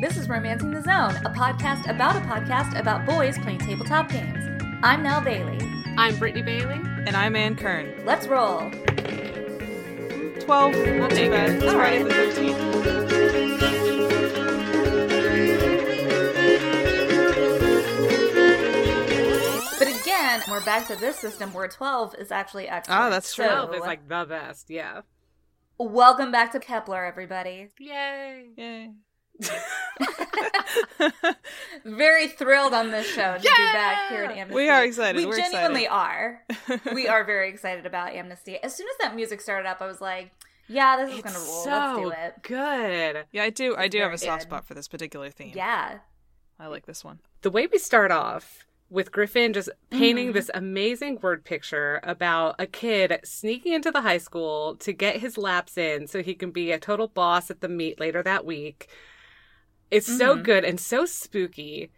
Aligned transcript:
This 0.00 0.16
is 0.16 0.28
Romancing 0.28 0.70
the 0.72 0.82
Zone, 0.82 1.16
a 1.24 1.30
podcast 1.30 1.88
about 1.88 2.16
a 2.16 2.20
podcast 2.20 2.78
about 2.78 3.06
boys 3.06 3.38
playing 3.38 3.58
tabletop 3.60 4.10
games. 4.10 4.44
I'm 4.82 5.02
Nell 5.02 5.20
Bailey. 5.20 5.58
I'm 5.96 6.18
Brittany 6.18 6.42
Bailey. 6.42 6.74
And 7.06 7.16
I'm 7.16 7.34
Ann 7.36 7.56
Kern. 7.56 8.04
Let's 8.04 8.26
roll. 8.26 8.58
12. 8.70 8.76
Not 10.98 11.10
too 11.10 11.30
bad. 11.30 11.50
It's 11.50 11.64
All 11.64 11.72
Friday 11.72 12.02
right. 12.02 12.08
the 12.08 12.14
13th. 12.14 13.86
But 19.78 19.88
again, 19.88 20.42
we're 20.48 20.64
back 20.64 20.86
to 20.88 20.96
this 20.96 21.16
system 21.18 21.52
where 21.52 21.68
12 21.68 22.14
is 22.18 22.30
actually 22.30 22.68
excellent. 22.68 23.00
Ah, 23.00 23.10
that's 23.10 23.34
true. 23.34 23.44
So, 23.44 23.50
Twelve 23.50 23.74
is 23.74 23.80
like 23.80 24.08
the 24.08 24.24
best. 24.28 24.70
Yeah. 24.70 25.02
welcome 25.78 26.32
back 26.32 26.52
to 26.52 26.60
Kepler, 26.60 27.04
everybody. 27.04 27.68
Yay. 27.78 28.46
Yay. 28.56 28.92
Very 31.84 32.28
thrilled 32.28 32.74
on 32.74 32.90
this 32.90 33.06
show 33.06 33.34
to 33.36 33.40
be 33.40 33.48
back 33.48 34.08
here 34.10 34.24
at 34.24 34.32
Amnesty. 34.36 34.54
We 34.54 34.68
are 34.68 34.84
excited. 34.84 35.16
We 35.18 35.26
We're 35.26 35.36
genuinely 35.36 35.84
excited. 35.84 35.92
are. 35.94 36.42
we 36.94 37.06
are 37.08 37.24
very 37.24 37.48
excited 37.48 37.86
about 37.86 38.12
Amnesty. 38.12 38.56
As 38.62 38.74
soon 38.74 38.86
as 38.88 38.96
that 39.00 39.14
music 39.14 39.40
started 39.40 39.68
up, 39.68 39.80
I 39.80 39.86
was 39.86 40.00
like, 40.00 40.32
yeah, 40.68 40.96
this 40.96 41.10
is 41.12 41.18
It's 41.20 41.32
going 41.32 41.34
to 41.34 41.40
roll. 41.50 41.64
so 41.64 41.70
Let's 41.70 41.98
do 42.00 42.10
it. 42.10 42.42
good. 42.42 43.24
Yeah, 43.32 43.42
I 43.44 43.50
do. 43.50 43.76
I 43.76 43.88
do 43.88 44.00
have 44.00 44.12
a 44.12 44.18
soft 44.18 44.40
good. 44.42 44.48
spot 44.48 44.66
for 44.66 44.74
this 44.74 44.88
particular 44.88 45.30
theme. 45.30 45.52
Yeah. 45.54 45.98
I 46.58 46.66
like 46.66 46.86
this 46.86 47.04
one. 47.04 47.20
The 47.42 47.50
way 47.50 47.66
we 47.68 47.78
start 47.78 48.10
off 48.10 48.64
with 48.90 49.12
Griffin 49.12 49.52
just 49.52 49.68
painting 49.90 50.30
Mhm. 50.30 50.34
this 50.34 50.50
amazing 50.54 51.20
word 51.20 51.44
picture 51.44 52.00
about 52.02 52.54
a 52.58 52.66
kid 52.66 53.20
sneaking 53.24 53.72
into 53.74 53.90
the 53.90 54.00
high 54.02 54.18
school 54.18 54.74
to 54.76 54.92
get 54.92 55.16
his 55.18 55.36
laps 55.38 55.76
in 55.78 56.06
so 56.06 56.22
he 56.22 56.34
can 56.34 56.50
be 56.50 56.72
a 56.72 56.78
total 56.78 57.08
boss 57.08 57.50
at 57.50 57.60
the 57.60 57.68
meet 57.68 58.00
later 58.00 58.22
that 58.22 58.44
week. 58.44 58.88
It's 59.90 60.06
so 60.06 60.36
Mhm. 60.36 60.42
good 60.42 60.64
and 60.64 60.80
so 60.80 61.06
spooky. 61.06 61.90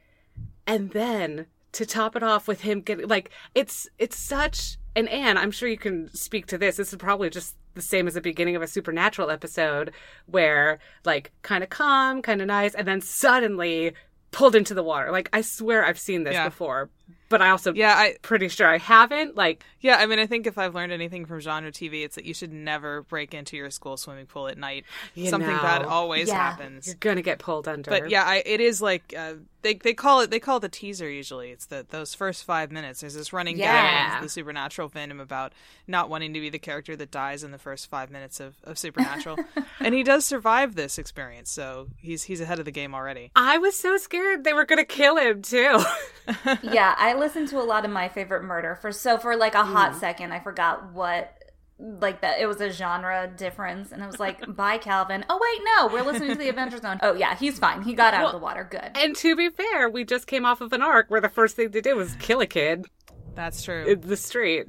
And 0.67 0.91
then 0.91 1.47
to 1.73 1.87
top 1.87 2.17
it 2.17 2.23
off 2.23 2.49
with 2.49 2.63
him 2.63 2.81
getting 2.81 3.09
like 3.09 3.31
it's 3.55 3.89
it's 3.99 4.17
such 4.19 4.77
and 4.97 5.09
Anne, 5.09 5.39
I'm 5.39 5.51
sure 5.51 5.69
you 5.69 5.79
can 5.79 6.13
speak 6.15 6.47
to 6.47 6.59
this. 6.59 6.77
This 6.77 6.93
is 6.93 6.99
probably 6.99 7.31
just 7.31 7.57
the 7.75 7.83
same 7.83 8.09
as 8.09 8.15
the 8.15 8.21
beginning 8.21 8.57
of 8.57 8.63
a 8.63 8.67
supernatural 8.67 9.31
episode 9.31 9.93
where 10.27 10.79
like 11.05 11.31
kind 11.43 11.63
of 11.63 11.71
calm, 11.71 12.21
kind 12.23 12.41
of 12.41 12.49
nice, 12.49 12.75
and 12.75 12.87
then 12.89 13.01
suddenly 13.01 13.93
pulled 14.33 14.55
into 14.57 14.75
the 14.75 14.83
water. 14.83 15.11
Like 15.13 15.29
I 15.33 15.41
swear 15.43 15.85
I've 15.85 15.99
seen 15.99 16.25
this 16.25 16.35
Yeah. 16.35 16.49
before, 16.49 16.91
but 17.29 17.43
I 17.43 17.51
also 17.51 17.73
Yeah, 17.75 17.95
I 17.95 18.17
pretty 18.23 18.49
sure 18.49 18.67
I 18.67 18.79
haven't. 18.79 19.37
Like 19.37 19.65
yeah, 19.81 19.97
I 19.99 20.07
mean, 20.07 20.19
I 20.19 20.27
think 20.27 20.47
if 20.47 20.59
I've 20.59 20.75
learned 20.75 20.93
anything 20.93 21.25
from 21.25 21.39
genre 21.41 21.71
TV, 21.71 22.05
it's 22.05 22.17
that 22.17 22.25
you 22.25 22.35
should 22.35 22.53
never 22.53 23.03
break 23.03 23.33
into 23.35 23.57
your 23.57 23.71
school 23.71 23.97
swimming 23.97 24.27
pool 24.27 24.49
at 24.49 24.59
night. 24.59 24.85
You 25.15 25.31
Something 25.31 25.51
know. 25.55 25.63
bad 25.63 25.83
always 25.85 26.29
Yeah. 26.29 26.35
happens. 26.35 26.87
you're 26.87 26.97
gonna 26.99 27.23
get 27.23 27.39
pulled 27.39 27.69
under. 27.69 27.91
But 27.91 28.11
yeah, 28.11 28.25
I, 28.25 28.43
it 28.45 28.61
is 28.61 28.81
like 28.83 29.15
uh, 29.17 29.35
they 29.63 29.75
they 29.75 29.95
call 29.95 30.21
it 30.21 30.31
they 30.31 30.41
call 30.41 30.57
it 30.57 30.61
the 30.61 30.69
teaser. 30.69 31.09
Usually, 31.09 31.51
it's 31.51 31.67
the 31.67 31.87
those 31.91 32.15
first 32.15 32.45
five 32.45 32.73
minutes. 32.73 33.01
There's 33.01 33.15
this 33.15 33.33
running 33.33 33.59
Yeah. 33.59 33.73
gag 34.11 34.17
in 34.19 34.23
the 34.25 34.29
supernatural 34.29 34.89
fandom 34.91 35.21
about 35.21 35.53
not 35.87 36.09
wanting 36.11 36.35
to 36.35 36.41
be 36.41 36.49
the 36.51 36.59
character 36.59 36.97
that 36.97 37.11
dies 37.11 37.45
in 37.45 37.51
the 37.53 37.59
first 37.59 37.89
five 37.89 38.11
minutes 38.11 38.41
of, 38.41 38.55
of 38.65 38.79
supernatural, 38.79 39.39
and 39.81 39.95
he 39.95 40.03
does 40.03 40.25
survive 40.25 40.75
this 40.75 40.99
experience. 40.99 41.51
So 41.51 41.89
he's 41.99 42.25
he's 42.25 42.41
ahead 42.41 42.59
of 42.59 42.65
the 42.65 42.71
game 42.73 42.95
already. 42.95 43.31
I 43.37 43.59
was 43.59 43.77
so 43.77 43.97
scared 43.97 44.43
they 44.45 44.53
were 44.55 44.65
gonna 44.65 44.85
kill 44.85 45.17
him 45.17 45.43
too. 45.43 45.79
yeah, 46.63 46.95
I 46.99 47.15
listened 47.15 47.49
to 47.49 47.59
a 47.59 47.65
lot 47.65 47.85
of 47.85 47.91
my 47.91 48.09
favorite 48.09 48.43
murder 48.43 48.75
for 48.81 48.93
so 48.93 49.17
for 49.19 49.37
like 49.37 49.55
a 49.55 49.65
hot 49.65 49.93
Hmm. 49.93 49.99
second 49.99 50.33
I 50.33 50.41
forgot 50.41 50.93
what 50.93 51.33
like 51.79 52.23
that 52.23 52.41
it 52.41 52.47
was 52.47 52.61
a 52.61 52.71
genre 52.73 53.31
difference 53.37 53.93
and 53.93 54.03
it 54.03 54.07
was 54.07 54.19
like 54.19 54.45
bye 54.57 54.79
Calvin. 54.79 55.25
Oh 55.31 55.39
wait, 55.41 55.65
no, 55.77 55.87
we're 55.95 56.03
listening 56.11 56.31
to 56.31 56.35
the 56.39 56.49
Adventure 56.49 56.79
Zone. 56.79 56.99
Oh 57.03 57.15
yeah, 57.15 57.37
he's 57.37 57.59
fine. 57.59 57.83
He 57.83 57.95
got 57.95 58.15
out 58.15 58.27
of 58.27 58.33
the 58.33 58.39
water. 58.39 58.67
Good. 58.69 58.91
and 58.97 59.15
to 59.17 59.37
be 59.37 59.49
fair, 59.49 59.89
we 59.89 60.05
just 60.05 60.27
came 60.27 60.45
off 60.45 60.61
of 60.61 60.73
an 60.73 60.83
arc 60.83 61.09
where 61.11 61.21
the 61.21 61.29
first 61.29 61.55
thing 61.57 61.71
to 61.71 61.81
do 61.81 61.95
was 61.97 62.15
kill 62.17 62.41
a 62.41 62.47
kid 62.47 62.87
That's 63.35 63.63
true. 63.63 63.85
in 63.87 64.01
the 64.01 64.17
street. 64.17 64.67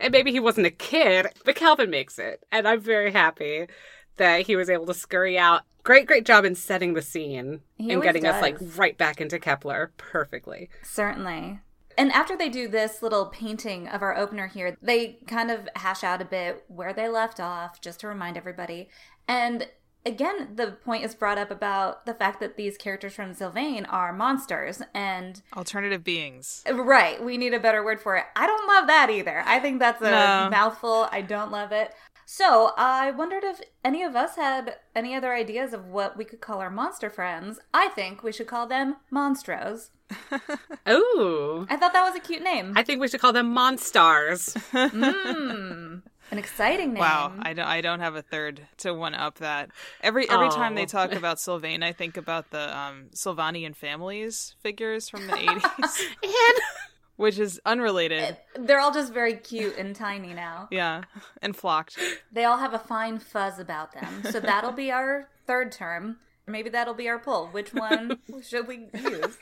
And 0.00 0.10
maybe 0.10 0.32
he 0.32 0.40
wasn't 0.40 0.66
a 0.66 0.70
kid, 0.70 1.26
but 1.44 1.54
Calvin 1.54 1.88
makes 1.88 2.18
it. 2.18 2.42
And 2.50 2.66
I'm 2.66 2.80
very 2.80 3.12
happy 3.12 3.68
that 4.16 4.46
he 4.46 4.56
was 4.56 4.68
able 4.70 4.86
to 4.86 4.94
scurry 4.94 5.38
out. 5.38 5.62
Great, 5.84 6.06
great 6.06 6.24
job 6.24 6.44
in 6.44 6.54
setting 6.54 6.94
the 6.94 7.02
scene 7.02 7.60
He 7.76 7.84
and 7.90 7.94
always 7.96 8.04
getting 8.06 8.24
us 8.26 8.40
like 8.40 8.56
right 8.76 8.96
back 8.96 9.20
into 9.20 9.38
Kepler 9.38 9.90
perfectly. 9.96 10.70
Certainly. 10.84 11.58
And 11.98 12.10
after 12.12 12.36
they 12.36 12.48
do 12.48 12.68
this 12.68 13.02
little 13.02 13.26
painting 13.26 13.88
of 13.88 14.00
our 14.00 14.16
opener 14.16 14.46
here, 14.46 14.76
they 14.80 15.18
kind 15.26 15.50
of 15.50 15.68
hash 15.76 16.02
out 16.04 16.22
a 16.22 16.24
bit 16.24 16.64
where 16.68 16.92
they 16.92 17.08
left 17.08 17.38
off, 17.40 17.80
just 17.80 18.00
to 18.00 18.08
remind 18.08 18.36
everybody. 18.36 18.88
And 19.28 19.68
again, 20.06 20.54
the 20.54 20.72
point 20.84 21.04
is 21.04 21.14
brought 21.14 21.36
up 21.36 21.50
about 21.50 22.06
the 22.06 22.14
fact 22.14 22.40
that 22.40 22.56
these 22.56 22.76
characters 22.78 23.12
from 23.14 23.34
Sylvain 23.34 23.84
are 23.86 24.12
monsters. 24.12 24.80
And 24.94 25.42
Alternative 25.56 26.02
beings. 26.02 26.62
right, 26.72 27.22
we 27.22 27.36
need 27.36 27.52
a 27.54 27.60
better 27.60 27.84
word 27.84 28.00
for 28.00 28.16
it. 28.16 28.24
I 28.36 28.46
don't 28.46 28.66
love 28.68 28.86
that 28.86 29.10
either. 29.10 29.42
I 29.44 29.58
think 29.60 29.78
that's 29.78 30.00
a 30.00 30.10
No. 30.10 30.48
mouthful. 30.50 31.08
I 31.12 31.20
don't 31.20 31.50
love 31.50 31.72
it. 31.72 31.94
So 32.24 32.72
I 32.76 33.10
wondered 33.10 33.44
if 33.44 33.60
any 33.84 34.02
of 34.02 34.16
us 34.16 34.36
had 34.36 34.76
any 34.94 35.14
other 35.14 35.34
ideas 35.34 35.72
of 35.72 35.86
what 35.86 36.16
we 36.16 36.24
could 36.24 36.40
call 36.40 36.60
our 36.60 36.70
monster 36.70 37.10
friends. 37.10 37.58
I 37.74 37.88
think 37.88 38.22
we 38.22 38.32
should 38.32 38.46
call 38.46 38.66
them 38.66 38.96
monstros. 39.12 39.90
Ooh. 40.88 41.66
I 41.70 41.76
thought 41.76 41.92
that 41.92 42.04
was 42.04 42.14
a 42.16 42.20
cute 42.20 42.42
name. 42.42 42.74
I 42.76 42.82
think 42.82 43.00
we 43.00 43.08
should 43.08 43.20
call 43.20 43.32
them 43.32 43.54
Monstars. 43.54 44.54
Mm, 44.72 46.02
an 46.30 46.38
exciting 46.38 46.92
name. 46.94 47.00
Wow, 47.00 47.32
I 47.40 47.52
don't, 47.52 47.66
I 47.66 47.80
don't 47.80 48.00
have 48.00 48.14
a 48.14 48.22
third 48.22 48.60
to 48.78 48.92
one 48.94 49.14
up 49.14 49.36
that. 49.38 49.70
Every 50.02 50.28
every 50.30 50.48
time 50.50 50.72
Oh. 50.72 50.76
they 50.76 50.86
talk 50.86 51.12
about 51.20 51.38
Sylvain, 51.40 51.82
I 51.82 51.92
think 51.92 52.16
about 52.16 52.50
the 52.50 52.76
um, 52.76 53.06
Sylvanian 53.14 53.74
families 53.74 54.54
figures 54.62 55.08
from 55.08 55.26
the 55.26 55.32
80s, 55.34 56.00
and 56.22 56.60
which 57.22 57.38
is 57.38 57.60
unrelated. 57.64 58.20
Eh, 58.22 58.34
they're 58.58 58.80
all 58.80 58.92
just 58.92 59.12
very 59.12 59.34
cute 59.34 59.76
and 59.78 59.94
tiny 59.94 60.34
now. 60.34 60.68
Yeah, 60.70 61.02
and 61.40 61.54
flocked. 61.56 61.98
They 62.32 62.44
all 62.44 62.58
have 62.58 62.74
a 62.74 62.78
fine 62.78 63.18
fuzz 63.18 63.58
about 63.58 63.92
them. 63.92 64.24
So 64.30 64.40
that'll 64.40 64.72
be 64.72 64.90
our 64.90 65.28
third 65.46 65.72
term. 65.72 66.18
Maybe 66.46 66.68
that'll 66.68 66.94
be 66.94 67.08
our 67.08 67.18
pull. 67.18 67.46
Which 67.48 67.72
one 67.72 68.18
should 68.42 68.66
we 68.66 68.88
use? 68.92 69.38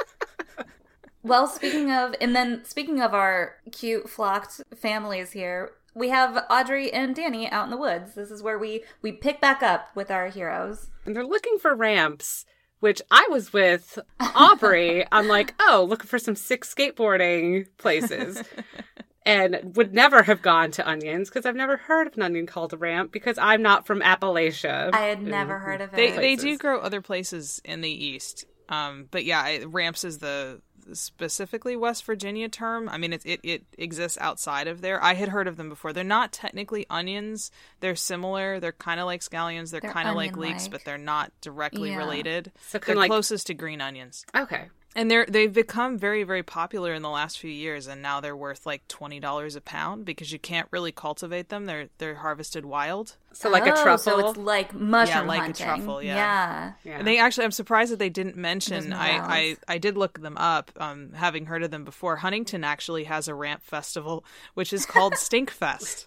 Well, 1.23 1.47
speaking 1.47 1.91
of, 1.91 2.15
and 2.21 2.35
then 2.35 2.65
speaking 2.65 3.01
of 3.01 3.13
our 3.15 3.57
cute 3.73 4.09
flocked 4.09 4.63
families 4.77 5.33
here, 5.33 5.73
we 5.95 6.09
have 6.09 6.45
Aubrey 6.49 6.91
and 6.93 7.15
Danny 7.15 7.49
out 7.51 7.65
in 7.65 7.71
the 7.71 7.77
woods. 7.77 8.15
This 8.15 8.31
is 8.31 8.43
where 8.43 8.59
we 8.59 8.85
we 9.03 9.13
pick 9.13 9.41
back 9.41 9.63
up 9.63 9.89
with 9.95 10.11
our 10.11 10.29
heroes. 10.29 10.89
and 11.05 11.15
they're 11.17 11.27
looking 11.27 11.59
for 11.59 11.75
ramps, 11.75 12.47
which 12.81 13.01
I 13.11 13.27
was 13.31 13.53
with 13.53 13.99
Aubrey. 14.19 15.07
I'm 15.13 15.29
like, 15.29 15.55
oh, 15.61 15.87
looking 15.89 16.09
for 16.09 16.19
some 16.19 16.37
sick 16.37 16.65
skateboarding 16.65 17.67
places. 17.79 18.43
and 19.27 19.77
would 19.77 19.93
never 19.93 20.23
have 20.23 20.43
gone 20.43 20.71
to 20.73 20.89
onions 20.89 21.29
because 21.29 21.47
I've 21.47 21.57
never 21.57 21.77
heard 21.77 22.07
of 22.07 22.17
an 22.17 22.23
onion 22.23 22.47
called 22.47 22.73
a 22.73 22.77
ramp 22.77 23.13
because 23.13 23.39
I'm 23.39 23.63
not 23.63 23.87
from 23.87 24.01
Appalachia. 24.01 24.91
I 24.93 25.03
had 25.03 25.23
never 25.23 25.59
heard 25.59 25.81
of 25.81 25.93
it. 25.93 25.97
They 25.97 26.11
they 26.11 26.37
do 26.37 26.57
grow 26.57 26.81
other 26.81 27.01
places 27.01 27.61
in 27.65 27.83
the 27.83 27.91
east, 27.91 28.47
um, 28.71 29.07
but 29.11 29.25
yeah, 29.27 29.41
I, 29.41 29.65
ramps 29.65 30.05
is 30.05 30.19
the 30.19 30.63
specifically 30.93 31.77
West 31.77 32.05
Virginia 32.05 32.49
term. 32.49 32.89
I 32.89 32.97
mean, 32.99 33.13
it, 33.13 33.23
it 33.25 33.41
it 33.45 33.65
exists 33.79 34.17
outside 34.21 34.67
of 34.67 34.81
there. 34.81 35.03
I 35.03 35.15
had 35.15 35.29
heard 35.29 35.47
of 35.47 35.57
them 35.57 35.69
before. 35.69 35.93
They're 35.93 36.03
not 36.05 36.33
technically 36.33 36.87
onions. 36.89 37.51
They're 37.81 37.95
similar. 37.97 38.59
They're 38.61 38.73
kind 38.73 38.99
of 39.01 39.07
like 39.07 39.21
scallions. 39.21 39.71
They're, 39.71 39.81
They're 39.81 39.93
kind 39.93 40.09
of 40.09 40.17
like 40.17 40.37
leeks, 40.37 40.69
but 40.69 40.85
they're 40.85 40.99
not 40.99 41.33
directly 41.43 41.91
Yeah. 41.91 41.99
related. 41.99 42.53
So 42.69 42.79
They're 42.79 42.97
like- 42.97 43.11
closest 43.11 43.49
to 43.49 43.55
green 43.55 43.81
onions. 43.81 44.25
Okay. 44.35 44.69
And 44.97 45.09
they're 45.09 45.25
they've 45.27 45.53
become 45.53 45.99
very 45.99 46.25
very 46.25 46.43
popular 46.43 46.93
in 46.95 47.03
the 47.03 47.09
last 47.11 47.39
few 47.39 47.51
years, 47.51 47.87
and 47.87 48.03
now 48.03 48.21
they're 48.21 48.37
worth 48.37 48.67
like 48.67 48.87
twenty 48.89 49.21
dollars 49.21 49.55
a 49.55 49.61
pound 49.61 50.05
because 50.05 50.33
you 50.33 50.39
can't 50.41 50.67
really 50.73 50.91
cultivate 50.91 51.49
them. 51.49 51.67
They're 51.67 51.89
they're 51.99 52.17
harvested 52.17 52.65
wild. 52.65 53.17
So 53.33 53.49
like 53.49 53.67
a 53.67 53.73
Oh, 53.78 53.83
truffle. 53.84 53.99
So 53.99 54.28
it's 54.31 54.39
like 54.39 54.75
mushroom 54.75 55.28
yeah 55.28 55.28
like 55.28 55.51
a 55.51 55.53
truffle, 55.53 56.03
yeah. 56.03 56.17
yeah. 56.17 56.73
yeah. 56.83 56.99
And 56.99 57.06
they 57.06 57.19
actually, 57.19 57.45
I'm 57.45 57.53
surprised 57.53 57.93
that 57.93 58.01
they 58.01 58.09
didn't 58.09 58.37
mention. 58.37 58.92
I, 58.92 59.10
I. 59.19 59.57
I 59.69 59.78
did 59.78 59.97
look 59.97 60.21
them 60.21 60.37
up, 60.37 60.72
um, 60.78 61.13
having 61.13 61.47
heard 61.47 61.63
of 61.63 61.71
them 61.71 61.84
before. 61.84 62.16
Huntington 62.16 62.65
actually 62.65 63.04
has 63.04 63.28
a 63.28 63.34
ramp 63.34 63.63
festival, 63.63 64.25
which 64.54 64.72
is 64.72 64.84
called 64.84 65.13
Stinkfest. 65.15 66.07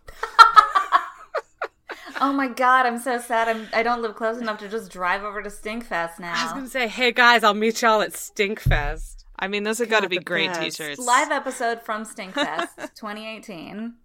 Oh 2.21 2.31
my 2.33 2.47
god, 2.47 2.85
I'm 2.85 2.99
so 2.99 3.19
sad. 3.19 3.47
I'm 3.47 3.67
I 3.73 3.83
don't 3.83 4.01
live 4.01 4.15
close 4.15 4.37
enough 4.39 4.59
to 4.59 4.69
just 4.69 4.91
drive 4.91 5.23
over 5.23 5.41
to 5.41 5.49
Stinkfest 5.49 6.19
now. 6.19 6.33
I 6.35 6.43
was 6.43 6.53
gonna 6.53 6.67
say, 6.67 6.87
hey 6.87 7.11
guys, 7.11 7.43
I'll 7.43 7.53
meet 7.53 7.81
y'all 7.81 8.01
at 8.01 8.11
Stinkfest. 8.11 9.23
I 9.37 9.47
mean, 9.47 9.63
those 9.63 9.79
have 9.79 9.89
got 9.89 10.01
to 10.03 10.09
be 10.09 10.19
great 10.19 10.51
best. 10.51 10.77
t-shirts. 10.77 10.99
Live 10.99 11.31
episode 11.31 11.81
from 11.81 12.05
Stinkfest 12.05 12.75
2018. 12.95 13.95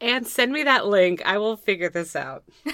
And 0.00 0.26
send 0.26 0.52
me 0.52 0.62
that 0.64 0.86
link. 0.86 1.22
I 1.24 1.38
will 1.38 1.56
figure 1.56 1.88
this 1.90 2.16
out. 2.16 2.44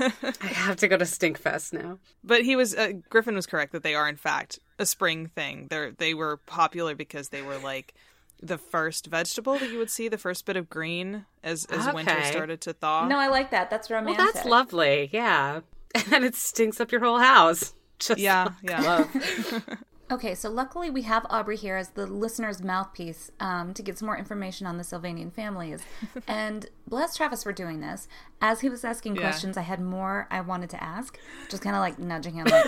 I 0.00 0.12
have 0.46 0.76
to 0.76 0.88
go 0.88 0.96
to 0.96 1.04
Stinkfest 1.04 1.72
now. 1.72 1.98
But 2.24 2.42
he 2.42 2.56
was 2.56 2.74
uh, 2.74 2.92
Griffin 3.10 3.34
was 3.34 3.46
correct 3.46 3.72
that 3.72 3.82
they 3.82 3.94
are 3.94 4.08
in 4.08 4.16
fact 4.16 4.58
a 4.78 4.86
spring 4.86 5.26
thing. 5.26 5.66
They 5.68 5.90
they 5.96 6.14
were 6.14 6.36
popular 6.36 6.94
because 6.94 7.28
they 7.28 7.42
were 7.42 7.58
like 7.58 7.94
the 8.42 8.58
first 8.58 9.06
vegetable 9.06 9.58
that 9.58 9.70
you 9.70 9.78
would 9.78 9.90
see, 9.90 10.08
the 10.08 10.18
first 10.18 10.44
bit 10.46 10.56
of 10.56 10.68
green 10.70 11.24
as 11.42 11.64
as 11.66 11.92
winter 11.92 12.22
started 12.24 12.60
to 12.62 12.72
thaw. 12.72 13.06
No, 13.08 13.18
I 13.18 13.28
like 13.28 13.50
that. 13.50 13.68
That's 13.70 13.90
romantic. 13.90 14.18
Well, 14.18 14.32
that's 14.32 14.46
lovely. 14.46 15.10
Yeah. 15.12 15.60
And 16.12 16.22
it 16.24 16.34
stinks 16.36 16.80
up 16.80 16.92
your 16.92 17.00
whole 17.00 17.18
house. 17.18 17.74
Just 17.98 18.20
Yeah, 18.20 18.48
yeah. 18.62 18.80
love. 18.82 19.66
Okay, 20.10 20.34
so 20.34 20.48
luckily 20.48 20.88
we 20.88 21.02
have 21.02 21.26
Aubrey 21.28 21.56
here 21.56 21.76
as 21.76 21.90
the 21.90 22.06
listener's 22.06 22.62
mouthpiece 22.62 23.30
um, 23.40 23.74
to 23.74 23.82
get 23.82 23.98
some 23.98 24.06
more 24.06 24.16
information 24.16 24.66
on 24.66 24.78
the 24.78 24.82
Sylvanian 24.82 25.30
families. 25.30 25.82
and 26.26 26.64
bless 26.86 27.14
Travis 27.14 27.42
for 27.42 27.52
doing 27.52 27.80
this. 27.80 28.08
As 28.40 28.62
he 28.62 28.70
was 28.70 28.84
asking 28.84 29.16
Yeah. 29.16 29.20
questions, 29.22 29.58
I 29.58 29.62
had 29.62 29.80
more 29.82 30.26
I 30.30 30.40
wanted 30.40 30.70
to 30.70 30.82
ask. 30.82 31.18
Just 31.50 31.62
kind 31.62 31.76
of 31.76 31.80
like 31.80 31.98
nudging 31.98 32.34
him, 32.36 32.46
like, 32.46 32.64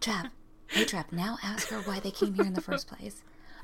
Trav, 0.00 0.30
hey 0.66 0.84
Trav, 0.84 1.10
now 1.10 1.38
ask 1.42 1.68
her 1.68 1.80
why 1.80 2.00
they 2.00 2.10
came 2.10 2.34
here 2.34 2.44
in 2.44 2.52
the 2.52 2.60
first 2.60 2.86
place. 2.86 3.22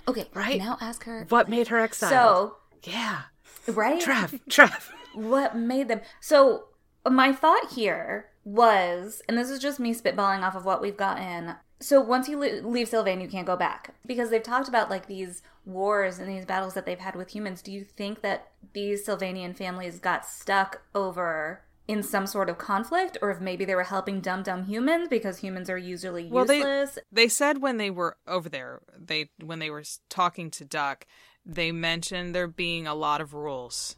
Okay, 0.09 0.27
Right. 0.35 0.59
Now 0.59 0.79
ask 0.81 1.05
her. 1.05 1.27
What 1.29 1.49
made 1.49 1.69
her 1.69 1.79
exiled? 1.79 2.11
So, 2.11 2.57
yeah, 2.85 3.23
right? 3.67 4.01
Trev, 4.01 4.41
Trev. 4.49 4.91
what 5.15 5.57
made 5.57 5.89
them 5.89 6.01
so 6.21 6.65
my 7.09 7.33
thought 7.33 7.73
here 7.73 8.27
was 8.45 9.23
and 9.29 9.37
this 9.37 9.51
is 9.51 9.59
just 9.59 9.81
me 9.81 9.95
spitballing 9.95 10.43
off 10.43 10.55
of 10.55 10.65
what 10.65 10.81
we've 10.81 10.97
gotten 10.97 11.55
so 11.81 12.01
once 12.01 12.29
you 12.29 12.39
leave 12.39 12.89
sylvain 12.89 13.21
you 13.21 13.29
can't 13.29 13.47
go 13.47 13.57
back 13.57 13.95
because 14.07 14.31
they've 14.31 14.43
talked 14.43 14.69
about 14.69 14.89
like 14.91 15.07
these 15.07 15.43
wars 15.65 16.19
and 16.19 16.29
these 16.29 16.45
battles 16.45 16.75
that 16.75 16.87
they've 16.87 16.99
had 17.01 17.15
with 17.17 17.31
humans 17.31 17.61
do 17.63 17.73
you 17.73 17.85
think 17.85 18.23
that 18.23 18.51
these 18.73 19.05
sylvanian 19.07 19.55
families 19.55 19.99
got 19.99 20.25
stuck 20.27 20.83
over 20.95 21.63
in 21.89 22.03
some 22.03 22.27
sort 22.27 22.49
of 22.49 22.57
conflict 22.59 23.19
or 23.21 23.31
if 23.31 23.41
maybe 23.41 23.65
they 23.65 23.75
were 23.75 23.83
helping 23.85 24.21
dumb 24.21 24.43
dumb 24.43 24.65
humans 24.65 25.09
because 25.09 25.39
humans 25.39 25.69
are 25.69 25.79
usually 25.79 26.29
Well, 26.29 26.45
they- 26.45 26.59
useless 26.59 26.99
They 27.11 27.29
said 27.29 27.61
when 27.61 27.77
they 27.79 27.91
were 27.91 28.17
over 28.27 28.49
there, 28.49 28.81
they 28.97 29.31
when 29.43 29.59
they 29.59 29.71
were 29.71 29.83
talking 30.09 30.51
to 30.53 30.65
Duck, 30.65 31.07
they 31.45 31.73
mentioned 31.73 32.35
there 32.35 32.47
being 32.47 32.87
a 32.87 32.95
lot 32.95 33.21
of 33.21 33.35
rules. 33.35 33.97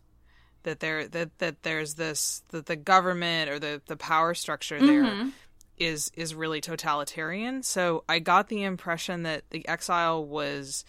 That 0.63 0.81
there 0.81 1.09
that 1.09 1.39
that 1.39 1.63
there's 1.65 1.95
this 1.95 2.43
that 2.51 2.67
the 2.67 2.77
government 2.77 3.51
or 3.51 3.59
the 3.59 3.83
the 3.87 3.97
power 3.97 4.33
structure 4.33 4.79
there 4.81 5.05
is 5.77 6.11
Mm-hmm. 6.11 6.21
is 6.21 6.35
really 6.35 6.61
totalitarian. 6.61 7.63
So 7.65 8.05
I 8.09 8.21
got 8.21 8.49
the 8.49 8.63
impression 8.63 9.25
that 9.25 9.51
the 9.51 9.67
exile 9.69 10.25
was 10.25 10.85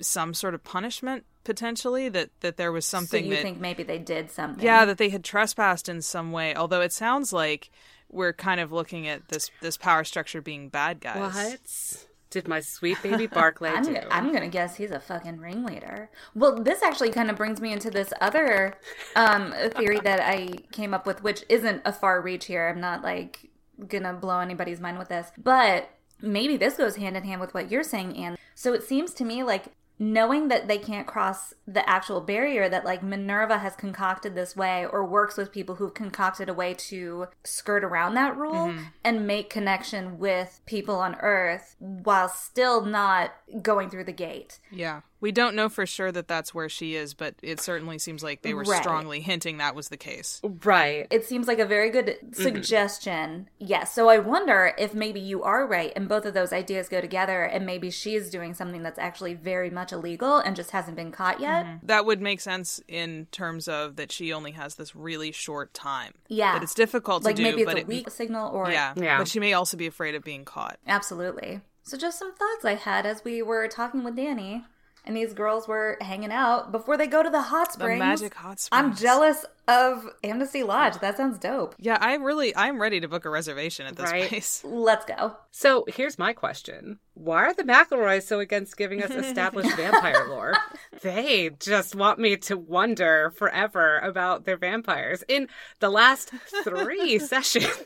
some 0.00 0.34
sort 0.34 0.54
of 0.54 0.62
punishment 0.64 1.24
potentially 1.44 2.08
that 2.08 2.30
that 2.40 2.56
there 2.56 2.72
was 2.72 2.84
so 2.84 2.98
something 2.98 3.24
you 3.24 3.30
that 3.30 3.42
think 3.42 3.60
maybe 3.60 3.82
they 3.82 3.98
did 3.98 4.30
something 4.30 4.64
yeah 4.64 4.84
that 4.84 4.98
they 4.98 5.08
had 5.08 5.22
trespassed 5.22 5.88
in 5.88 6.02
some 6.02 6.32
way 6.32 6.54
although 6.54 6.80
it 6.80 6.92
sounds 6.92 7.32
like 7.32 7.70
we're 8.10 8.32
kind 8.32 8.60
of 8.60 8.72
looking 8.72 9.06
at 9.06 9.28
this 9.28 9.50
this 9.60 9.76
power 9.76 10.02
structure 10.02 10.40
being 10.40 10.68
bad 10.68 11.00
guys 11.00 11.16
What 11.18 12.06
did 12.30 12.48
my 12.48 12.60
sweet 12.60 13.02
baby 13.02 13.26
Barclay 13.38 13.70
I'm, 13.70 13.84
do? 13.84 13.96
I'm 14.10 14.32
gonna 14.32 14.48
guess 14.48 14.76
he's 14.76 14.90
a 14.90 15.00
fucking 15.00 15.38
ringleader. 15.38 16.10
Well, 16.34 16.62
this 16.62 16.82
actually 16.82 17.10
kind 17.10 17.30
of 17.30 17.36
brings 17.36 17.60
me 17.60 17.72
into 17.72 17.90
this 17.90 18.12
other 18.20 18.74
um, 19.14 19.54
theory 19.76 20.00
that 20.00 20.20
I 20.20 20.48
came 20.72 20.92
up 20.92 21.06
with, 21.06 21.22
which 21.22 21.44
isn't 21.48 21.82
a 21.84 21.92
far 21.92 22.20
reach 22.20 22.46
here. 22.46 22.68
I'm 22.68 22.80
not 22.80 23.02
like 23.02 23.50
gonna 23.88 24.12
blow 24.12 24.40
anybody's 24.40 24.80
mind 24.80 24.98
with 24.98 25.08
this, 25.08 25.30
but 25.38 25.88
maybe 26.20 26.56
this 26.56 26.76
goes 26.76 26.96
hand 26.96 27.16
in 27.16 27.24
hand 27.24 27.40
with 27.40 27.54
what 27.54 27.70
you're 27.70 27.82
saying, 27.82 28.16
Anne. 28.16 28.36
So 28.54 28.72
it 28.72 28.82
seems 28.82 29.14
to 29.14 29.24
me 29.24 29.42
like 29.42 29.75
knowing 29.98 30.48
that 30.48 30.68
they 30.68 30.78
can't 30.78 31.06
cross 31.06 31.54
the 31.66 31.88
actual 31.88 32.20
barrier 32.20 32.68
that 32.68 32.84
like 32.84 33.02
Minerva 33.02 33.58
has 33.58 33.74
concocted 33.76 34.34
this 34.34 34.54
way 34.54 34.84
or 34.84 35.04
works 35.04 35.36
with 35.36 35.52
people 35.52 35.76
who've 35.76 35.94
concocted 35.94 36.48
a 36.48 36.54
way 36.54 36.74
to 36.74 37.28
skirt 37.44 37.82
around 37.82 38.14
that 38.14 38.36
rule 38.36 38.68
mm-hmm. 38.68 38.82
and 39.02 39.26
make 39.26 39.48
connection 39.48 40.18
with 40.18 40.60
people 40.66 40.96
on 40.96 41.14
earth 41.20 41.76
while 41.78 42.28
still 42.28 42.84
not 42.84 43.32
going 43.62 43.88
through 43.88 44.04
the 44.04 44.12
gate. 44.12 44.58
yeah 44.70 45.00
we 45.20 45.32
don't 45.32 45.54
know 45.54 45.68
for 45.68 45.86
sure 45.86 46.12
that 46.12 46.28
that's 46.28 46.54
where 46.54 46.68
she 46.68 46.94
is 46.94 47.14
but 47.14 47.34
it 47.42 47.60
certainly 47.60 47.98
seems 47.98 48.22
like 48.22 48.42
they 48.42 48.54
were 48.54 48.62
Right. 48.64 48.82
strongly 48.82 49.20
hinting 49.20 49.58
that 49.58 49.74
was 49.74 49.88
the 49.88 49.96
case 49.96 50.40
right. 50.64 51.06
It 51.10 51.24
seems 51.24 51.46
like 51.48 51.58
a 51.58 51.66
very 51.66 51.90
good 51.90 52.06
mm-hmm. 52.06 52.42
suggestion. 52.42 53.48
Yes. 53.58 53.94
So 53.94 54.08
I 54.08 54.18
wonder 54.18 54.72
if 54.78 54.94
maybe 54.94 55.20
you 55.20 55.42
are 55.42 55.66
right 55.66 55.92
and 55.96 56.08
both 56.08 56.24
of 56.26 56.34
those 56.34 56.52
ideas 56.52 56.88
go 56.88 57.00
together 57.00 57.42
and 57.42 57.64
maybe 57.64 57.90
she's 57.90 58.30
doing 58.30 58.54
something 58.54 58.82
that's 58.82 58.98
actually 58.98 59.34
very 59.34 59.70
much 59.70 59.92
illegal 59.92 60.38
and 60.38 60.56
just 60.56 60.70
hasn't 60.72 60.96
been 60.96 61.12
caught 61.12 61.40
yet. 61.40 61.64
Mm-hmm. 61.64 61.86
that 61.86 62.04
would 62.06 62.20
make 62.20 62.40
sense 62.40 62.80
in 62.88 63.26
terms 63.32 63.68
of 63.68 63.96
that 63.96 64.12
she 64.12 64.32
only 64.32 64.52
has 64.52 64.74
this 64.74 64.94
really 64.96 65.32
short 65.32 65.72
time 65.74 66.12
Yeah. 66.28 66.54
that 66.54 66.62
it's 66.62 66.74
difficult 66.74 67.22
to 67.22 67.28
do. 67.28 67.28
Like 67.30 67.36
do 67.36 67.42
maybe 67.42 67.62
it's 67.62 67.66
but 67.70 67.76
a 67.76 67.80
it, 67.80 67.86
weak 67.86 68.10
signal 68.10 68.50
or 68.52 68.70
yeah 68.70 68.92
Yeah. 68.96 69.18
but 69.18 69.28
she 69.28 69.40
may 69.40 69.52
also 69.52 69.76
be 69.76 69.86
afraid 69.86 70.14
of 70.14 70.24
being 70.24 70.44
caught 70.44 70.78
Absolutely. 70.86 71.60
So 71.82 71.96
just 71.96 72.18
some 72.18 72.34
thoughts 72.34 72.64
I 72.64 72.74
had 72.74 73.06
as 73.06 73.22
we 73.24 73.42
were 73.42 73.68
talking 73.68 74.02
with 74.04 74.16
Danny 74.16 74.64
and 75.06 75.16
these 75.16 75.32
girls 75.32 75.68
were 75.68 75.96
hanging 76.00 76.32
out 76.32 76.72
before 76.72 76.96
they 76.96 77.06
go 77.06 77.22
to 77.22 77.30
the 77.30 77.42
hot 77.42 77.72
springs. 77.72 77.98
the 78.00 78.04
magic 78.04 78.34
hot 78.34 78.58
springs. 78.60 78.84
I'm 78.84 78.94
jealous 78.96 79.44
of 79.68 80.04
Amnesty 80.22 80.62
Lodge. 80.62 80.98
That 81.00 81.16
sounds 81.16 81.38
dope. 81.38 81.74
yeah 81.78 81.98
i 82.00 82.14
really 82.14 82.54
i'm 82.54 82.80
ready 82.80 83.00
to 83.00 83.08
book 83.08 83.24
a 83.24 83.30
reservation 83.30 83.86
at 83.86 83.96
this 83.96 84.10
Right. 84.10 84.28
place 84.28 84.62
Let's 84.64 85.04
go. 85.04 85.36
So 85.50 85.84
here's 85.88 86.18
my 86.18 86.32
question: 86.32 86.98
Why 87.14 87.44
are 87.46 87.54
the 87.54 87.64
McElroys 87.64 88.22
so 88.24 88.38
against 88.40 88.76
giving 88.76 89.02
us 89.02 89.10
established 89.10 89.74
vampire 89.76 90.26
lore? 90.28 90.54
They 91.02 91.50
just 91.58 91.94
want 91.94 92.18
me 92.18 92.36
to 92.38 92.56
wonder 92.56 93.32
forever 93.36 93.98
about 93.98 94.44
their 94.44 94.56
vampires. 94.56 95.24
In 95.28 95.48
the 95.80 95.88
last 95.90 96.30
three 96.62 97.18
sessions, 97.32 97.84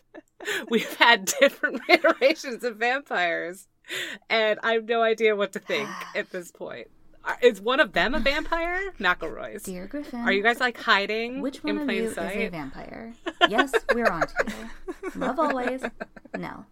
we've 0.69 0.94
had 0.96 1.32
different 1.40 1.81
iterations 1.88 2.64
of 2.64 2.76
vampires, 2.76 3.69
and 4.28 4.58
I 4.62 4.72
have 4.75 4.87
no 4.87 5.02
idea 5.02 5.34
what 5.37 5.52
to 5.55 5.58
think 5.61 5.88
at 6.14 6.31
this 6.31 6.50
point. 6.50 6.88
Is 7.43 7.61
one 7.61 7.81
of 7.81 7.93
them 7.93 8.14
a 8.14 8.20
vampire? 8.20 8.93
McElroys. 8.99 9.64
Dear 9.64 9.87
Griffin. 9.87 10.20
Are 10.20 10.32
you 10.32 10.43
guys 10.43 10.58
like 10.61 10.78
hiding 10.78 11.40
Which 11.40 11.62
one 11.62 11.76
in 11.78 11.88
of 11.90 11.94
you 11.94 12.05
is 12.05 12.17
a 12.19 12.49
vampire? 12.49 13.14
yes, 13.49 13.72
we're 13.94 14.06
on 14.11 14.22
to 14.22 14.34
you. 14.46 15.11
Love 15.17 15.38
always. 15.38 15.82
No. 16.37 16.64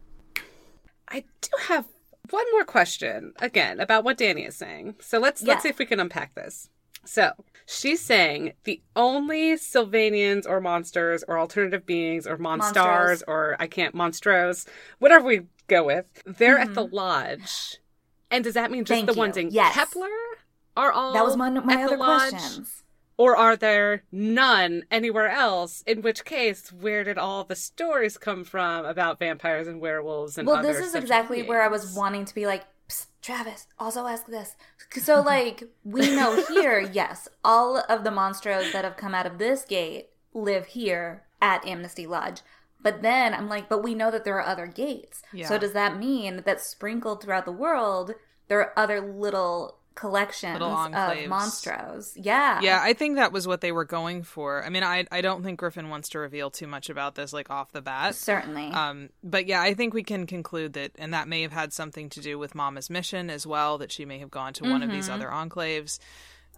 I 1.09 1.25
do 1.41 1.50
have 1.69 1.87
one 2.31 2.45
more 2.53 2.65
question 2.65 3.33
again 3.41 3.81
about 3.81 4.05
what 4.05 4.19
Danny 4.19 4.45
is 4.45 4.56
saying. 4.56 4.97
So 5.00 5.19
let's 5.19 5.43
Yeah. 5.43 5.49
let's 5.53 5.62
see 5.62 5.69
if 5.71 5.79
we 5.79 5.87
can 5.87 6.00
unpack 6.00 6.35
this. 6.35 6.69
So 7.05 7.33
she's 7.67 8.00
saying 8.03 8.53
the 8.65 8.83
only 8.97 9.53
Sylvanians 9.56 10.47
or 10.47 10.61
monsters 10.61 11.25
or 11.27 11.39
alternative 11.39 11.87
beings 11.87 12.27
or 12.27 12.37
monstars 12.37 12.75
Monstros. 12.75 13.23
or 13.29 13.56
I 13.59 13.67
can't 13.67 13.95
monstros, 13.95 14.67
whatever 14.99 15.25
we 15.27 15.43
go 15.69 15.85
with, 15.85 16.05
they're 16.27 16.59
at 16.59 16.75
the 16.75 16.85
lodge. 16.87 17.79
And 18.31 18.45
does 18.45 18.55
that 18.55 18.71
mean 18.71 18.85
just 18.85 18.91
Mm-hmm. 18.99 19.06
Thank 19.06 19.06
the 19.06 19.15
you. 19.15 19.19
ones 19.19 19.37
in 19.39 19.50
Yes. 19.50 19.75
Kepler 19.75 20.09
are 20.79 20.93
all 20.93 21.13
That 21.13 21.25
was 21.25 21.37
one 21.37 21.57
of 21.57 21.65
my 21.65 21.75
at 21.75 21.87
other 21.87 21.97
lodge? 21.97 22.31
questions. 22.31 22.85
Or 23.17 23.37
are 23.37 23.57
there 23.57 24.05
none 24.13 24.85
anywhere 24.93 25.29
else? 25.29 25.83
In 25.87 26.03
which 26.03 26.25
case, 26.25 26.73
where 26.73 27.03
did 27.03 27.19
all 27.19 27.43
the 27.43 27.57
stories 27.57 28.17
come 28.17 28.45
from 28.45 28.85
about 28.85 29.19
vampires 29.19 29.67
and 29.67 29.81
werewolves 29.81 30.39
and 30.39 30.47
Well, 30.47 30.59
other 30.59 30.69
this 30.73 30.87
is 30.87 30.93
such 30.93 31.03
exactly 31.03 31.43
where 31.43 31.63
I 31.63 31.69
was 31.69 31.95
wanting 31.95 32.25
to 32.27 32.35
be 32.35 32.47
like, 32.47 32.65
Travis, 33.21 33.67
also 33.79 34.07
ask 34.07 34.26
this. 34.26 34.55
So, 34.93 35.21
like, 35.35 35.64
we 35.85 36.14
know 36.14 36.45
here, 36.49 36.79
yes, 36.79 37.29
all 37.45 37.79
of 37.88 38.05
the 38.05 38.11
monstros 38.11 38.73
that 38.73 38.85
have 38.85 38.97
come 38.97 39.14
out 39.17 39.26
of 39.26 39.38
this 39.38 39.64
gate 39.64 40.11
live 40.33 40.67
here 40.67 41.25
at 41.43 41.67
Amnesty 41.67 42.07
Lodge. 42.07 42.43
But 42.81 43.02
then 43.02 43.35
I'm 43.35 43.49
like, 43.49 43.69
but 43.69 43.83
we 43.83 43.97
know 43.97 44.12
that 44.12 44.25
there 44.25 44.37
are 44.38 44.47
other 44.47 44.69
gates. 44.69 45.23
Yeah. 45.33 45.49
So 45.49 45.59
does 45.59 45.73
that 45.73 45.99
mean 45.99 46.43
that 46.47 46.61
sprinkled 46.61 47.21
throughout 47.23 47.45
the 47.47 47.52
world, 47.52 48.14
there 48.47 48.61
are 48.61 48.73
other 48.79 49.00
little 49.00 49.77
collections 49.99 50.57
of 50.57 50.62
monstros? 50.62 52.12
Yeah. 52.14 52.61
Yeah, 52.62 52.81
I 52.81 52.93
think 52.93 53.17
that 53.17 53.33
was 53.33 53.49
what 53.49 53.61
they 53.61 53.73
were 53.73 53.85
going 53.85 54.23
for. 54.23 54.64
I 54.64 54.69
mean, 54.69 54.85
I 54.85 55.07
I 55.11 55.21
don't 55.21 55.43
think 55.43 55.59
Griffin 55.59 55.88
wants 55.88 56.11
to 56.11 56.21
reveal 56.21 56.50
too 56.50 56.69
much 56.69 56.88
about 56.88 57.17
this 57.17 57.33
like 57.33 57.50
off 57.50 57.73
the 57.73 57.83
bat. 57.83 58.14
Certainly. 58.14 58.69
Um, 58.69 59.11
but 59.25 59.47
yeah, 59.47 59.61
I 59.61 59.75
think 59.75 59.95
we 59.95 60.05
can 60.05 60.26
conclude 60.26 60.75
that, 60.75 60.93
and 60.99 61.12
that 61.14 61.26
may 61.26 61.43
have 61.43 61.52
had 61.52 61.73
something 61.73 62.09
to 62.11 62.21
do 62.21 62.38
with 62.38 62.55
Mama's 62.55 62.88
mission 62.88 63.28
as 63.28 63.47
well. 63.47 63.78
That 63.78 63.90
she 63.90 64.05
may 64.05 64.19
have 64.21 64.31
gone 64.31 64.52
to 64.55 64.64
one 64.64 64.83
of 64.83 64.90
these 64.90 65.09
other 65.09 65.28
enclaves. 65.28 65.99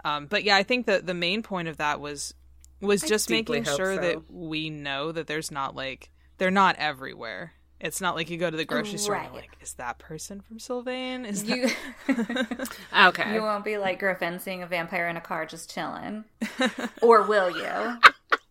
Um, 0.04 0.26
but 0.26 0.44
yeah, 0.44 0.56
I 0.56 0.62
think 0.62 0.87
that 0.87 1.06
the 1.06 1.14
main 1.14 1.42
point 1.42 1.68
of 1.68 1.78
that 1.78 2.00
was 2.00 2.35
was 2.80 3.02
just 3.02 3.30
making 3.30 3.64
sure 3.64 3.97
so. 3.97 4.00
that 4.00 4.30
we 4.30 4.70
know 4.70 5.12
that 5.12 5.26
there's 5.26 5.50
not 5.50 5.75
like 5.75 6.11
they're 6.38 6.50
not 6.50 6.76
everywhere. 6.76 7.52
It's 7.80 8.00
not 8.00 8.14
like 8.14 8.28
you 8.28 8.37
go 8.37 8.50
to 8.50 8.56
the 8.56 8.66
grocery 8.66 8.99
store 8.99 9.14
and 9.14 9.25
you're 9.32 9.34
like, 9.40 9.56
is 9.62 9.72
that 9.75 9.99
person 9.99 10.40
from 10.42 10.58
Sylvain? 10.58 11.25
Is 11.25 11.44
that 11.44 11.56
you 11.56 11.68
Okay. 13.08 13.34
you 13.34 13.40
won't 13.40 13.64
be 13.64 13.78
like 13.78 13.99
Griffin 13.99 14.38
seeing 14.38 14.62
a 14.62 14.66
vampire 14.66 15.08
in 15.08 15.16
a 15.16 15.20
car 15.20 15.46
just 15.46 15.72
chilling. 15.72 16.25
or 17.02 17.22
will 17.22 17.50
you? 17.50 17.99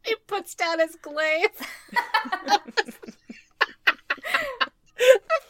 he 0.03 0.15
puts 0.27 0.55
down 0.55 0.79
his 0.79 0.95
glaive. 0.95 1.49
I 1.95 2.57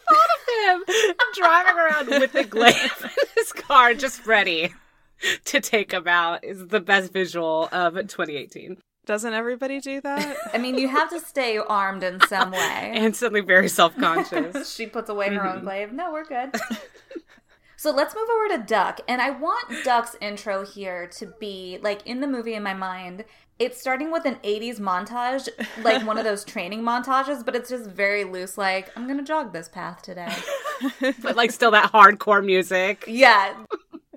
thought 0.08 0.28
of 0.36 0.86
him 0.86 1.14
driving 1.34 1.78
around 1.78 2.08
with 2.08 2.32
the 2.32 2.44
glaive 2.44 3.02
in 3.02 3.10
his 3.36 3.52
car, 3.52 3.94
just 3.94 4.26
ready 4.26 4.74
to 5.46 5.60
take 5.60 5.92
him 5.92 6.06
out, 6.06 6.44
is 6.44 6.66
the 6.68 6.80
best 6.80 7.12
visual 7.12 7.68
of 7.72 7.94
2018. 7.94 8.76
Doesn't 9.10 9.34
everybody 9.34 9.80
do 9.80 10.00
that? 10.02 10.36
I 10.54 10.58
mean, 10.58 10.78
you 10.78 10.86
have 10.86 11.10
to 11.10 11.18
stay 11.18 11.58
armed 11.58 12.04
in 12.04 12.20
some 12.28 12.52
way. 12.52 12.92
And 12.94 13.16
suddenly 13.16 13.40
very 13.40 13.66
self 13.66 13.96
conscious. 13.96 14.72
she 14.76 14.86
puts 14.86 15.10
away 15.10 15.34
her 15.34 15.44
own 15.44 15.56
mm-hmm. 15.56 15.64
glaive. 15.64 15.92
No, 15.92 16.12
we're 16.12 16.24
good. 16.24 16.54
So 17.76 17.90
let's 17.90 18.14
move 18.14 18.28
over 18.32 18.56
to 18.56 18.64
Duck. 18.68 19.00
And 19.08 19.20
I 19.20 19.30
want 19.30 19.66
Duck's 19.82 20.14
intro 20.20 20.64
here 20.64 21.08
to 21.18 21.26
be 21.40 21.80
like 21.82 22.06
in 22.06 22.20
the 22.20 22.28
movie 22.28 22.54
in 22.54 22.62
my 22.62 22.72
mind. 22.72 23.24
It's 23.58 23.80
starting 23.80 24.12
with 24.12 24.26
an 24.26 24.36
80s 24.44 24.78
montage, 24.78 25.48
like 25.82 26.06
one 26.06 26.16
of 26.16 26.22
those 26.22 26.44
training 26.44 26.82
montages, 26.82 27.44
but 27.44 27.56
it's 27.56 27.68
just 27.68 27.90
very 27.90 28.22
loose, 28.22 28.56
like, 28.56 28.96
I'm 28.96 29.08
gonna 29.08 29.24
jog 29.24 29.52
this 29.52 29.68
path 29.68 30.02
today. 30.02 30.32
but 31.20 31.34
like 31.34 31.50
still 31.50 31.72
that 31.72 31.90
hardcore 31.92 32.44
music. 32.44 33.06
Yeah, 33.08 33.54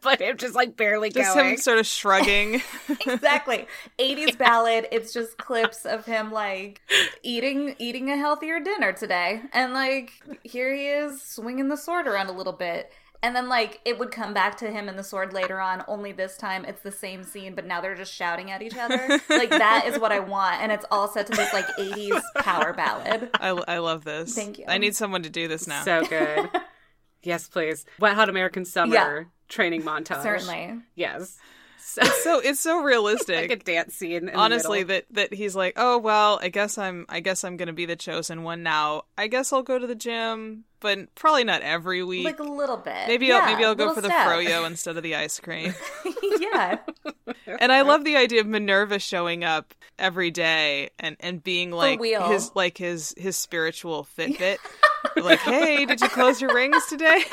But 0.04 0.20
him 0.22 0.38
just 0.38 0.56
like 0.56 0.76
barely 0.76 1.10
Just 1.10 1.36
going. 1.36 1.52
him 1.52 1.58
sort 1.58 1.80
of 1.80 1.86
shrugging. 1.88 2.62
exactly. 2.90 3.68
80s 4.00 4.38
ballad. 4.38 4.88
It's 4.92 5.14
just 5.14 5.38
clips 5.38 5.86
of 5.86 6.06
him 6.06 6.32
like 6.32 6.82
eating 7.24 7.76
eating 7.80 8.10
a 8.10 8.18
healthier 8.18 8.60
dinner 8.60 8.92
today. 8.94 9.42
And 9.54 9.74
like 9.74 10.12
here 10.44 10.74
he 10.76 10.88
is 10.88 11.22
swinging 11.22 11.70
the 11.70 11.78
sword 11.78 12.08
around 12.08 12.28
a 12.28 12.34
little 12.34 12.54
bit. 12.54 12.92
And 13.22 13.34
then 13.34 13.48
like 13.48 13.80
it 13.86 13.98
would 13.98 14.12
come 14.12 14.34
back 14.34 14.58
to 14.58 14.70
him 14.70 14.90
and 14.90 15.00
the 15.00 15.04
sword 15.04 15.32
later 15.32 15.58
on, 15.62 15.82
only 15.88 16.12
this 16.12 16.36
time 16.36 16.66
it's 16.66 16.82
the 16.82 16.92
same 16.92 17.24
scene, 17.24 17.56
but 17.56 17.66
now 17.66 17.80
they're 17.80 17.96
just 17.96 18.14
shouting 18.14 18.52
at 18.52 18.62
each 18.62 18.76
other. 18.76 19.20
Like 19.30 19.50
that 19.50 19.86
is 19.88 19.98
what 19.98 20.12
I 20.12 20.20
want. 20.20 20.62
And 20.62 20.72
it's 20.74 20.86
all 20.92 21.08
set 21.08 21.28
to 21.28 21.34
this 21.34 21.54
like 21.54 21.66
80s 21.78 22.22
power 22.40 22.74
ballad. 22.74 23.30
I, 23.36 23.50
I 23.50 23.78
love 23.78 24.04
this. 24.04 24.36
Thank 24.36 24.60
you. 24.60 24.66
I 24.68 24.78
need 24.78 24.94
someone 24.96 25.24
to 25.24 25.30
do 25.30 25.48
this 25.48 25.68
now. 25.68 25.84
So 25.84 26.04
good. 26.06 26.50
yes, 27.24 27.48
please. 27.48 27.86
Wet 28.00 28.16
Hot 28.16 28.28
American 28.28 28.66
Summer 28.66 28.94
Yeah. 28.94 29.24
Training 29.54 29.84
montage. 29.84 30.24
Certainly. 30.24 30.80
Yes. 30.96 31.38
So, 31.86 32.02
so 32.04 32.40
it's 32.40 32.60
so 32.60 32.82
realistic. 32.82 33.36
like 33.50 33.52
a 33.52 33.64
dance 33.64 33.94
scene. 33.94 34.30
in 34.30 34.36
honestly 34.36 34.80
middle. 34.84 35.02
that 35.12 35.30
that 35.30 35.34
he's 35.38 35.56
like 35.56 35.74
oh 35.76 35.98
well 36.00 36.40
i 36.42 36.48
guess 36.50 36.78
i'm 36.78 37.06
i 37.10 37.20
guess 37.20 37.44
i'm 37.44 37.56
gonna 37.58 37.74
be 37.74 37.86
the 37.86 37.96
chosen 37.98 38.42
one 38.44 38.64
now 38.64 39.04
i 39.18 39.28
guess 39.28 39.52
i'll 39.54 39.62
go 39.64 39.78
to 39.78 39.86
the 39.86 39.94
gym 39.94 40.64
but 40.80 41.14
probably 41.14 41.44
not 41.44 41.62
every 41.62 42.02
week 42.04 42.24
Like 42.26 42.40
a 42.40 42.44
little 42.44 42.78
bit. 42.78 43.08
maybe 43.08 43.28
Yeah, 43.28 43.40
i'll 43.40 43.46
maybe 43.52 43.66
i'll 43.66 43.76
go 43.76 43.88
little 43.88 43.96
for 43.96 44.02
the 44.02 44.08
step. 44.08 44.28
froyo 44.28 44.66
instead 44.68 44.96
of 44.98 45.04
the 45.04 45.14
ice 45.16 45.40
cream 45.42 45.76
yeah. 46.40 46.78
and 47.60 47.72
i 47.72 47.82
love 47.82 48.06
the 48.06 48.16
idea 48.16 48.40
of 48.42 48.48
minerva 48.48 48.98
showing 48.98 49.44
up 49.44 49.74
every 50.00 50.32
day 50.32 50.90
and 51.00 51.16
and 51.20 51.44
being 51.44 51.70
like 51.70 52.02
his 52.02 52.50
like 52.56 52.78
his 52.78 53.14
his 53.18 53.36
spiritual 53.36 54.08
fitbit 54.18 54.58
like 55.22 55.40
hey 55.40 55.86
did 55.86 56.00
you 56.02 56.08
close 56.10 56.42
your 56.42 56.56
rings 56.56 56.84
today 56.88 57.24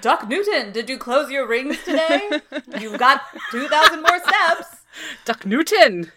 Duck 0.00 0.28
Newton, 0.28 0.72
did 0.72 0.88
you 0.88 0.98
close 0.98 1.30
your 1.30 1.46
rings 1.46 1.82
today? 1.84 2.40
You've 2.80 2.98
got 2.98 3.22
2,000 3.50 4.02
more 4.02 4.18
steps. 4.20 4.82
Duck 5.24 5.44
Newton. 5.46 6.10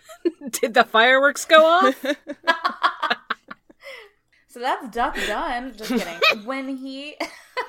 Did 0.50 0.74
the 0.74 0.84
fireworks 0.84 1.46
go 1.46 1.66
off? 1.66 2.06
So 4.58 4.64
that's 4.64 4.88
Duck 4.90 5.16
done. 5.28 5.74
Just 5.78 5.92
kidding. 5.92 6.46
when 6.46 6.78
he. 6.78 7.16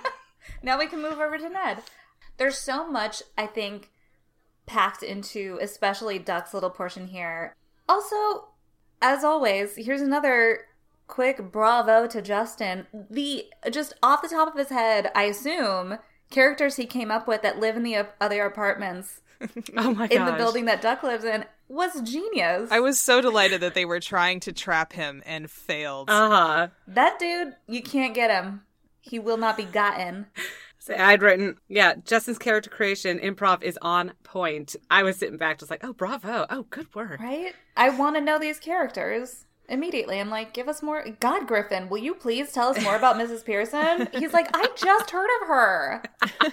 now 0.63 0.79
we 0.79 0.87
can 0.87 1.03
move 1.03 1.19
over 1.21 1.37
to 1.37 1.47
Ned. 1.51 1.83
There's 2.39 2.57
so 2.57 2.89
much, 2.89 3.23
I 3.37 3.47
think, 3.47 3.91
packed 4.65 5.03
into 5.03 5.59
especially 5.61 6.19
Duck's 6.19 6.55
little 6.55 6.71
portion 6.71 7.09
here. 7.09 7.55
Also, 7.91 8.49
as 9.03 9.23
always, 9.23 9.77
here's 9.77 10.01
another 10.01 10.61
quick 11.09 11.51
bravo 11.51 12.07
to 12.07 12.23
Justin. 12.23 12.87
The 13.11 13.47
just 13.71 13.95
off 14.03 14.23
the 14.23 14.29
top 14.29 14.49
of 14.53 14.59
his 14.59 14.69
head, 14.69 15.11
I 15.15 15.25
assume 15.25 15.99
characters 16.31 16.77
he 16.77 16.87
came 16.87 17.11
up 17.11 17.27
with 17.27 17.43
that 17.43 17.59
live 17.59 17.77
in 17.77 17.83
the 17.83 18.07
other 18.21 18.45
apartments 18.45 19.23
oh 19.79 19.95
my 19.95 20.07
god. 20.09 20.13
in 20.13 20.27
the 20.27 20.33
building 20.33 20.67
that 20.67 20.83
Duck 20.83 21.03
lives 21.03 21.25
in 21.25 21.45
was 21.69 22.01
genius. 22.03 22.69
i 22.71 22.81
was 22.81 23.01
so 23.01 23.21
delighted 23.23 23.61
that 23.63 23.73
they 23.75 23.85
were 23.87 23.99
trying 24.01 24.39
to 24.41 24.53
trap 24.53 24.93
him 24.93 25.23
and 25.25 25.51
failed 25.51 26.11
Uh 26.11 26.29
huh. 26.29 26.69
that 26.87 27.19
dude, 27.19 27.55
you 27.67 27.83
can't 27.83 28.15
get 28.15 28.31
him. 28.31 28.63
He 29.01 29.19
will 29.19 29.39
not 29.39 29.57
be 29.57 29.65
gotten. 29.65 30.27
So 30.79 30.95
I'd 30.95 31.23
written, 31.23 31.57
yeah, 31.69 31.95
Justin's 32.05 32.39
character 32.39 32.69
creation 32.71 33.19
improv 33.19 33.63
is 33.63 33.79
on 33.81 34.13
point. 34.23 34.77
I 34.91 35.03
was 35.03 35.17
sitting 35.17 35.37
back 35.39 35.59
just 35.59 35.71
like, 35.71 35.83
oh, 35.85 35.93
bravo. 35.93 36.47
Oh, 36.51 36.65
good 36.71 36.95
work. 36.95 37.19
Right? 37.21 37.55
I 37.77 37.91
want 37.91 38.17
to 38.17 38.21
know 38.23 38.39
these 38.39 38.59
characters 38.59 39.45
immediately. 39.69 40.19
I'm 40.21 40.31
like, 40.31 40.53
give 40.55 40.69
us 40.69 40.83
more. 40.83 41.05
God, 41.21 41.47
Griffin, 41.47 41.89
will 41.89 41.99
you 41.99 42.15
please 42.15 42.53
tell 42.53 42.69
us 42.69 42.83
more 42.83 42.97
about 42.97 43.17
Mrs. 43.21 43.45
Pearson? 43.45 44.09
He's 44.13 44.33
like, 44.33 44.49
I 44.55 44.69
just 44.77 45.11
heard 45.11 45.29
of 45.43 45.49
her. 45.49 46.03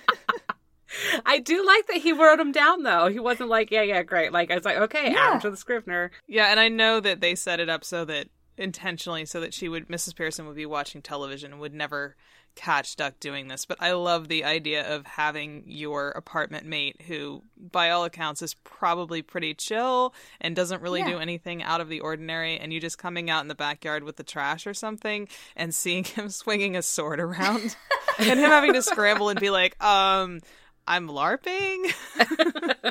I 1.25 1.39
do 1.39 1.65
like 1.65 1.87
that 1.87 1.97
he 1.97 2.13
wrote 2.13 2.39
him 2.39 2.51
down 2.51 2.83
though. 2.83 3.07
He 3.07 3.19
wasn't 3.19 3.49
like, 3.49 3.69
yeah, 3.71 3.81
yeah, 3.81 4.01
great. 4.03 4.31
Like 4.31 4.49
I 4.51 4.55
was 4.55 4.63
like, 4.65 4.77
okay, 4.77 5.11
Yeah. 5.11 5.19
add 5.19 5.33
him 5.35 5.41
to 5.41 5.51
the 5.51 5.57
Scrivener. 5.57 6.11
Yeah, 6.27 6.45
and 6.47 6.59
I 6.59 6.69
know 6.69 6.99
that 7.01 7.19
they 7.19 7.35
set 7.35 7.59
it 7.59 7.69
up 7.69 7.83
so 7.83 8.05
that 8.05 8.27
intentionally 8.57 9.25
so 9.25 9.41
that 9.41 9.53
she 9.53 9.67
would 9.67 9.89
Mrs. 9.89 10.15
Pearson 10.15 10.47
would 10.47 10.55
be 10.55 10.65
watching 10.65 11.01
television 11.01 11.51
and 11.51 11.59
would 11.59 11.73
never 11.73 12.15
catch 12.55 12.95
Duck 12.95 13.19
doing 13.19 13.47
this. 13.47 13.65
But 13.65 13.77
I 13.81 13.91
love 13.93 14.27
the 14.27 14.43
idea 14.43 14.87
of 14.95 15.05
having 15.05 15.63
your 15.67 16.09
apartment 16.11 16.65
mate 16.65 17.01
who 17.07 17.43
by 17.57 17.89
all 17.89 18.05
accounts 18.05 18.41
is 18.41 18.53
probably 18.63 19.21
pretty 19.21 19.53
chill 19.53 20.13
and 20.41 20.55
doesn't 20.55 20.81
really 20.81 21.01
Yeah. 21.01 21.09
do 21.11 21.17
anything 21.19 21.61
out 21.63 21.81
of 21.81 21.89
the 21.89 21.99
ordinary 21.99 22.57
and 22.57 22.71
you 22.73 22.79
just 22.79 22.97
coming 22.97 23.29
out 23.29 23.41
in 23.41 23.47
the 23.47 23.55
backyard 23.55 24.03
with 24.03 24.15
the 24.15 24.23
trash 24.23 24.65
or 24.65 24.73
something 24.73 25.27
and 25.55 25.75
seeing 25.75 26.03
him 26.15 26.29
swinging 26.29 26.75
a 26.75 26.81
sword 26.81 27.19
around 27.19 27.75
and 28.19 28.39
him 28.39 28.49
having 28.49 28.73
to 28.73 28.81
scramble 28.81 29.29
and 29.29 29.39
be 29.39 29.49
like, 29.49 29.81
"Um, 29.83 30.39
I'm 30.87 31.07
larping." 31.07 31.93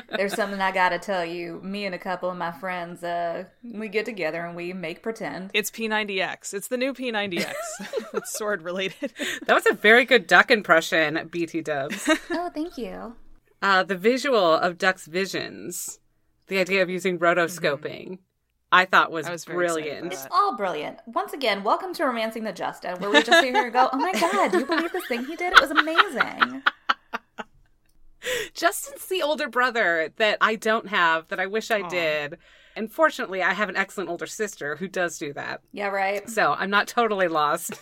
There's 0.17 0.33
something 0.33 0.61
I 0.61 0.71
gotta 0.71 0.97
tell 0.99 1.25
you. 1.25 1.59
Me 1.61 1.85
and 1.85 1.93
a 1.93 1.97
couple 1.99 2.29
of 2.29 2.37
my 2.37 2.51
friends, 2.51 3.03
uh, 3.03 3.45
we 3.63 3.89
get 3.89 4.05
together 4.05 4.45
and 4.45 4.55
we 4.55 4.71
make 4.73 5.01
pretend. 5.03 5.51
It's 5.53 5.69
P90X. 5.71 6.53
It's 6.53 6.67
the 6.69 6.77
new 6.77 6.93
P90X. 6.93 7.53
it's 8.13 8.37
sword 8.37 8.61
related. 8.61 9.13
That 9.45 9.53
was 9.53 9.65
a 9.69 9.73
very 9.73 10.05
good 10.05 10.25
duck 10.27 10.51
impression, 10.51 11.27
BT 11.31 11.61
Dubs. 11.61 12.09
Oh, 12.31 12.49
thank 12.53 12.77
you. 12.77 13.15
uh, 13.61 13.83
the 13.83 13.95
visual 13.97 14.53
of 14.53 14.77
Duck's 14.77 15.05
visions, 15.07 15.99
the 16.47 16.59
idea 16.59 16.81
of 16.81 16.89
using 16.89 17.17
rotoscoping, 17.19 18.19
I 18.71 18.85
thought 18.85 19.11
was, 19.11 19.25
I 19.27 19.31
was 19.31 19.45
brilliant. 19.45 20.11
It's 20.13 20.27
all 20.31 20.55
brilliant. 20.57 20.99
Once 21.07 21.33
again, 21.33 21.63
welcome 21.63 21.93
to 21.95 22.03
Romancing 22.05 22.43
the 22.43 22.51
Justin, 22.53 22.97
where 22.99 23.09
we 23.09 23.21
just 23.23 23.39
sit 23.39 23.53
here 23.53 23.63
and 23.65 23.73
go, 23.73 23.89
oh 23.91 23.97
my 23.97 24.11
god, 24.13 24.51
do 24.51 24.59
you 24.59 24.65
believe 24.65 24.91
this 24.91 25.07
thing 25.07 25.25
he 25.25 25.35
did? 25.35 25.53
It 25.53 25.61
was 25.61 25.71
amazing. 25.71 26.63
Justin's 28.53 29.05
the 29.05 29.21
older 29.21 29.49
brother 29.49 30.11
that 30.17 30.37
I 30.41 30.55
don't 30.55 30.87
have 30.87 31.27
that 31.29 31.39
I 31.39 31.47
wish 31.47 31.71
I 31.71 31.87
did. 31.87 32.37
And 32.75 32.91
fortunately, 32.91 33.41
I 33.41 33.53
have 33.53 33.69
an 33.69 33.77
excellent 33.77 34.09
older 34.09 34.27
sister 34.27 34.75
who 34.75 34.87
does 34.87 35.17
do 35.17 35.33
that. 35.33 35.61
Yeah, 35.71 35.87
right? 35.87 36.29
So 36.29 36.53
I'm 36.53 36.69
not 36.69 36.87
totally 36.87 37.27
lost. 37.27 37.79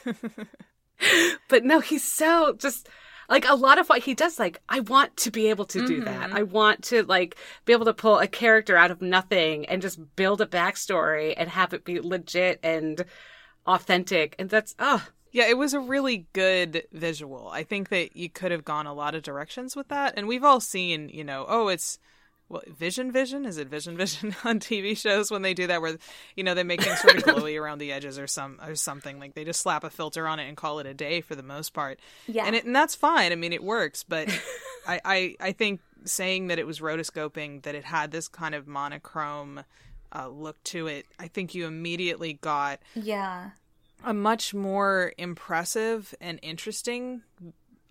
but 1.47 1.63
no, 1.63 1.79
he's 1.79 2.03
so 2.03 2.53
just 2.53 2.87
like 3.29 3.47
a 3.47 3.55
lot 3.55 3.79
of 3.79 3.87
what 3.87 4.03
he 4.03 4.13
does. 4.13 4.37
Like, 4.37 4.61
I 4.69 4.81
want 4.81 5.17
to 5.17 5.31
be 5.31 5.49
able 5.49 5.65
to 5.65 5.85
do 5.85 6.01
that. 6.03 6.29
Mm-hmm. 6.29 6.37
I 6.37 6.43
want 6.43 6.83
to 6.85 7.03
like 7.03 7.35
be 7.65 7.73
able 7.73 7.85
to 7.85 7.93
pull 7.93 8.19
a 8.19 8.27
character 8.27 8.77
out 8.77 8.91
of 8.91 9.01
nothing 9.01 9.65
and 9.65 9.81
just 9.81 10.15
build 10.15 10.41
a 10.41 10.45
backstory 10.45 11.33
and 11.35 11.49
have 11.49 11.73
it 11.73 11.85
be 11.85 11.99
legit 11.99 12.59
and 12.61 13.03
authentic. 13.65 14.35
And 14.37 14.49
that's, 14.49 14.75
oh, 14.77 15.07
Yeah, 15.33 15.49
it 15.49 15.57
was 15.57 15.73
a 15.73 15.79
really 15.79 16.27
good 16.33 16.83
visual. 16.93 17.49
I 17.49 17.63
think 17.63 17.89
that 17.89 18.15
you 18.15 18.29
could 18.29 18.51
have 18.51 18.63
gone 18.63 18.85
a 18.85 18.93
lot 18.93 19.15
of 19.15 19.23
directions 19.23 19.75
with 19.75 19.87
that. 19.89 20.13
And 20.15 20.27
we've 20.27 20.43
all 20.43 20.59
seen, 20.59 21.09
you 21.09 21.23
know, 21.23 21.45
oh, 21.49 21.67
it's 21.69 21.97
what 22.47 22.69
Vision 22.69 23.11
Vision? 23.11 23.43
Is 23.45 23.57
it 23.57 23.67
Vision 23.67 23.97
Vision 24.03 24.35
on 24.43 24.59
TV 24.59 24.95
shows 24.95 25.31
when 25.31 25.41
they 25.41 25.55
do 25.55 25.67
that 25.67 25.81
where 25.81 25.97
you 26.35 26.43
know 26.43 26.53
they 26.53 26.63
make 26.63 26.81
things 26.81 26.99
sort 26.99 27.17
of 27.17 27.23
glowy 27.23 27.59
around 27.61 27.79
the 27.79 27.91
edges 27.91 28.19
or 28.19 28.27
some 28.27 28.59
or 28.63 28.75
something 28.75 29.19
like 29.19 29.33
they 29.33 29.43
just 29.43 29.59
slap 29.61 29.83
a 29.83 29.89
filter 29.89 30.27
on 30.27 30.39
it 30.39 30.47
and 30.47 30.55
call 30.55 30.79
it 30.79 30.85
a 30.85 30.93
day 30.93 31.19
for 31.19 31.35
the 31.35 31.43
most 31.43 31.73
part. 31.73 31.99
Yeah. 32.27 32.45
And 32.45 32.55
it 32.55 32.63
and 32.63 32.75
that's 32.75 32.95
fine. 32.95 33.31
I 33.31 33.35
mean, 33.35 33.53
it 33.53 33.63
works, 33.63 34.03
but 34.03 34.29
I, 34.87 35.01
I 35.03 35.35
I 35.39 35.51
think 35.51 35.81
saying 36.05 36.47
that 36.47 36.59
it 36.59 36.67
was 36.67 36.79
rotoscoping, 36.79 37.63
that 37.63 37.75
it 37.75 37.85
had 37.85 38.11
this 38.11 38.27
kind 38.27 38.53
of 38.53 38.67
monochrome 38.67 39.63
uh, 40.13 40.27
look 40.27 40.61
to 40.63 40.87
it, 40.87 41.07
I 41.17 41.27
think 41.27 41.55
you 41.55 41.65
immediately 41.65 42.33
got 42.33 42.79
Yeah. 42.93 43.51
A 44.03 44.13
much 44.13 44.53
more 44.53 45.13
impressive 45.17 46.13
and 46.19 46.39
interesting 46.41 47.21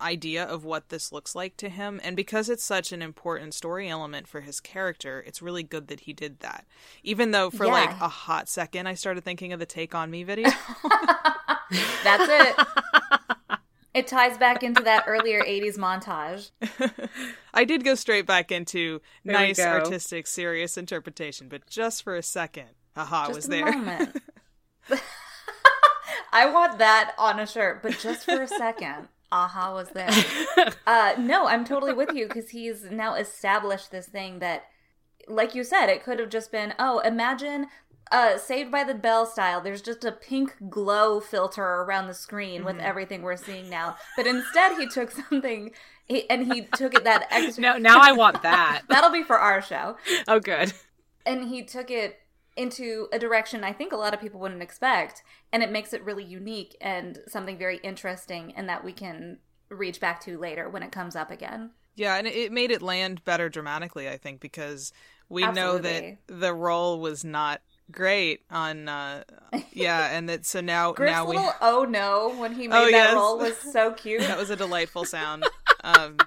idea 0.01 0.43
of 0.43 0.65
what 0.65 0.89
this 0.89 1.11
looks 1.13 1.33
like 1.33 1.55
to 1.55 1.69
him 1.69 1.99
and 2.03 2.15
because 2.17 2.49
it's 2.49 2.63
such 2.63 2.91
an 2.91 3.01
important 3.01 3.53
story 3.53 3.87
element 3.87 4.27
for 4.27 4.41
his 4.41 4.59
character 4.59 5.23
it's 5.25 5.41
really 5.41 5.63
good 5.63 5.87
that 5.87 6.01
he 6.01 6.11
did 6.11 6.39
that 6.41 6.65
even 7.03 7.31
though 7.31 7.49
for 7.49 7.65
Yeah. 7.65 7.71
like 7.71 7.89
a 8.01 8.09
hot 8.09 8.49
second 8.49 8.85
i 8.87 8.95
started 8.95 9.23
thinking 9.23 9.53
of 9.53 9.59
the 9.59 9.65
take 9.65 9.95
on 9.95 10.11
me 10.11 10.23
video 10.23 10.49
That's 12.03 12.27
it. 12.27 12.67
it 13.93 14.07
ties 14.07 14.37
back 14.37 14.61
into 14.61 14.83
that 14.83 15.05
earlier 15.07 15.41
80s 15.41 15.77
montage. 15.77 16.51
i 17.53 17.63
did 17.63 17.85
go 17.85 17.95
straight 17.95 18.25
back 18.25 18.51
into 18.51 18.99
There 19.23 19.33
nice 19.35 19.59
artistic 19.59 20.27
serious 20.27 20.77
interpretation 20.77 21.47
but 21.47 21.65
just 21.67 22.03
for 22.03 22.17
a 22.17 22.23
second 22.23 22.67
aha 22.97 23.27
Just 23.27 23.35
was 23.35 23.45
a 23.45 23.49
there 23.49 23.71
moment. 23.71 24.21
I 26.33 26.47
want 26.49 26.79
that 26.79 27.13
on 27.17 27.39
a 27.39 27.47
shirt, 27.47 27.81
but 27.83 27.97
just 27.99 28.25
for 28.25 28.41
a 28.41 28.47
second. 28.47 29.07
Aha 29.31 29.73
was 29.73 29.89
there. 29.89 30.11
Uh, 30.85 31.13
no, 31.17 31.47
I'm 31.47 31.63
totally 31.63 31.93
with 31.93 32.13
you 32.13 32.27
because 32.27 32.49
he's 32.49 32.83
now 32.91 33.15
established 33.15 33.89
this 33.89 34.05
thing 34.05 34.39
that, 34.39 34.65
like 35.29 35.55
you 35.55 35.63
said, 35.63 35.87
it 35.87 36.03
could 36.03 36.19
have 36.19 36.29
just 36.29 36.51
been, 36.51 36.73
oh, 36.77 36.99
imagine 36.99 37.67
uh, 38.11 38.37
Saved 38.37 38.71
by 38.71 38.83
the 38.83 38.93
Bell 38.93 39.25
style. 39.25 39.61
There's 39.61 39.81
just 39.81 40.03
a 40.03 40.11
pink 40.11 40.55
glow 40.69 41.19
filter 41.19 41.63
around 41.63 42.07
the 42.07 42.13
screen 42.13 42.65
with 42.65 42.77
everything 42.79 43.21
we're 43.21 43.37
seeing 43.37 43.69
now. 43.69 43.95
But 44.17 44.27
instead, 44.27 44.77
he 44.77 44.87
took 44.87 45.09
something 45.11 45.71
he, 46.05 46.29
and 46.29 46.53
he 46.53 46.67
took 46.75 46.93
it 46.93 47.05
that 47.05 47.27
extra. 47.31 47.61
No, 47.61 47.77
now 47.77 47.99
I 48.01 48.11
want 48.11 48.41
that. 48.43 48.83
That'll 48.89 49.09
be 49.09 49.23
for 49.23 49.39
our 49.39 49.61
show. 49.61 49.97
oh, 50.27 50.39
good. 50.39 50.73
And 51.25 51.47
he 51.47 51.63
took 51.63 51.89
it 51.89 52.19
into 52.55 53.07
a 53.11 53.19
direction 53.19 53.63
I 53.63 53.73
think 53.73 53.91
a 53.91 53.97
lot 53.97 54.13
of 54.13 54.21
people 54.21 54.39
wouldn't 54.39 54.61
expect. 54.61 55.23
And 55.51 55.63
it 55.63 55.71
makes 55.71 55.93
it 55.93 56.03
really 56.03 56.23
unique 56.23 56.75
and 56.81 57.19
something 57.27 57.57
very 57.57 57.77
interesting 57.77 58.53
and 58.55 58.67
that 58.69 58.83
we 58.83 58.93
can 58.93 59.39
reach 59.69 59.99
back 59.99 60.19
to 60.21 60.37
later 60.37 60.69
when 60.69 60.83
it 60.83 60.91
comes 60.91 61.15
up 61.15 61.31
again. 61.31 61.71
Yeah, 61.95 62.15
and 62.15 62.25
it 62.27 62.51
made 62.51 62.71
it 62.71 62.81
land 62.81 63.23
better 63.23 63.49
dramatically, 63.49 64.09
I 64.09 64.17
think, 64.17 64.39
because 64.39 64.91
we 65.29 65.45
know 65.51 65.77
that 65.77 66.17
the 66.27 66.53
role 66.53 66.99
was 66.99 67.23
not 67.23 67.61
great 67.91 68.41
on 68.49 68.87
uh 68.87 69.23
yeah, 69.73 70.15
and 70.15 70.29
that 70.29 70.45
so 70.45 70.61
now 70.61 70.93
Griff's 70.93 71.11
now 71.11 71.25
we 71.25 71.35
little 71.35 71.53
oh 71.61 71.83
no 71.87 72.33
when 72.39 72.53
he 72.53 72.67
made 72.67 72.75
Oh, 72.77 72.85
that 72.85 72.91
yes. 72.91 73.13
role 73.13 73.37
was 73.37 73.57
so 73.57 73.91
cute. 73.97 74.21
that 74.21 74.37
was 74.37 74.49
a 74.49 74.55
delightful 74.55 75.05
sound. 75.05 75.45
Um 75.83 76.17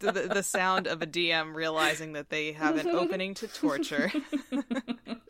the, 0.00 0.10
the 0.12 0.42
sound 0.42 0.86
of 0.88 1.02
a 1.02 1.06
DM 1.06 1.54
realizing 1.54 2.12
that 2.14 2.30
they 2.30 2.50
have 2.52 2.76
an 2.78 2.88
opening 2.88 3.34
to 3.34 3.46
torture. 3.48 4.10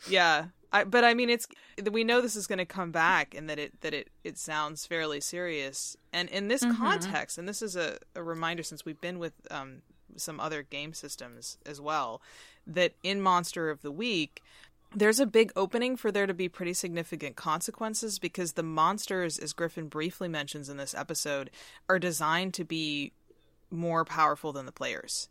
Yeah. 0.09 0.47
I, 0.71 0.85
but 0.85 1.03
I 1.03 1.15
mean, 1.15 1.31
it's 1.31 1.47
we 1.91 2.05
know 2.05 2.21
this 2.21 2.37
is 2.37 2.47
going 2.47 2.59
to 2.59 2.67
come 2.67 2.93
back, 2.93 3.35
and 3.35 3.49
that 3.49 3.59
it 3.59 3.81
that 3.81 3.95
it 3.95 4.11
it 4.23 4.37
sounds 4.37 4.85
fairly 4.85 5.21
serious. 5.21 5.97
And 6.13 6.29
in 6.29 6.49
this 6.49 6.63
context, 6.77 7.39
and 7.39 7.49
this 7.49 7.63
is 7.63 7.75
a, 7.75 7.99
a 8.15 8.23
reminder 8.23 8.63
since 8.63 8.85
we've 8.85 9.01
been 9.01 9.19
with 9.19 9.33
um, 9.51 9.83
some 10.17 10.41
other 10.41 10.63
game 10.63 10.93
systems 10.93 11.57
as 11.65 11.81
well, 11.81 12.21
that 12.67 12.93
in 13.03 13.23
Monster 13.23 13.71
of 13.71 13.81
the 13.81 13.91
Week, 13.91 14.43
there's 14.95 15.21
a 15.21 15.27
big 15.27 15.53
opening 15.57 15.97
for 15.97 16.11
there 16.11 16.27
to 16.27 16.35
be 16.35 16.49
pretty 16.49 16.75
significant 16.75 17.37
consequences 17.37 18.19
because 18.19 18.53
the 18.53 18.63
monsters, 18.63 19.39
as 19.39 19.53
Griffin 19.53 19.89
briefly 19.89 20.29
mentions 20.29 20.69
in 20.69 20.77
this 20.77 20.95
episode, 20.95 21.51
are 21.89 21.99
designed 21.99 22.55
to 22.55 22.65
be 22.65 23.13
more 23.71 24.05
powerful 24.05 24.53
than 24.53 24.67
the 24.67 24.73
players. 24.73 25.29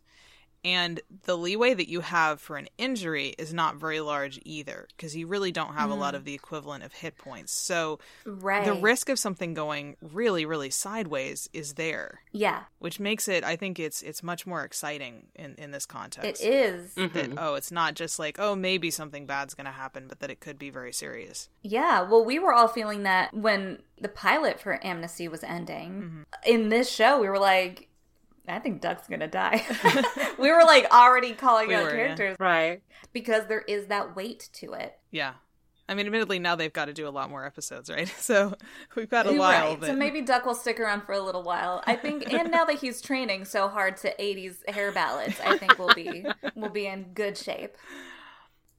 And 0.64 1.00
the 1.24 1.36
leeway 1.36 1.74
that 1.74 1.88
you 1.88 2.00
have 2.00 2.40
for 2.40 2.56
an 2.56 2.68
injury 2.78 3.34
is 3.38 3.54
not 3.54 3.76
very 3.76 4.00
large 4.00 4.40
either, 4.44 4.88
because 4.96 5.16
you 5.16 5.26
really 5.26 5.52
don't 5.52 5.74
have 5.74 5.90
a 5.90 5.94
lot 5.94 6.14
of 6.14 6.24
the 6.24 6.34
equivalent 6.34 6.84
of 6.84 6.92
hit 6.92 7.16
points. 7.16 7.52
So 7.52 8.00
right. 8.26 8.64
the 8.64 8.74
risk 8.74 9.08
of 9.08 9.18
something 9.18 9.54
going 9.54 9.96
really, 10.00 10.44
really 10.44 10.70
sideways 10.70 11.48
is 11.52 11.74
there, 11.74 12.20
Yeah, 12.32 12.64
which 12.78 12.98
makes 12.98 13.28
it. 13.28 13.44
I 13.44 13.56
think 13.56 13.78
it's 13.78 14.02
it's 14.02 14.22
much 14.22 14.46
more 14.46 14.64
exciting 14.64 15.28
in 15.34 15.54
in 15.56 15.70
this 15.70 15.86
context. 15.86 16.42
it 16.42 16.48
is. 16.48 16.94
That 16.94 17.34
oh, 17.38 17.54
it's 17.54 17.70
not 17.70 17.94
just 17.94 18.18
like 18.18 18.38
oh 18.38 18.54
maybe 18.54 18.90
something 18.90 19.26
bad's 19.26 19.54
going 19.54 19.66
to 19.66 19.72
happen, 19.72 20.06
but 20.08 20.20
that 20.20 20.30
it 20.30 20.40
could 20.40 20.58
be 20.58 20.70
very 20.70 20.92
serious. 20.92 21.48
Yeah, 21.62 22.02
well, 22.02 22.24
we 22.24 22.38
were 22.38 22.52
all 22.52 22.68
feeling 22.68 23.04
that 23.04 23.32
when 23.34 23.82
the 24.00 24.08
pilot 24.08 24.60
for 24.60 24.84
Amnesty 24.84 25.28
was 25.28 25.42
ending. 25.44 25.90
Mm-hmm. 25.90 26.22
In 26.46 26.68
this 26.68 26.90
show, 26.90 27.20
we 27.20 27.28
were 27.28 27.38
like, 27.38 27.88
I 28.48 28.58
think 28.58 28.80
Duck's 28.80 29.06
gonna 29.08 29.28
die. 29.28 29.64
we 30.38 30.50
were 30.50 30.64
like 30.64 30.86
already 30.92 31.32
calling 31.34 31.68
We 31.68 31.74
out 31.74 31.84
were, 31.84 31.90
yeah. 31.90 32.14
characters 32.14 32.36
Right. 32.40 32.82
because 33.12 33.46
there 33.46 33.62
is 33.62 33.86
that 33.86 34.16
weight 34.16 34.48
to 34.54 34.72
it. 34.72 34.98
Yeah. 35.10 35.34
I 35.90 35.94
mean, 35.94 36.04
admittedly, 36.04 36.38
now 36.38 36.54
they've 36.54 36.72
got 36.72 36.84
to 36.84 36.92
do 36.92 37.08
a 37.08 37.10
lot 37.10 37.30
more 37.30 37.46
episodes, 37.46 37.88
right? 37.88 38.08
So 38.18 38.54
we've 38.94 39.08
got 39.08 39.26
a 39.26 39.32
while. 39.32 39.70
right. 39.70 39.80
But 39.80 39.86
So 39.86 39.96
maybe 39.96 40.20
Duck 40.20 40.44
will 40.44 40.54
stick 40.54 40.78
around 40.78 41.02
for 41.04 41.12
a 41.12 41.20
little 41.20 41.42
while. 41.42 41.82
I 41.86 41.96
think, 41.96 42.30
and 42.30 42.50
now 42.50 42.66
that 42.66 42.78
he's 42.80 43.00
training 43.00 43.46
so 43.46 43.68
hard 43.68 43.96
to 43.98 44.14
'80s 44.20 44.68
hair 44.68 44.92
ballads, 44.92 45.40
I 45.42 45.56
think 45.56 45.78
we'll 45.78 45.94
be 45.94 46.26
we'll 46.54 46.68
be 46.68 46.86
in 46.86 47.04
good 47.14 47.38
shape. 47.38 47.74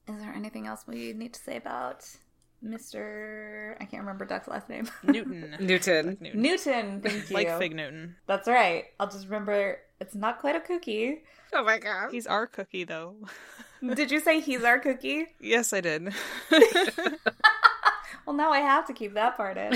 Is 0.08 0.20
there 0.20 0.32
anything 0.32 0.66
else 0.68 0.84
we 0.86 1.12
need 1.12 1.34
to 1.34 1.40
say 1.40 1.56
about 1.56 2.04
Mr. 2.64 3.74
I 3.80 3.84
can't 3.84 4.02
remember 4.02 4.24
Duck's 4.24 4.48
last 4.48 4.68
name. 4.68 4.88
Newton. 5.02 5.56
Newton. 5.60 6.18
Newton. 6.20 6.42
Newton. 6.42 7.00
Thank 7.00 7.30
you. 7.30 7.34
Like 7.36 7.58
Fig 7.58 7.74
Newton. 7.74 8.16
That's 8.26 8.46
right. 8.48 8.86
I'll 8.98 9.08
just 9.08 9.24
remember 9.26 9.78
it's 10.00 10.14
not 10.14 10.40
quite 10.40 10.56
a 10.56 10.60
cookie. 10.60 11.22
Oh 11.52 11.64
my 11.64 11.78
god. 11.78 12.10
He's 12.12 12.26
our 12.26 12.46
cookie, 12.46 12.84
though. 12.84 13.16
Did 13.94 14.10
you 14.10 14.20
say 14.20 14.40
he's 14.40 14.62
our 14.62 14.78
cookie? 14.78 15.26
yes, 15.40 15.72
I 15.72 15.80
did. 15.80 16.12
Well, 18.26 18.36
now 18.36 18.50
I 18.52 18.60
have 18.60 18.86
to 18.86 18.92
keep 18.92 19.14
that 19.14 19.36
part 19.36 19.56
in. 19.56 19.72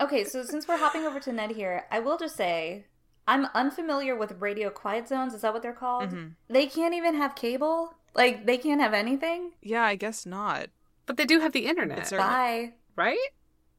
okay, 0.00 0.24
so 0.24 0.42
since 0.44 0.66
we're 0.68 0.78
hopping 0.78 1.04
over 1.04 1.20
to 1.20 1.32
Ned 1.32 1.50
here, 1.50 1.84
I 1.90 1.98
will 2.00 2.16
just 2.16 2.36
say 2.36 2.86
I'm 3.26 3.46
unfamiliar 3.54 4.16
with 4.16 4.40
radio 4.40 4.70
quiet 4.70 5.08
zones. 5.08 5.34
Is 5.34 5.42
that 5.42 5.52
what 5.52 5.62
they're 5.62 5.72
called? 5.72 6.10
Mm-hmm. 6.10 6.28
They 6.48 6.66
can't 6.66 6.94
even 6.94 7.16
have 7.16 7.34
cable. 7.34 7.94
Like 8.14 8.46
they 8.46 8.56
can't 8.56 8.80
have 8.80 8.94
anything. 8.94 9.52
yeah, 9.62 9.82
I 9.84 9.96
guess 9.96 10.24
not. 10.24 10.68
But 11.10 11.16
they 11.16 11.26
do 11.26 11.40
have 11.40 11.52
the 11.52 11.66
internet, 11.66 11.98
It's 11.98 12.10
Bye. 12.12 12.72
right? 12.96 13.18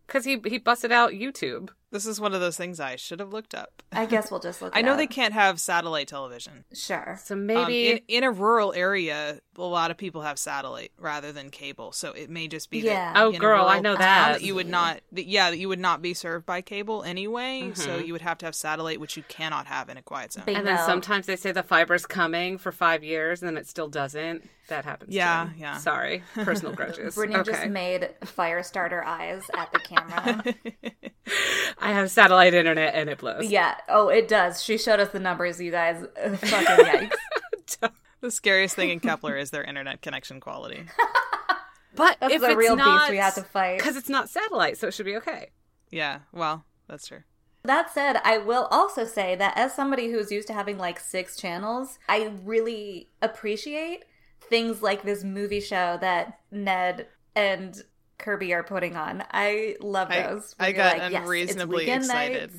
Because 0.08 0.26
he 0.26 0.42
he 0.46 0.58
busted 0.58 0.92
out 0.92 1.12
YouTube. 1.14 1.70
This 1.92 2.06
is 2.06 2.20
one 2.20 2.34
of 2.34 2.42
those 2.42 2.58
things 2.58 2.80
I 2.80 2.96
should 2.98 3.20
have 3.22 3.32
looked 3.34 3.56
up. 3.56 3.82
I 3.94 4.06
guess 4.06 4.30
we'll 4.32 4.40
just 4.42 4.62
look. 4.62 4.74
I 4.76 4.82
know 4.82 4.92
up. 4.94 4.98
they 4.98 5.08
can't 5.08 5.34
have 5.34 5.60
satellite 5.60 6.08
television. 6.10 6.66
Sure. 6.74 7.18
So 7.24 7.36
Um, 7.36 7.46
maybe 7.46 7.90
in, 7.92 8.00
in 8.10 8.24
a 8.26 8.32
rural 8.32 8.74
area, 8.74 9.40
a 9.58 9.62
lot 9.64 9.92
of 9.92 9.98
people 9.98 10.22
have 10.22 10.40
satellite 10.40 10.92
rather 10.98 11.32
than 11.34 11.50
cable. 11.50 11.92
So 11.92 12.12
it 12.14 12.30
may 12.30 12.48
just 12.48 12.70
be 12.70 12.80
Yeah. 12.80 13.14
that 13.14 13.22
Oh, 13.22 13.30
in 13.30 13.36
a 13.36 13.40
girl, 13.40 13.66
I 13.66 13.80
know 13.82 13.96
town 13.96 14.32
that. 14.34 14.42
you 14.42 14.56
would 14.56 14.68
not. 14.70 15.02
That, 15.12 15.26
yeah, 15.28 15.50
that 15.50 15.58
you 15.58 15.68
would 15.68 15.80
not 15.80 16.02
be 16.02 16.14
served 16.14 16.46
by 16.46 16.62
cable 16.62 17.04
anyway. 17.04 17.72
So 17.76 18.00
Mhm. 18.00 18.08
you 18.08 18.14
would 18.14 18.22
have 18.22 18.38
to 18.40 18.46
have 18.46 18.56
satellite, 18.56 19.00
which 19.00 19.18
you 19.18 19.24
cannot 19.28 19.68
have 19.68 19.90
in 19.90 19.98
a 19.98 20.02
quiet 20.02 20.32
zone. 20.34 20.44
Big- 20.46 20.56
and 20.56 20.66
then 20.66 20.78
sometimes 20.86 21.26
they 21.26 21.36
say 21.36 21.52
the 21.52 21.64
fiber's 21.64 22.06
coming 22.06 22.58
for 22.58 22.72
five 22.72 23.04
years 23.04 23.42
and 23.42 23.50
then 23.50 23.58
it 23.58 23.68
still 23.68 23.90
doesn't. 23.90 24.50
That 24.70 24.86
happens. 24.86 25.14
Yeah, 25.14 25.50
too. 25.54 25.60
yeah. 25.60 25.78
Sorry, 25.78 26.24
personal 26.34 26.74
grudges. 26.76 27.16
Brittany 27.16 27.40
okay. 27.40 27.52
just 27.52 27.66
made 27.68 28.10
fire 28.24 28.64
starter 28.64 29.04
eyes 29.04 29.44
at 29.54 29.70
the 29.74 29.80
camera. 29.80 30.44
I 31.78 31.92
have 31.92 32.10
satellite 32.10 32.54
internet 32.54 32.96
and 32.96 33.10
it 33.10 33.18
blows. 33.18 33.50
yeah. 33.50 33.76
Oh, 33.90 34.08
it 34.08 34.28
does. 34.30 34.64
She 34.64 34.78
showed 34.78 35.00
us 35.02 35.10
the 35.10 35.20
numbers, 35.20 35.60
you 35.60 35.72
guys. 35.72 36.06
Uh, 36.24 36.30
Fucking 36.38 36.86
yikes. 36.86 37.92
The 38.22 38.32
scariest 38.32 38.76
thing 38.76 38.90
in 38.90 39.00
Kepler 39.00 39.36
is 39.36 39.50
their 39.52 39.64
internet 39.64 40.02
connection 40.02 40.40
quality. 40.40 40.86
But 41.94 42.18
That's 42.22 42.36
if 42.36 42.42
the 42.42 42.48
it's 42.48 42.56
real 42.56 42.76
beast 42.76 42.88
not, 42.88 43.10
we 43.10 43.18
have 43.18 43.36
to 43.36 43.44
fight. 43.44 43.78
because 43.78 43.98
it's 43.98 44.08
not 44.10 44.30
satellite, 44.30 44.78
so 44.78 44.88
it 44.88 44.94
should 44.94 45.06
be 45.06 45.18
okay. 45.18 45.50
Yeah, 45.90 46.20
well, 46.32 46.64
that's 46.88 47.08
true. 47.08 47.24
That 47.64 47.94
said, 47.94 48.22
I 48.24 48.38
will 48.38 48.68
also 48.72 49.04
say 49.04 49.36
that 49.36 49.58
as 49.58 49.76
somebody 49.76 50.10
who's 50.10 50.32
used 50.32 50.48
to 50.48 50.54
having 50.54 50.78
like 50.78 51.00
six 51.00 51.36
channels, 51.36 52.00
I 52.08 52.32
really 52.44 53.10
appreciate 53.22 54.06
things 54.40 54.82
like 54.82 55.04
this 55.04 55.24
movie 55.24 55.60
show 55.60 55.98
that 56.02 56.40
Ned 56.50 57.08
and 57.36 57.84
Kirby 58.18 58.54
are 58.54 58.64
putting 58.64 58.96
on. 58.96 59.24
I 59.32 59.76
love 59.82 60.10
those. 60.10 60.56
I 60.60 60.64
where 60.64 60.70
you're 60.70 60.78
got 60.78 60.98
like, 60.98 61.12
it's 61.12 61.22
unreasonably 61.22 61.78
weekend 61.78 62.04
excited. 62.04 62.52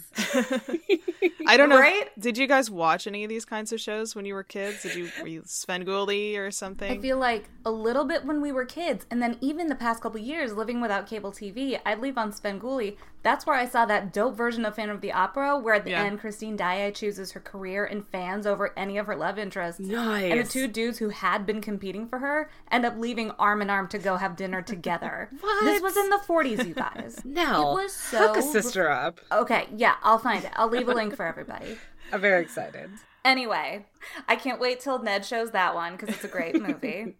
I 1.46 1.56
don't 1.56 1.68
know. 1.68 1.78
Right? 1.78 2.08
Did 2.18 2.38
you 2.38 2.46
guys 2.46 2.70
watch 2.70 3.06
any 3.06 3.24
of 3.24 3.28
these 3.28 3.44
kinds 3.44 3.72
of 3.72 3.80
shows 3.80 4.14
when 4.14 4.24
you 4.24 4.34
were 4.34 4.42
kids? 4.42 4.82
Did 4.82 4.94
you 4.94 5.10
were 5.20 5.28
you 5.28 5.42
Svengoolie 5.42 6.38
or 6.38 6.50
something? 6.50 6.90
I 6.90 6.98
feel 6.98 7.18
like 7.18 7.48
a 7.64 7.70
little 7.70 8.04
bit 8.04 8.24
when 8.24 8.40
we 8.40 8.52
were 8.52 8.64
kids, 8.64 9.06
and 9.10 9.22
then 9.22 9.38
even 9.40 9.68
the 9.68 9.74
past 9.74 10.02
couple 10.02 10.20
years 10.20 10.54
living 10.54 10.80
without 10.80 11.06
cable 11.06 11.32
TV, 11.32 11.78
I'd 11.84 12.00
leave 12.00 12.18
on 12.18 12.32
Svengoolie. 12.32 12.96
That's 13.22 13.46
where 13.46 13.54
I 13.56 13.66
saw 13.66 13.86
that 13.86 14.12
dope 14.12 14.36
version 14.36 14.64
of 14.64 14.74
Phantom 14.74 14.96
of 14.96 15.00
the 15.00 15.12
Opera, 15.12 15.58
where 15.58 15.74
at 15.74 15.84
the 15.84 15.90
Yeah. 15.92 16.02
end 16.02 16.20
Christine 16.20 16.56
Daae 16.56 16.90
chooses 16.92 17.32
her 17.32 17.40
career 17.40 17.84
and 17.84 18.06
fans 18.08 18.46
over 18.46 18.72
any 18.76 18.98
of 18.98 19.06
her 19.06 19.14
love 19.14 19.38
interests. 19.38 19.80
Nice. 19.80 20.30
And 20.32 20.40
the 20.40 20.44
two 20.44 20.66
dudes 20.66 20.98
who 20.98 21.10
had 21.10 21.46
been 21.46 21.60
competing 21.60 22.08
for 22.08 22.18
her 22.18 22.50
end 22.70 22.84
up 22.84 22.94
leaving 22.98 23.30
arm 23.32 23.62
in 23.62 23.70
arm 23.70 23.86
to 23.88 23.98
go 23.98 24.16
have 24.16 24.34
dinner 24.36 24.60
together. 24.62 25.28
What? 25.40 25.64
This 25.64 25.82
was 25.82 25.96
in 25.96 26.10
the 26.10 26.18
40s, 26.26 26.66
you 26.66 26.74
guys. 26.74 27.20
No, 27.24 27.70
It 27.78 27.82
was 27.84 27.92
so 27.92 28.18
hook 28.28 28.36
a 28.38 28.42
sister 28.42 28.90
up. 28.90 29.20
Okay, 29.30 29.68
yeah, 29.76 29.94
I'll 30.02 30.18
find 30.18 30.44
it. 30.44 30.50
I'll 30.56 30.68
leave 30.68 30.88
a 30.88 30.92
link 30.94 31.14
for 31.16 31.24
everybody. 31.24 31.78
I'm 32.12 32.20
very 32.20 32.42
excited. 32.42 32.90
Anyway, 33.24 33.86
I 34.28 34.34
can't 34.36 34.58
wait 34.60 34.80
till 34.80 35.00
Ned 35.00 35.24
shows 35.24 35.52
that 35.52 35.74
one 35.76 35.92
because 35.92 36.08
it's 36.08 36.24
a 36.24 36.28
great 36.28 36.60
movie. 36.60 37.14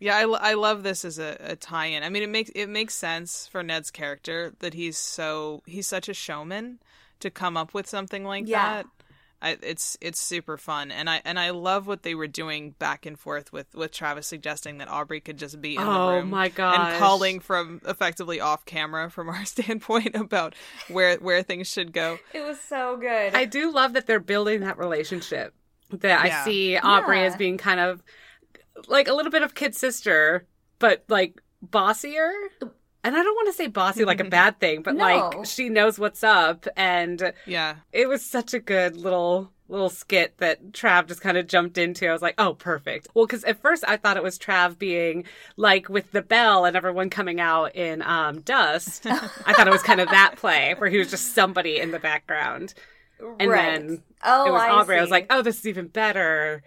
Yeah, 0.00 0.16
I, 0.16 0.50
I 0.50 0.54
love 0.54 0.82
this 0.84 1.04
as 1.04 1.18
a, 1.18 1.36
a 1.40 1.56
tie-in. 1.56 2.02
I 2.04 2.08
mean, 2.08 2.22
it 2.22 2.28
makes 2.28 2.50
it 2.54 2.68
makes 2.68 2.94
sense 2.94 3.46
for 3.48 3.62
Ned's 3.62 3.90
character 3.90 4.52
that 4.60 4.74
he's 4.74 4.96
so 4.98 5.62
he's 5.66 5.86
such 5.86 6.08
a 6.08 6.14
showman 6.14 6.78
to 7.20 7.30
come 7.30 7.56
up 7.56 7.74
with 7.74 7.88
something 7.88 8.24
like 8.24 8.46
Yeah. 8.46 8.82
that. 8.82 8.86
I, 9.40 9.56
it's 9.62 9.96
it's 10.00 10.20
super 10.20 10.56
fun, 10.56 10.90
and 10.90 11.08
I 11.08 11.22
and 11.24 11.38
I 11.38 11.50
love 11.50 11.86
what 11.86 12.02
they 12.02 12.16
were 12.16 12.26
doing 12.26 12.72
back 12.80 13.06
and 13.06 13.16
forth 13.16 13.52
with 13.52 13.72
with 13.72 13.92
Travis 13.92 14.26
suggesting 14.26 14.78
that 14.78 14.88
Aubrey 14.88 15.20
could 15.20 15.36
just 15.38 15.60
be 15.60 15.76
in 15.76 15.84
the 15.84 15.88
Oh 15.88 16.16
room 16.16 16.30
my 16.30 16.48
gosh. 16.48 16.76
and 16.76 16.98
calling 16.98 17.38
from 17.38 17.80
effectively 17.86 18.40
off 18.40 18.64
camera 18.64 19.10
from 19.10 19.28
our 19.28 19.44
standpoint 19.44 20.16
about 20.16 20.56
where 20.88 21.16
where 21.18 21.44
things 21.44 21.68
should 21.68 21.92
go. 21.92 22.18
It 22.34 22.40
was 22.40 22.58
so 22.60 22.96
good. 22.96 23.34
I 23.36 23.44
do 23.44 23.70
love 23.70 23.92
that 23.92 24.08
they're 24.08 24.18
building 24.18 24.60
that 24.62 24.76
relationship. 24.76 25.54
That 25.90 26.26
Yeah. 26.26 26.40
I 26.40 26.44
see 26.44 26.76
Aubrey 26.76 27.18
Yeah. 27.20 27.26
as 27.26 27.36
being 27.36 27.58
kind 27.58 27.78
of 27.78 28.02
like 28.86 29.08
a 29.08 29.14
little 29.14 29.32
bit 29.32 29.42
of 29.42 29.54
kid 29.54 29.74
sister, 29.74 30.46
but 30.78 31.04
like 31.08 31.40
bossier. 31.62 32.32
And 33.04 33.16
I 33.16 33.22
don't 33.22 33.34
want 33.34 33.48
to 33.48 33.52
say 33.52 33.68
bossy 33.68 34.04
like 34.04 34.20
a 34.20 34.24
bad 34.24 34.58
thing, 34.60 34.82
but 34.82 34.94
No. 34.94 35.04
like 35.04 35.46
she 35.46 35.68
knows 35.68 35.98
what's 35.98 36.22
up. 36.22 36.66
And 36.76 37.32
Yeah, 37.46 37.76
it 37.92 38.08
was 38.08 38.24
such 38.24 38.54
a 38.54 38.58
good 38.58 38.96
little 38.96 39.52
little 39.68 39.90
skit 39.90 40.38
that 40.38 40.72
Trav 40.72 41.06
just 41.06 41.20
kind 41.20 41.36
of 41.36 41.46
jumped 41.46 41.76
into. 41.76 42.08
I 42.08 42.12
was 42.12 42.22
like, 42.22 42.34
oh, 42.38 42.54
perfect. 42.54 43.08
Well, 43.14 43.26
because 43.26 43.44
at 43.44 43.60
first 43.60 43.84
I 43.86 43.98
thought 43.98 44.16
it 44.16 44.22
was 44.22 44.38
Trav 44.38 44.78
being 44.78 45.24
like 45.56 45.88
with 45.88 46.10
the 46.12 46.22
bell 46.22 46.64
and 46.64 46.74
everyone 46.76 47.10
coming 47.10 47.38
out 47.38 47.76
in 47.76 48.00
um, 48.02 48.40
dust. 48.40 49.06
I 49.06 49.52
thought 49.52 49.68
it 49.68 49.72
was 49.72 49.82
kind 49.82 50.00
of 50.00 50.08
that 50.08 50.36
play 50.36 50.74
where 50.78 50.88
he 50.88 50.98
was 50.98 51.10
just 51.10 51.34
somebody 51.34 51.78
in 51.78 51.90
the 51.90 51.98
background. 51.98 52.72
And 53.38 53.50
right. 53.50 53.78
then 53.78 54.02
oh, 54.24 54.46
it 54.46 54.52
was 54.52 54.62
I 54.62 54.70
Aubrey. 54.70 54.98
I 54.98 55.02
was 55.02 55.10
like, 55.10 55.26
oh, 55.28 55.42
this 55.42 55.58
is 55.58 55.66
even 55.66 55.88
better. 55.88 56.62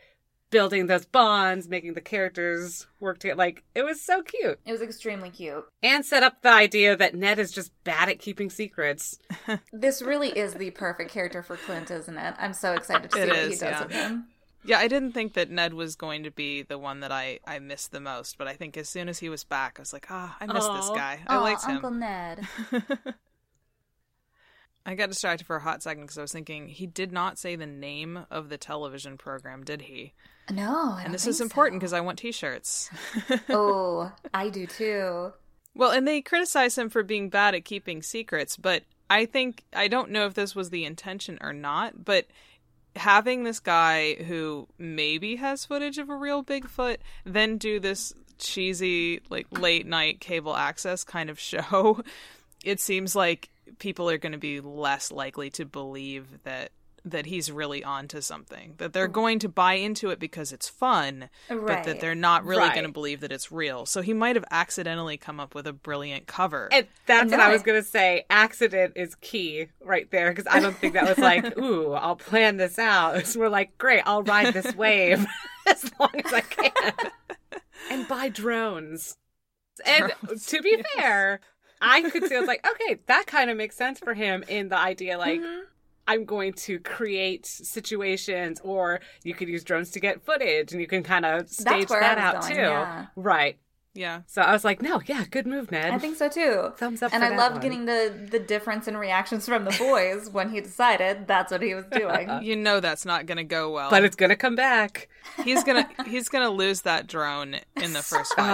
Building 0.52 0.86
those 0.88 1.06
bonds, 1.06 1.68
making 1.68 1.94
the 1.94 2.02
characters 2.02 2.86
work 3.00 3.18
together. 3.20 3.38
Like, 3.38 3.64
it 3.74 3.84
was 3.84 4.02
so 4.02 4.22
cute. 4.22 4.60
it 4.66 4.72
was 4.72 4.82
extremely 4.82 5.30
cute. 5.32 5.66
And 5.82 6.06
set 6.06 6.22
up 6.24 6.42
the 6.42 6.50
idea 6.52 6.96
that 6.96 7.16
Ned 7.16 7.40
is 7.40 7.52
just 7.52 7.72
bad 7.84 8.10
at 8.10 8.20
keeping 8.20 8.50
secrets. 8.50 9.18
This 9.74 10.02
really 10.02 10.30
is 10.30 10.54
the 10.54 10.70
perfect 10.72 11.10
character 11.12 11.42
for 11.42 11.56
Clint, 11.58 11.90
isn't 11.90 12.18
it? 12.18 12.36
I'm 12.38 12.54
so 12.54 12.74
excited 12.74 13.10
to 13.10 13.16
see 13.16 13.24
It 13.24 13.30
what 13.30 13.38
he 13.40 13.50
does 13.50 13.62
yeah. 13.62 13.84
with 13.84 13.92
him. 13.92 14.28
Yeah, 14.64 14.78
I 14.78 14.88
didn't 14.88 15.14
think 15.14 15.34
that 15.34 15.50
Ned 15.50 15.74
was 15.74 15.96
going 15.96 16.24
to 16.24 16.32
be 16.32 16.62
the 16.62 16.78
one 16.78 17.00
that 17.00 17.12
I 17.12 17.40
I 17.48 17.58
missed 17.60 17.92
the 17.92 18.00
most, 18.00 18.38
but 18.38 18.48
I 18.48 18.54
think 18.54 18.78
as 18.78 18.88
soon 18.88 19.10
as 19.10 19.18
he 19.18 19.28
was 19.30 19.44
back, 19.44 19.80
I 19.80 19.82
was 19.82 19.92
like, 19.94 20.06
ah, 20.12 20.38
I 20.40 20.46
miss 20.46 20.68
this 20.68 20.90
guy. 20.90 21.20
I 21.26 21.38
Aw, 21.38 21.42
liked 21.42 21.66
him. 21.66 21.76
Uncle 21.78 21.92
Ned. 21.92 22.48
I 24.86 24.96
got 24.96 25.10
distracted 25.10 25.46
for 25.46 25.56
a 25.58 25.62
hot 25.62 25.84
second 25.84 26.04
because 26.04 26.18
I 26.18 26.22
was 26.22 26.32
thinking 26.32 26.68
he 26.68 26.88
did 26.88 27.12
not 27.12 27.38
say 27.38 27.56
the 27.56 27.68
name 27.68 28.26
of 28.32 28.50
the 28.50 28.58
television 28.58 29.18
program, 29.18 29.64
did 29.64 29.84
he? 29.84 30.14
No, 30.52 30.98
And 31.04 31.14
this 31.14 31.28
is 31.28 31.42
important 31.42 31.80
because 31.80 31.94
I 31.94 32.02
want 32.02 32.20
T-shirts. 32.20 32.90
Oh, 33.50 34.12
I 34.34 34.50
do 34.50 34.68
too. 34.68 35.34
Well, 35.74 35.92
and 35.92 36.08
they 36.08 36.22
criticize 36.22 36.78
him 36.78 36.90
for 36.90 37.04
being 37.04 37.30
bad 37.30 37.56
at 37.56 37.66
keeping 37.66 38.02
secrets, 38.02 38.58
but 38.58 38.84
I 39.10 39.26
think 39.26 39.64
I 39.74 39.88
don't 39.88 40.12
know 40.12 40.26
if 40.26 40.34
this 40.34 40.56
was 40.56 40.70
the 40.70 40.86
intention 40.86 41.38
or 41.42 41.54
not, 41.54 42.04
but 42.04 42.28
having 42.96 43.44
this 43.44 43.60
guy 43.60 44.16
who 44.16 44.68
maybe 44.78 45.38
has 45.38 45.66
footage 45.66 45.98
of 45.98 46.10
a 46.10 46.16
real 46.16 46.44
Bigfoot 46.44 46.98
then 47.26 47.58
do 47.58 47.80
this 47.80 48.14
cheesy 48.38 49.22
like 49.30 49.48
late 49.58 49.86
night 49.86 50.20
cable 50.20 50.56
access 50.56 51.04
kind 51.04 51.30
of 51.30 51.40
show, 51.52 52.02
it 52.64 52.80
seems 52.80 53.16
like 53.16 53.50
people 53.80 54.10
are 54.10 54.18
going 54.18 54.34
to 54.34 54.38
be 54.38 54.60
less 54.60 55.12
likely 55.12 55.50
to 55.52 55.66
believe 55.66 56.44
that 56.44 56.72
that 57.04 57.26
he's 57.26 57.52
really 57.52 57.84
onto 57.84 58.22
something. 58.22 58.76
That 58.78 58.94
they're 58.94 59.08
going 59.08 59.40
to 59.40 59.50
buy 59.50 59.74
into 59.74 60.10
it 60.10 60.20
because 60.20 60.52
it's 60.52 60.70
fun, 60.70 61.30
but 61.50 61.84
that 61.84 62.00
they're 62.00 62.14
not 62.16 62.46
really 62.46 62.62
Right. 62.62 62.74
going 62.74 62.86
to 62.86 62.92
believe 62.92 63.22
that 63.22 63.32
it's 63.32 63.52
real. 63.52 63.86
So 63.86 64.02
he 64.02 64.14
might 64.14 64.36
have 64.36 64.46
accidentally 64.52 65.18
come 65.18 65.40
up 65.40 65.56
with 65.56 65.66
a 65.66 65.74
brilliant 65.74 66.28
cover. 66.28 66.70
And 66.72 66.88
that's 67.08 67.32
what 67.32 67.40
I 67.40 67.52
was 67.52 67.64
going 67.64 67.82
to 67.82 67.88
say. 67.88 68.26
Accident 68.30 68.94
is 68.96 69.16
key 69.16 69.68
right 69.84 70.10
there 70.12 70.30
because 70.32 70.46
I 70.50 70.60
don't 70.60 70.76
think 70.78 70.94
that 70.94 71.08
was 71.08 71.18
like, 71.18 71.58
ooh, 71.60 71.94
I'll 71.94 72.16
plan 72.16 72.58
this 72.58 72.78
out. 72.78 73.18
It's 73.18 73.36
more 73.36 73.50
like, 73.50 73.78
great, 73.78 74.04
I'll 74.06 74.24
ride 74.24 74.54
this 74.54 74.76
wave 74.76 75.26
as 75.68 75.92
long 76.00 76.12
as 76.24 76.32
I 76.34 76.42
can 76.42 76.72
and 77.90 78.08
buy 78.08 78.30
drones. 78.30 79.18
And 79.86 80.12
to 80.48 80.62
be 80.62 80.76
yes. 80.78 80.86
fair, 80.96 81.40
I 81.82 82.04
could 82.12 82.28
see, 82.28 82.36
I 82.36 82.40
was 82.40 82.48
like, 82.48 82.64
okay, 82.70 83.00
that 83.08 83.26
kind 83.26 83.50
of 83.50 83.58
makes 83.58 83.76
sense 83.76 83.98
for 84.00 84.14
him 84.14 84.44
in 84.48 84.70
the 84.70 84.78
idea 84.78 85.18
like, 85.18 85.40
Mhm. 85.42 85.62
I'm 86.08 86.26
going 86.26 86.54
to 86.54 86.80
create 86.80 87.46
situations, 87.46 88.60
or 88.64 89.00
you 89.24 89.34
could 89.34 89.48
use 89.50 89.64
drones 89.64 89.92
to 89.92 90.00
get 90.00 90.22
footage 90.24 90.72
and 90.72 90.82
you 90.82 90.88
can 90.88 91.04
kind 91.04 91.26
of 91.26 91.50
stage 91.50 91.88
that 91.90 92.18
out 92.18 92.42
going, 92.42 92.54
too. 92.56 92.62
yeah. 92.62 93.06
Right. 93.16 93.58
yeah. 93.94 94.22
So 94.28 94.42
I 94.42 94.52
was 94.54 94.64
like, 94.64 94.82
no, 94.82 95.02
yeah, 95.06 95.26
good 95.30 95.46
move, 95.46 95.70
Ned. 95.72 95.92
I 95.94 95.98
think 96.00 96.16
so 96.18 96.28
too. 96.30 96.72
Thumbs 96.78 97.02
up 97.04 97.14
And 97.14 97.22
for 97.22 97.28
I 97.28 97.30
that 97.30 97.38
loved 97.38 97.56
one. 97.56 97.62
getting 97.62 97.86
the 97.86 98.28
the 98.32 98.40
difference 98.40 98.88
in 98.88 98.98
reactions 98.98 99.46
from 99.46 99.66
the 99.66 99.76
boys 99.78 100.30
when 100.30 100.50
he 100.50 100.62
decided 100.62 101.28
that's 101.28 101.52
what 101.52 101.62
he 101.62 101.74
was 101.76 101.86
doing. 101.92 102.30
You 102.42 102.56
know 102.56 102.80
that's 102.80 103.06
not 103.06 103.26
going 103.26 103.38
to 103.38 103.44
go 103.44 103.72
well. 103.72 103.90
but 103.90 104.04
it's 104.04 104.16
gonna 104.16 104.36
come 104.36 104.56
back. 104.56 105.08
he's 105.44 105.64
going 105.64 105.86
to 105.98 106.04
he's 106.06 106.30
going 106.30 106.44
to 106.46 106.50
lose 106.50 106.82
that 106.82 107.08
drone 107.08 107.56
in 107.76 107.94
the 107.94 108.02
first 108.02 108.34
5 108.36 108.46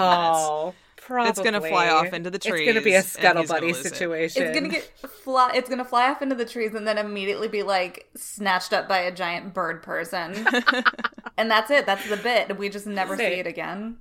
minutes. 0.64 0.78
Oh, 1.08 1.14
probably. 1.14 1.30
It's 1.30 1.42
gonna 1.42 1.62
fly 1.62 1.90
off 1.90 2.14
into 2.14 2.30
the 2.30 2.40
trees. 2.40 2.68
It's 2.68 2.74
gonna 2.74 2.84
be 2.84 2.94
a 2.96 3.02
trees, 3.02 3.12
scuttle 3.12 3.44
gonna 3.44 3.48
buddy 3.48 3.68
lose 3.68 3.86
it. 3.86 3.90
situation. 3.90 4.44
It's 4.44 4.54
gonna 4.58 4.70
get 4.70 4.84
fly. 5.24 5.52
It's 5.56 5.70
gonna 5.70 5.86
fly 5.86 6.10
off 6.10 6.22
into 6.22 6.36
the 6.36 6.46
trees 6.46 6.74
and 6.76 6.88
then 6.88 6.98
immediately 6.98 7.48
be 7.48 7.64
like 7.64 8.10
snatched 8.16 8.74
up 8.74 8.88
by 8.88 9.00
a 9.00 9.12
giant 9.12 9.54
bird 9.54 9.82
person, 9.84 10.46
and 11.38 11.50
that's 11.50 11.72
it. 11.72 11.86
That's 11.86 12.08
the 12.10 12.18
bit. 12.18 12.58
We 12.58 12.70
just 12.70 12.88
never 12.88 13.16
see 13.18 13.24
it 13.24 13.48
again. 13.48 13.98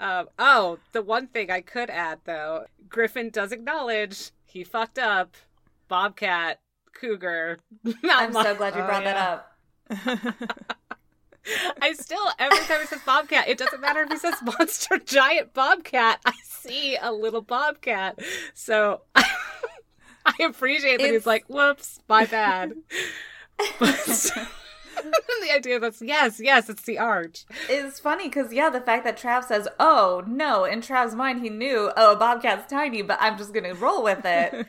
Um, 0.00 0.28
oh, 0.38 0.78
the 0.92 1.02
one 1.02 1.26
thing 1.26 1.50
I 1.50 1.60
could 1.60 1.90
add 1.90 2.20
though, 2.24 2.66
Griffin 2.88 3.30
does 3.30 3.50
acknowledge 3.52 4.30
he 4.46 4.64
fucked 4.64 4.98
up. 4.98 5.34
Bobcat, 5.88 6.60
cougar. 6.92 7.58
I'm 8.04 8.32
so 8.32 8.54
glad 8.54 8.74
you 8.76 8.82
Oh, 8.82 8.86
brought 8.86 9.04
that 9.04 9.16
up. 9.16 9.54
I 11.82 11.92
still 11.94 12.24
every 12.38 12.58
time 12.66 12.80
he 12.80 12.86
says 12.86 13.00
bobcat, 13.06 13.48
it 13.48 13.58
doesn't 13.58 13.80
matter 13.80 14.02
if 14.02 14.10
he 14.10 14.16
says 14.18 14.34
monster 14.42 14.98
giant 15.04 15.54
bobcat. 15.54 16.20
I 16.24 16.32
see 16.44 16.96
a 17.00 17.12
little 17.12 17.42
bobcat, 17.42 18.18
so 18.54 19.02
I 19.14 20.34
appreciate 20.40 20.98
that 20.98 21.04
It's- 21.04 21.12
he's 21.22 21.26
like, 21.26 21.44
"Whoops, 21.48 22.00
my 22.08 22.24
bad." 22.26 22.74
The 25.42 25.52
idea 25.54 25.78
that's 25.78 26.02
yes, 26.02 26.40
yes, 26.42 26.68
it's 26.68 26.82
the 26.82 26.98
arch. 26.98 27.44
It's 27.68 28.00
funny 28.00 28.24
because 28.28 28.52
yeah, 28.52 28.68
the 28.68 28.80
fact 28.80 29.04
that 29.04 29.16
Trav 29.16 29.44
says, 29.44 29.68
"Oh 29.78 30.24
no," 30.26 30.64
in 30.64 30.80
Trav's 30.80 31.14
mind, 31.14 31.40
he 31.40 31.48
knew, 31.50 31.92
"Oh, 31.96 32.14
a 32.14 32.16
bobcat's 32.16 32.68
tiny," 32.68 33.02
but 33.02 33.16
I'm 33.20 33.38
just 33.38 33.54
gonna 33.54 33.74
roll 33.74 34.02
with 34.02 34.24
it. 34.24 34.66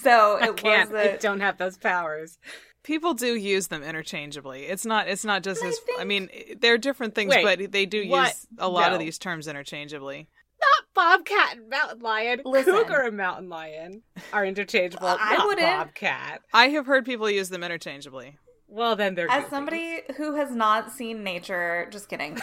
So 0.00 0.38
I 0.40 0.46
it 0.46 0.52
was 0.52 0.60
can't. 0.60 0.94
I 0.94 1.16
don't 1.16 1.40
have 1.40 1.58
those 1.58 1.76
powers. 1.78 2.38
People 2.82 3.14
do 3.14 3.34
use 3.36 3.68
them 3.68 3.82
interchangeably. 3.82 4.64
It's 4.64 4.84
not. 4.84 5.06
It's 5.08 5.24
not 5.24 5.42
just 5.42 5.62
I 5.62 5.68
as. 5.68 5.78
think- 5.78 6.00
I 6.00 6.04
mean, 6.04 6.28
they're 6.60 6.78
different 6.78 7.14
things, 7.14 7.30
Wait, 7.30 7.44
but 7.44 7.72
they 7.72 7.86
do 7.86 8.08
what? 8.08 8.28
use 8.28 8.46
a 8.58 8.68
lot 8.68 8.88
No. 8.88 8.94
of 8.94 9.00
these 9.00 9.18
terms 9.18 9.46
interchangeably. 9.46 10.28
Not 10.60 10.94
bobcat 10.94 11.56
and 11.58 11.68
mountain 11.68 12.00
lion. 12.00 12.40
Listen. 12.44 12.74
Cougar 12.74 13.02
and 13.02 13.16
mountain 13.16 13.48
lion 13.48 14.02
are 14.32 14.44
interchangeable. 14.46 15.06
I 15.08 15.36
not 15.36 15.46
wouldn't. 15.46 15.66
Bobcat. 15.66 16.42
I 16.52 16.68
have 16.70 16.86
heard 16.86 17.04
people 17.04 17.28
use 17.30 17.48
them 17.48 17.62
interchangeably. 17.64 18.36
Well, 18.68 18.96
then 18.96 19.14
they're 19.14 19.30
as 19.30 19.42
goofy. 19.44 19.50
somebody 19.50 20.00
who 20.16 20.34
has 20.36 20.50
not 20.52 20.90
seen 20.92 21.22
nature. 21.24 21.88
Just 21.90 22.08
kidding. 22.08 22.38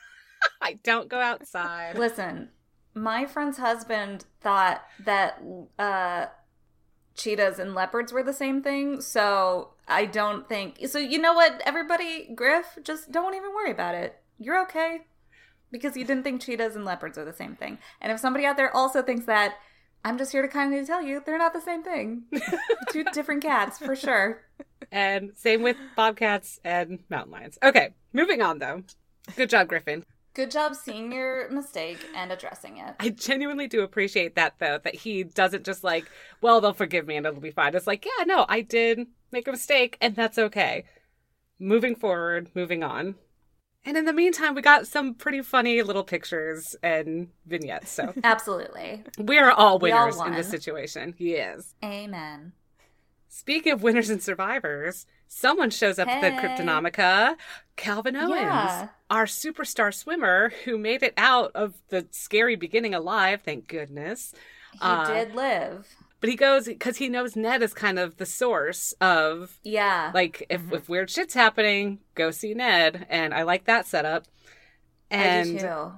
I 0.60 0.74
don't 0.84 1.08
go 1.08 1.20
outside. 1.20 1.98
Listen, 1.98 2.50
my 2.94 3.26
friend's 3.26 3.58
husband 3.58 4.24
thought 4.40 4.82
that 5.04 5.40
uh, 5.78 6.26
cheetahs 7.16 7.58
and 7.58 7.74
leopards 7.74 8.12
were 8.12 8.22
the 8.22 8.32
same 8.32 8.62
thing, 8.62 9.00
so 9.00 9.70
I 9.88 10.06
don't 10.06 10.48
think. 10.48 10.86
So 10.86 10.98
you 10.98 11.18
know 11.18 11.34
what, 11.34 11.60
everybody, 11.64 12.30
Griff, 12.34 12.78
just 12.82 13.10
don't 13.10 13.34
even 13.34 13.54
worry 13.54 13.70
about 13.70 13.94
it. 13.94 14.16
You're 14.38 14.60
okay 14.62 15.06
because 15.70 15.96
you 15.96 16.04
didn't 16.04 16.22
think 16.22 16.40
cheetahs 16.40 16.76
and 16.76 16.84
leopards 16.84 17.18
are 17.18 17.24
the 17.24 17.32
same 17.32 17.56
thing. 17.56 17.78
And 18.00 18.12
if 18.12 18.20
somebody 18.20 18.44
out 18.44 18.56
there 18.56 18.74
also 18.74 19.02
thinks 19.02 19.26
that, 19.26 19.54
I'm 20.04 20.18
just 20.18 20.30
here 20.30 20.42
to 20.42 20.48
kindly 20.48 20.84
tell 20.84 21.02
you 21.02 21.20
they're 21.24 21.38
not 21.38 21.52
the 21.52 21.60
same 21.60 21.82
thing. 21.82 22.24
Two 22.90 23.04
different 23.12 23.42
cats 23.42 23.78
for 23.78 23.96
sure. 23.96 24.42
And 24.92 25.32
same 25.34 25.62
with 25.62 25.76
bobcats 25.96 26.60
and 26.64 27.00
mountain 27.10 27.32
lions. 27.32 27.58
Okay, 27.62 27.94
moving 28.12 28.40
on 28.40 28.60
though. 28.60 28.82
Good 29.34 29.50
job, 29.50 29.66
Griffin. 29.66 30.04
Good 30.36 30.50
job 30.50 30.74
seeing 30.74 31.12
your 31.12 31.48
mistake 31.48 31.96
and 32.14 32.30
addressing 32.30 32.76
it. 32.76 32.94
I 33.00 33.08
genuinely 33.08 33.68
do 33.68 33.80
appreciate 33.80 34.34
that 34.34 34.56
though, 34.58 34.78
that 34.84 34.94
he 34.94 35.24
doesn't 35.24 35.64
just 35.64 35.82
like, 35.82 36.10
well, 36.42 36.60
they'll 36.60 36.74
forgive 36.74 37.06
me 37.06 37.16
and 37.16 37.24
it'll 37.24 37.40
be 37.40 37.50
fine. 37.50 37.74
It's 37.74 37.86
like, 37.86 38.04
yeah, 38.04 38.24
no, 38.24 38.44
I 38.46 38.60
did 38.60 39.06
make 39.32 39.48
a 39.48 39.52
mistake 39.52 39.96
and 39.98 40.14
that's 40.14 40.36
okay. 40.36 40.84
Moving 41.58 41.94
forward, 41.94 42.50
moving 42.54 42.82
on. 42.82 43.14
And 43.86 43.96
in 43.96 44.04
the 44.04 44.12
meantime, 44.12 44.54
we 44.54 44.60
got 44.60 44.86
some 44.86 45.14
pretty 45.14 45.40
funny 45.40 45.80
little 45.80 46.04
pictures 46.04 46.76
and 46.82 47.28
vignettes. 47.46 47.90
So 47.90 48.12
Absolutely. 48.22 49.04
we 49.16 49.38
are 49.38 49.50
all 49.50 49.78
We 49.78 49.90
all 49.90 50.04
winners 50.04 50.20
in 50.20 50.34
this 50.34 50.50
situation. 50.50 51.14
Yes. 51.16 51.72
Amen. 51.82 52.52
Speaking 53.30 53.72
of 53.72 53.82
winners 53.82 54.10
and 54.10 54.22
survivors, 54.22 55.06
someone 55.28 55.70
shows 55.70 55.98
up 55.98 56.08
at 56.08 56.20
the 56.20 56.30
Hey. 56.30 56.48
Cryptonomica. 56.48 57.36
Calvin 57.76 58.16
Owens, 58.16 58.40
Yeah. 58.40 58.88
our 59.10 59.26
superstar 59.26 59.92
swimmer 59.92 60.50
who 60.64 60.78
made 60.78 61.02
it 61.02 61.12
out 61.16 61.52
of 61.54 61.74
the 61.88 62.06
scary 62.10 62.56
beginning 62.56 62.94
alive, 62.94 63.42
thank 63.44 63.66
goodness. 63.68 64.32
He 64.72 64.78
Uh, 64.80 65.06
did 65.06 65.34
live. 65.34 65.86
But 66.20 66.30
he 66.30 66.36
goes 66.36 66.66
because 66.66 66.96
he 66.96 67.08
knows 67.10 67.36
Ned 67.36 67.62
is 67.62 67.74
kind 67.74 67.98
of 67.98 68.16
the 68.16 68.24
source 68.26 68.92
of 69.00 69.60
Yeah. 69.62 70.10
like 70.14 70.46
if, 70.48 70.62
Mm-hmm. 70.62 70.74
if 70.74 70.88
weird 70.88 71.10
shit's 71.10 71.34
happening, 71.34 72.00
go 72.14 72.30
see 72.30 72.54
Ned, 72.54 73.06
and 73.10 73.34
I 73.34 73.42
like 73.42 73.64
that 73.66 73.86
setup. 73.86 74.24
I 75.18 75.38
do 75.42 75.50
And 75.50 75.58
too. 75.60 75.92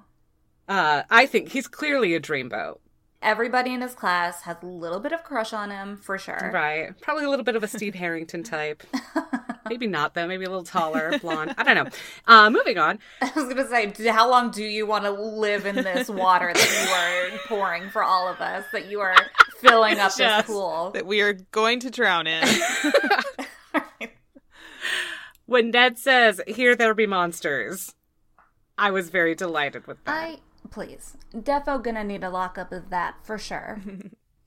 uh, 0.69 1.03
I 1.11 1.27
think 1.27 1.51
he's 1.51 1.69
clearly 1.69 2.15
a 2.15 2.21
dreamboat, 2.21 2.79
Everybody 3.21 3.75
in 3.75 3.81
his 3.81 3.95
class 3.95 4.43
has 4.43 4.57
a 4.63 4.67
little 4.67 5.01
bit 5.01 5.13
of 5.13 5.25
crush 5.25 5.53
on 5.53 5.71
him 5.71 5.97
for 5.97 6.19
sure. 6.19 6.51
right? 6.55 6.99
Probably 7.01 7.25
a 7.25 7.29
little 7.31 7.45
bit 7.45 7.57
of 7.57 7.65
a 7.65 7.69
Steve 7.69 7.95
Harrington 7.97 8.45
type. 8.45 8.85
Maybe 9.69 9.87
not 9.89 10.15
though. 10.15 10.27
Maybe 10.29 10.45
a 10.45 10.49
little 10.49 10.63
taller, 10.65 11.19
blonde. 11.19 11.53
I 11.59 11.65
don't 11.65 11.75
know. 11.85 11.91
Uh, 12.27 12.49
moving 12.49 12.79
on. 12.79 13.01
I 13.21 13.31
was 13.35 13.49
gonna 13.53 13.67
say, 13.69 13.93
how 14.09 14.31
long 14.31 14.51
do 14.53 14.63
you 14.63 14.87
want 14.87 15.05
to 15.05 15.11
live 15.11 15.67
in 15.67 15.75
this 15.75 16.09
water 16.09 16.53
that 16.55 17.31
you 17.33 17.35
are 17.35 17.39
pouring 17.49 17.91
for 17.91 18.03
all 18.05 18.29
of 18.29 18.41
us? 18.41 18.65
That 18.73 18.87
you 18.87 19.01
are 19.01 19.17
filling 19.61 19.99
up 19.99 20.13
Yes. 20.17 20.47
this 20.47 20.55
pool. 20.55 20.93
That 20.95 21.05
we 21.05 21.21
are 21.21 21.35
going 21.51 21.81
to 21.81 21.91
drown 21.91 22.27
in. 22.29 22.47
when 25.47 25.71
Ned 25.71 25.99
says, 25.99 26.41
"Here 26.47 26.75
there 26.77 26.95
be 26.95 27.07
monsters," 27.07 27.95
I 28.79 28.91
was 28.91 29.11
very 29.11 29.35
delighted 29.35 29.87
with 29.87 30.03
that. 30.05 30.15
I 30.15 30.39
please, 30.71 31.17
defo 31.35 31.83
gonna 31.83 32.05
need 32.05 32.23
a 32.25 32.31
lockup 32.31 32.73
of 32.73 32.91
that 32.91 33.17
for 33.23 33.39
sure. 33.39 33.81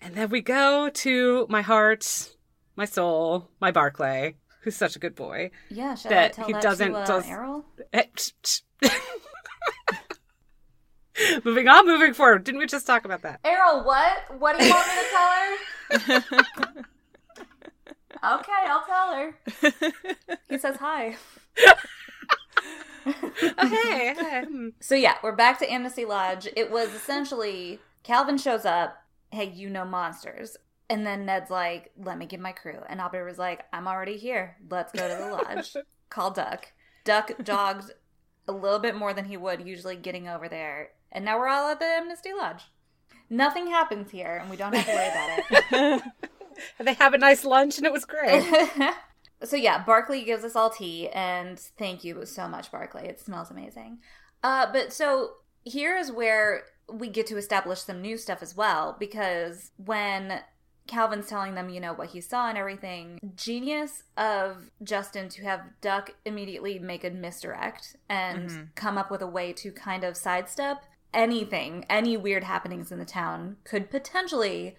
And 0.04 0.16
then 0.16 0.30
we 0.32 0.42
go 0.42 0.90
to 0.90 1.46
my 1.48 1.62
heart, 1.62 2.32
my 2.76 2.86
soul, 2.86 3.52
my 3.60 3.70
Barclay, 3.70 4.34
who's 4.62 4.76
such 4.76 4.96
a 4.96 5.00
good 5.00 5.14
boy. 5.14 5.52
Yeah, 5.70 5.96
That 6.10 6.24
I 6.26 6.28
tell 6.30 6.46
he 6.48 6.54
that 6.54 6.62
doesn't 6.64 6.92
to 6.94 6.98
uh, 6.98 7.06
does- 7.06 7.30
Errol? 7.30 7.66
Eh, 7.94 8.06
moving 11.46 11.68
on, 11.68 11.86
moving 11.86 12.16
forward. 12.16 12.44
Didn't 12.46 12.58
we 12.60 12.66
just 12.66 12.88
talk 12.88 13.06
about 13.06 13.22
that? 13.22 13.42
Errol, 13.44 13.84
what? 13.84 14.40
What 14.40 14.58
do 14.58 14.66
you 14.66 14.72
want 14.74 14.88
me 14.88 14.94
to 14.96 15.10
tell 15.12 16.26
her? 16.26 16.80
okay, 18.40 18.62
I'll 18.68 18.86
tell 18.86 19.14
her. 19.14 19.36
He 20.50 20.58
says 20.58 20.78
hi. 20.78 21.16
Hey. 23.58 24.14
hmm. 24.48 24.70
So 24.80 24.94
yeah, 24.94 25.16
we're 25.24 25.36
back 25.36 25.58
to 25.60 25.72
Amnesty 25.72 26.06
Lodge. 26.06 26.48
It 26.56 26.70
was 26.70 26.94
essentially 26.94 27.80
Calvin 28.04 28.38
shows 28.38 28.66
up, 28.66 28.96
hey, 29.32 29.50
you 29.50 29.70
know 29.70 29.86
monsters. 29.86 30.58
And 30.90 31.06
then 31.06 31.26
Ned's 31.26 31.50
like, 31.50 31.92
let 31.98 32.18
me 32.18 32.26
get 32.26 32.40
my 32.40 32.52
crew. 32.52 32.80
And 32.88 33.00
Aubrey 33.02 33.24
was 33.24 33.40
like, 33.40 33.66
I'm 33.74 33.88
already 33.88 34.18
here. 34.18 34.58
Let's 34.70 34.92
go 34.92 35.08
to 35.08 35.24
the 35.24 35.32
lodge. 35.32 35.76
Call 36.10 36.32
Duck. 36.32 36.74
Duck 37.04 37.32
jogged 37.44 37.92
a 38.48 38.52
little 38.52 38.80
bit 38.80 38.96
more 38.96 39.14
than 39.14 39.26
he 39.26 39.38
would 39.38 39.66
usually 39.66 39.96
getting 39.96 40.28
over 40.28 40.50
there. 40.50 40.90
And 41.12 41.26
now 41.26 41.40
we're 41.40 41.48
all 41.48 41.70
at 41.70 41.80
the 41.80 41.86
Amnesty 41.86 42.34
Lodge. 42.34 42.64
Nothing 43.30 43.68
happens 43.68 44.12
here, 44.12 44.38
and 44.42 44.50
we 44.50 44.58
don't 44.58 44.76
have 44.76 44.86
to 44.86 44.92
worry 44.92 45.08
about 45.08 46.02
it. 46.02 46.04
They 46.80 46.94
have 46.94 47.16
a 47.16 47.18
nice 47.18 47.44
lunch, 47.44 47.78
and 47.78 47.88
it 47.88 47.94
was 47.94 48.06
great. 48.06 48.44
So 49.44 49.56
yeah, 49.56 49.84
Barclay 49.84 50.24
gives 50.24 50.44
us 50.44 50.56
all 50.56 50.70
tea, 50.70 51.10
and 51.10 51.60
thank 51.60 52.04
you 52.04 52.26
so 52.26 52.48
much, 52.48 52.72
Barclay. 52.72 53.08
It 53.08 53.20
smells 53.20 53.52
amazing. 53.52 54.00
Uh, 54.44 54.68
but 54.72 54.94
so 54.94 55.32
here 55.64 55.98
is 55.98 56.12
where 56.12 56.64
we 56.92 57.10
get 57.10 57.28
to 57.28 57.38
establish 57.38 57.82
some 57.82 58.02
new 58.02 58.18
stuff 58.18 58.42
as 58.42 58.56
well, 58.56 58.96
because 59.00 59.72
when 59.78 60.42
Calvin's 60.88 61.28
telling 61.28 61.56
them, 61.56 61.70
you 61.70 61.80
know, 61.80 61.94
what 61.94 62.10
he 62.10 62.22
saw 62.22 62.50
and 62.50 62.58
everything, 62.58 63.20
genius 63.36 64.04
of 64.18 64.72
Justin 64.84 65.30
to 65.30 65.44
have 65.44 65.62
Duck 65.80 66.16
immediately 66.26 66.80
make 66.80 67.04
a 67.04 67.10
misdirect 67.10 67.96
and 68.10 68.70
come 68.76 68.98
up 68.98 69.10
with 69.12 69.22
a 69.22 69.28
way 69.28 69.54
to 69.54 69.72
kind 69.72 70.04
of 70.04 70.18
sidestep 70.18 70.84
anything, 71.14 71.86
any 71.90 72.18
weird 72.18 72.44
happenings 72.44 72.92
in 72.92 73.00
the 73.00 73.06
town 73.06 73.58
could 73.64 73.90
potentially 73.90 74.76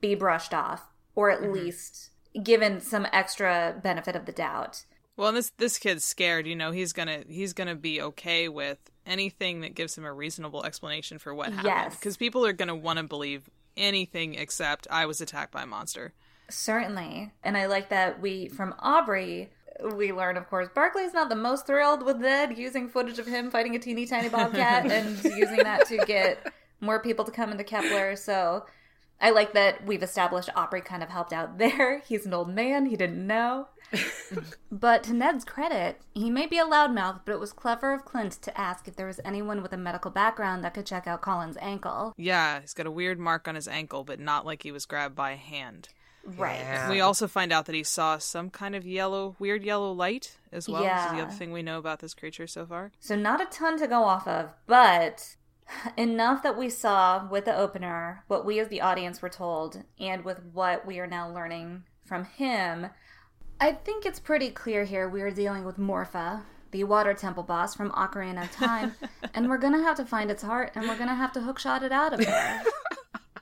be 0.00 0.14
brushed 0.14 0.52
off 0.54 0.92
or 1.14 1.30
at 1.30 1.52
least 1.52 2.10
given 2.42 2.80
some 2.80 3.06
extra 3.12 3.78
benefit 3.82 4.16
of 4.16 4.26
the 4.26 4.32
doubt. 4.32 4.84
Well, 5.16 5.28
and 5.28 5.36
this 5.36 5.50
this 5.56 5.78
kid's 5.78 6.04
scared. 6.04 6.46
You 6.46 6.56
know, 6.56 6.72
he's 6.72 6.92
gonna 6.92 7.22
he's 7.28 7.52
gonna 7.52 7.74
be 7.74 8.00
okay 8.02 8.48
with 8.48 8.78
anything 9.06 9.60
that 9.60 9.74
gives 9.74 9.96
him 9.96 10.04
a 10.04 10.12
reasonable 10.12 10.64
explanation 10.64 11.18
for 11.18 11.34
what 11.34 11.48
happened. 11.48 11.66
Yes. 11.66 11.96
Because 11.96 12.16
people 12.16 12.44
are 12.44 12.52
gonna 12.52 12.76
want 12.76 12.98
to 12.98 13.04
believe 13.04 13.48
anything 13.76 14.34
except 14.34 14.86
I 14.90 15.06
was 15.06 15.20
attacked 15.20 15.52
by 15.52 15.62
a 15.62 15.66
monster. 15.66 16.12
Certainly. 16.48 17.32
And 17.42 17.56
I 17.56 17.66
like 17.66 17.88
that 17.90 18.20
we, 18.20 18.48
from 18.48 18.74
Aubrey, 18.78 19.50
we 19.94 20.12
learn, 20.12 20.36
of 20.36 20.48
course, 20.48 20.68
Barclay's 20.74 21.12
not 21.12 21.28
the 21.28 21.36
most 21.36 21.66
thrilled 21.66 22.04
with 22.04 22.18
Ned 22.18 22.56
using 22.56 22.88
footage 22.88 23.18
of 23.18 23.26
him 23.26 23.50
fighting 23.50 23.74
a 23.74 23.78
teeny 23.78 24.06
tiny 24.06 24.28
bobcat 24.28 24.86
and 24.90 25.22
using 25.24 25.58
that 25.58 25.86
to 25.88 25.98
get 25.98 26.52
more 26.80 27.00
people 27.00 27.24
to 27.24 27.32
come 27.32 27.50
into 27.50 27.64
Kepler. 27.64 28.16
So 28.16 28.64
I 29.20 29.30
like 29.30 29.54
that 29.54 29.84
we've 29.86 30.02
established 30.02 30.50
Aubrey 30.54 30.80
kind 30.80 31.02
of 31.02 31.08
helped 31.08 31.32
out 31.32 31.58
there. 31.58 32.00
He's 32.06 32.26
an 32.26 32.34
old 32.34 32.48
man, 32.48 32.86
he 32.86 32.96
didn't 32.96 33.26
know. 33.26 33.68
but 34.72 35.04
to 35.04 35.12
Ned's 35.12 35.44
credit, 35.44 36.00
he 36.12 36.28
may 36.28 36.46
be 36.46 36.58
a 36.58 36.64
loudmouth, 36.64 37.20
but 37.24 37.32
it 37.32 37.40
was 37.40 37.52
clever 37.52 37.94
of 37.94 38.04
Clint 38.04 38.32
to 38.42 38.60
ask 38.60 38.88
if 38.88 38.96
there 38.96 39.06
was 39.06 39.20
anyone 39.24 39.62
with 39.62 39.72
a 39.72 39.76
medical 39.76 40.10
background 40.10 40.64
that 40.64 40.74
could 40.74 40.86
check 40.86 41.06
out 41.06 41.22
Colin's 41.22 41.56
ankle. 41.60 42.12
Yeah, 42.16 42.60
he's 42.60 42.74
got 42.74 42.86
a 42.86 42.90
weird 42.90 43.18
mark 43.18 43.46
on 43.46 43.54
his 43.54 43.68
ankle, 43.68 44.02
but 44.02 44.18
not 44.18 44.44
like 44.44 44.64
he 44.64 44.72
was 44.72 44.86
grabbed 44.86 45.14
by 45.14 45.32
a 45.32 45.36
hand. 45.36 45.88
Right. 46.26 46.58
Yeah. 46.58 46.90
We 46.90 47.00
also 47.00 47.28
find 47.28 47.52
out 47.52 47.66
that 47.66 47.74
he 47.74 47.84
saw 47.84 48.18
some 48.18 48.50
kind 48.50 48.74
of 48.74 48.84
yellow, 48.84 49.36
weird 49.38 49.62
yellow 49.62 49.92
light 49.92 50.36
as 50.52 50.68
well. 50.68 50.82
This 50.82 51.06
is 51.06 51.12
the 51.12 51.22
other 51.22 51.32
thing 51.32 51.52
we 51.52 51.62
know 51.62 51.78
about 51.78 52.00
this 52.00 52.14
creature 52.14 52.48
so 52.48 52.66
far. 52.66 52.90
So 52.98 53.14
not 53.14 53.40
a 53.40 53.44
ton 53.44 53.78
to 53.78 53.86
go 53.86 54.02
off 54.02 54.26
of, 54.26 54.50
but 54.66 55.36
enough 55.96 56.42
that 56.42 56.56
we 56.56 56.68
saw 56.68 57.26
with 57.28 57.44
the 57.44 57.56
opener, 57.56 58.24
what 58.28 58.44
we 58.44 58.58
as 58.60 58.68
the 58.68 58.80
audience 58.80 59.22
were 59.22 59.28
told, 59.28 59.82
and 59.98 60.24
with 60.24 60.42
what 60.52 60.86
we 60.86 60.98
are 60.98 61.06
now 61.06 61.28
learning 61.28 61.84
from 62.04 62.24
him. 62.24 62.88
I 63.60 63.72
think 63.72 64.04
it's 64.04 64.20
pretty 64.20 64.50
clear 64.50 64.84
here 64.84 65.08
we 65.08 65.22
are 65.22 65.30
dealing 65.30 65.64
with 65.64 65.78
Morpha, 65.78 66.42
the 66.70 66.84
water 66.84 67.14
temple 67.14 67.42
boss 67.42 67.74
from 67.74 67.90
Ocarina 67.92 68.44
of 68.44 68.52
Time, 68.52 68.94
and 69.34 69.48
we're 69.48 69.58
gonna 69.58 69.82
have 69.82 69.96
to 69.96 70.04
find 70.04 70.30
its 70.30 70.42
heart 70.42 70.72
and 70.74 70.86
we're 70.86 70.98
gonna 70.98 71.14
have 71.14 71.32
to 71.32 71.40
hookshot 71.40 71.82
it 71.82 71.92
out 71.92 72.12
of 72.12 72.20
there. 72.20 72.62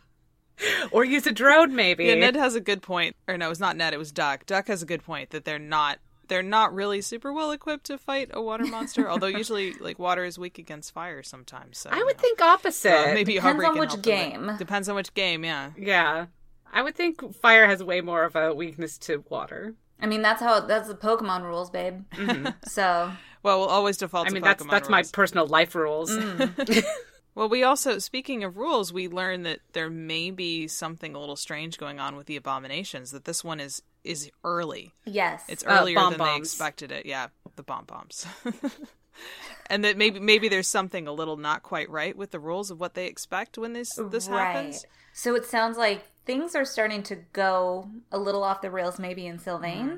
or 0.92 1.04
use 1.04 1.26
a 1.26 1.32
drone, 1.32 1.74
maybe. 1.74 2.04
Yeah, 2.04 2.14
Ned 2.14 2.36
has 2.36 2.54
a 2.54 2.60
good 2.60 2.82
point. 2.82 3.16
Or 3.26 3.36
no, 3.36 3.50
it's 3.50 3.60
not 3.60 3.76
Ned, 3.76 3.92
it 3.92 3.98
was 3.98 4.12
Duck. 4.12 4.46
Duck 4.46 4.68
has 4.68 4.82
a 4.82 4.86
good 4.86 5.02
point 5.02 5.30
that 5.30 5.44
they're 5.44 5.58
not 5.58 5.98
they're 6.28 6.42
not 6.42 6.74
really 6.74 7.00
super 7.00 7.32
well 7.32 7.50
equipped 7.50 7.84
to 7.86 7.98
fight 7.98 8.30
a 8.32 8.40
water 8.42 8.64
monster, 8.66 9.08
although 9.10 9.26
usually 9.26 9.72
like 9.74 9.98
water 9.98 10.24
is 10.24 10.38
weak 10.38 10.58
against 10.58 10.92
fire 10.92 11.22
sometimes. 11.22 11.78
So 11.78 11.90
I 11.90 11.98
you 11.98 12.04
would 12.04 12.16
know. 12.16 12.20
think 12.22 12.40
opposite. 12.40 12.92
Uh, 13.10 13.14
maybe 13.14 13.34
Depends 13.34 13.54
Aubrey 13.56 13.66
on 13.66 13.78
which 13.78 13.90
help 13.90 14.02
them 14.02 14.46
game. 14.46 14.56
Depends 14.58 14.88
on 14.88 14.96
which 14.96 15.12
game, 15.14 15.44
yeah. 15.44 15.70
Yeah. 15.76 16.26
I 16.72 16.82
would 16.82 16.94
think 16.96 17.34
fire 17.36 17.66
has 17.66 17.82
way 17.82 18.00
more 18.00 18.24
of 18.24 18.34
a 18.36 18.52
weakness 18.52 18.98
to 18.98 19.24
water. 19.28 19.74
I 20.00 20.06
mean, 20.06 20.22
that's 20.22 20.42
how 20.42 20.60
that's 20.60 20.88
the 20.88 20.94
Pokemon 20.94 21.42
rules, 21.44 21.70
babe. 21.70 22.02
So 22.66 23.12
Well, 23.42 23.60
we'll 23.60 23.68
always 23.68 23.96
default 23.96 24.26
I 24.26 24.28
to 24.30 24.34
mean, 24.34 24.42
Pokemon 24.42 24.46
that's 24.46 24.66
that's 24.66 24.88
my 24.88 25.02
personal 25.12 25.46
life 25.46 25.74
rules. 25.74 26.10
Well, 27.34 27.48
we 27.48 27.64
also, 27.64 27.98
speaking 27.98 28.44
of 28.44 28.56
rules, 28.56 28.92
we 28.92 29.08
learn 29.08 29.42
that 29.42 29.58
there 29.72 29.90
may 29.90 30.30
be 30.30 30.68
something 30.68 31.14
a 31.14 31.18
little 31.18 31.36
strange 31.36 31.78
going 31.78 31.98
on 31.98 32.14
with 32.16 32.26
the 32.26 32.36
abominations. 32.36 33.10
That 33.10 33.24
this 33.24 33.42
one 33.42 33.60
is 33.60 33.82
is 34.04 34.30
early. 34.44 34.92
yes, 35.06 35.42
It's 35.48 35.64
Uh, 35.64 35.78
earlier 35.80 35.96
bomb 35.96 36.12
than 36.12 36.26
they 36.26 36.36
expected 36.36 36.92
it. 36.92 37.06
Yeah, 37.06 37.28
the 37.56 37.62
bomb 37.62 37.86
bombs. 37.86 38.26
and 39.66 39.82
that 39.84 39.96
maybe 39.96 40.20
maybe 40.20 40.48
there's 40.48 40.68
something 40.68 41.08
a 41.08 41.12
little 41.12 41.36
not 41.36 41.62
quite 41.62 41.88
right 41.90 42.16
with 42.16 42.30
the 42.30 42.38
rules 42.38 42.70
of 42.70 42.78
what 42.78 42.94
they 42.94 43.06
expect 43.06 43.58
when 43.58 43.72
this 43.72 43.90
this 44.10 44.26
happens. 44.26 44.84
So 45.12 45.34
it 45.34 45.46
sounds 45.46 45.76
like 45.78 46.04
things 46.26 46.54
are 46.54 46.64
starting 46.64 47.02
to 47.04 47.16
go 47.32 47.88
a 48.12 48.18
little 48.18 48.44
off 48.44 48.60
the 48.60 48.70
rails, 48.70 48.98
maybe 48.98 49.26
in 49.26 49.38
Sylvain. 49.38 49.86
Mm-hmm. 49.86 49.96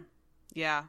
Yeah, 0.55 0.85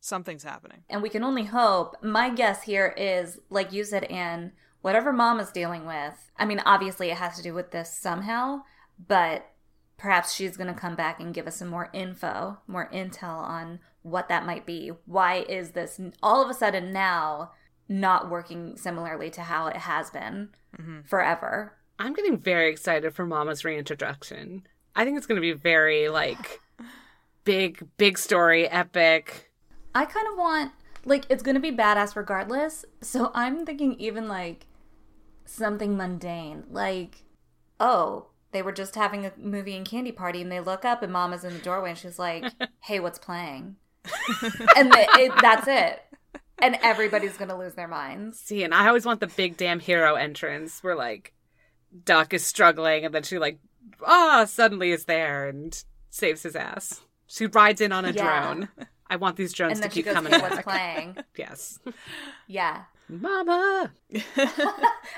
something's 0.00 0.44
happening. 0.44 0.84
And 0.88 1.02
we 1.02 1.08
can 1.08 1.24
only 1.24 1.44
hope. 1.44 1.96
My 2.02 2.30
guess 2.30 2.62
here 2.62 2.94
is, 2.96 3.38
like 3.50 3.72
you 3.72 3.84
said, 3.84 4.04
Anne, 4.04 4.52
whatever 4.82 5.12
mom 5.12 5.40
is 5.40 5.50
dealing 5.50 5.86
with, 5.86 6.30
I 6.36 6.44
mean, 6.44 6.60
obviously 6.64 7.10
it 7.10 7.16
has 7.16 7.36
to 7.36 7.42
do 7.42 7.54
with 7.54 7.70
this 7.70 7.92
somehow, 7.92 8.62
but 9.06 9.50
perhaps 9.96 10.34
she's 10.34 10.56
going 10.56 10.72
to 10.72 10.80
come 10.80 10.96
back 10.96 11.20
and 11.20 11.34
give 11.34 11.46
us 11.46 11.56
some 11.56 11.68
more 11.68 11.90
info, 11.92 12.58
more 12.66 12.88
intel 12.92 13.36
on 13.36 13.80
what 14.02 14.28
that 14.28 14.46
might 14.46 14.66
be. 14.66 14.92
Why 15.04 15.44
is 15.48 15.70
this 15.70 16.00
all 16.22 16.42
of 16.42 16.50
a 16.50 16.54
sudden 16.54 16.92
now 16.92 17.52
not 17.88 18.30
working 18.30 18.76
similarly 18.76 19.30
to 19.30 19.42
how 19.42 19.66
it 19.66 19.76
has 19.76 20.10
been 20.10 20.50
mm-hmm. 20.78 21.00
forever? 21.02 21.74
I'm 21.98 22.14
getting 22.14 22.38
very 22.38 22.70
excited 22.70 23.14
for 23.14 23.26
Mama's 23.26 23.64
reintroduction. 23.64 24.66
I 24.96 25.04
think 25.04 25.18
it's 25.18 25.26
going 25.26 25.36
to 25.36 25.42
be 25.42 25.52
very 25.52 26.08
like 26.08 26.60
big, 27.44 27.86
big 27.98 28.18
story, 28.18 28.66
epic. 28.68 29.50
I 29.94 30.06
kind 30.06 30.26
of 30.32 30.38
want 30.38 30.72
like 31.04 31.26
it's 31.28 31.42
gonna 31.42 31.60
be 31.60 31.72
badass 31.72 32.16
regardless. 32.16 32.84
So 33.00 33.30
I'm 33.34 33.64
thinking 33.64 33.94
even 33.94 34.28
like 34.28 34.66
something 35.50 35.96
mundane, 35.96 36.64
like 36.70 37.22
oh, 37.78 38.26
they 38.52 38.62
were 38.62 38.72
just 38.72 38.94
having 38.94 39.24
a 39.24 39.32
movie 39.38 39.76
and 39.76 39.86
candy 39.86 40.12
party, 40.12 40.42
and 40.42 40.50
they 40.52 40.60
look 40.60 40.84
up 40.84 41.02
and 41.02 41.12
Mama's 41.12 41.44
in 41.44 41.52
the 41.54 41.58
doorway, 41.60 41.90
and 41.90 41.98
she's 41.98 42.18
like, 42.18 42.44
"Hey, 42.80 43.00
what's 43.00 43.18
playing?" 43.18 43.76
and 44.76 44.92
they, 44.92 45.06
it, 45.14 45.32
that's 45.40 45.66
it. 45.68 46.02
And 46.58 46.76
everybody's 46.82 47.36
gonna 47.36 47.58
lose 47.58 47.74
their 47.74 47.88
minds. 47.88 48.38
See, 48.40 48.62
and 48.64 48.74
I 48.74 48.88
always 48.88 49.06
want 49.06 49.20
the 49.20 49.26
big 49.28 49.56
damn 49.56 49.80
hero 49.80 50.14
entrance 50.14 50.82
where 50.82 50.94
like 50.96 51.32
Duck 52.04 52.32
is 52.34 52.44
struggling 52.46 53.04
and 53.04 53.14
then 53.14 53.22
she 53.22 53.38
like 53.38 53.58
ah 54.06 54.44
suddenly 54.46 54.90
is 54.92 55.04
there 55.06 55.48
and 55.48 55.82
saves 56.10 56.42
his 56.42 56.54
ass. 56.56 57.00
She 57.26 57.46
rides 57.46 57.80
in 57.80 57.92
on 57.92 58.04
a 58.04 58.10
Yeah. 58.10 58.42
drone. 58.54 58.68
I 59.08 59.16
want 59.16 59.36
these 59.36 59.52
drones 59.52 59.80
to 59.80 59.88
keep 59.88 60.04
goes, 60.04 60.14
coming 60.14 60.32
"Hey, 60.32 60.40
what's 60.40 60.56
back. 60.56 60.64
playing?" 60.64 61.16
Yes. 61.36 61.78
Yeah. 62.46 62.82
Mama. 63.10 63.92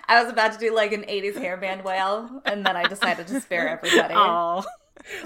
I 0.09 0.23
was 0.23 0.33
about 0.33 0.53
to 0.53 0.59
do 0.59 0.75
like 0.75 0.93
an 0.93 1.03
'80s 1.03 1.35
hairband 1.35 1.85
wail, 1.85 2.43
and 2.45 2.65
then 2.65 2.77
I 2.77 2.85
decided 2.85 3.27
to 3.29 3.41
spare 3.41 3.69
everybody. 3.69 4.15
Oh. 4.17 4.65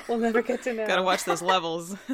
We'll 0.08 0.18
never 0.18 0.42
get 0.42 0.62
to 0.62 0.72
know. 0.72 0.86
Gotta 0.86 1.02
watch 1.02 1.24
those 1.24 1.42
levels. 1.42 1.96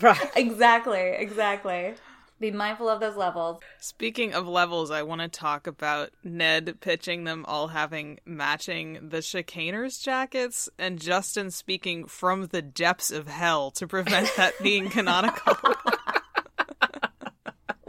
Right. 0.00 0.30
Exactly. 0.36 1.00
Exactly. 1.00 1.94
Be 2.40 2.52
mindful 2.52 2.88
of 2.88 3.00
those 3.00 3.16
levels. 3.16 3.58
Speaking 3.80 4.32
of 4.32 4.46
levels, 4.46 4.92
I 4.92 5.02
want 5.02 5.22
to 5.22 5.28
talk 5.28 5.66
about 5.66 6.10
Ned 6.22 6.80
pitching 6.80 7.24
them 7.24 7.44
all 7.48 7.68
having 7.68 8.20
matching 8.24 9.08
the 9.08 9.18
chicaners 9.18 10.00
jackets 10.00 10.68
and 10.78 11.00
Justin 11.00 11.50
speaking 11.50 12.06
from 12.06 12.46
the 12.46 12.62
depths 12.62 13.10
of 13.10 13.26
hell 13.26 13.72
to 13.72 13.88
prevent 13.88 14.30
that 14.36 14.54
being 14.62 14.88
canonical. 14.90 15.56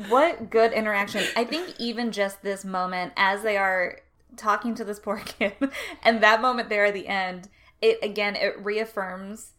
What 0.08 0.50
good 0.50 0.74
interaction. 0.74 1.24
I 1.36 1.44
think 1.44 1.76
even 1.80 2.12
just 2.12 2.42
this 2.42 2.64
moment 2.64 3.14
as 3.18 3.44
they 3.44 3.58
are 3.58 4.00
talking 4.38 4.76
to 4.76 4.84
this 4.84 5.00
poor 5.00 5.18
kid 5.26 5.54
and 6.04 6.24
that 6.24 6.42
moment 6.42 6.70
there 6.70 6.86
at 6.86 6.94
the 6.94 7.08
end, 7.08 7.50
it 7.82 8.00
again 8.02 8.36
it 8.36 8.64
reaffirms 8.64 9.54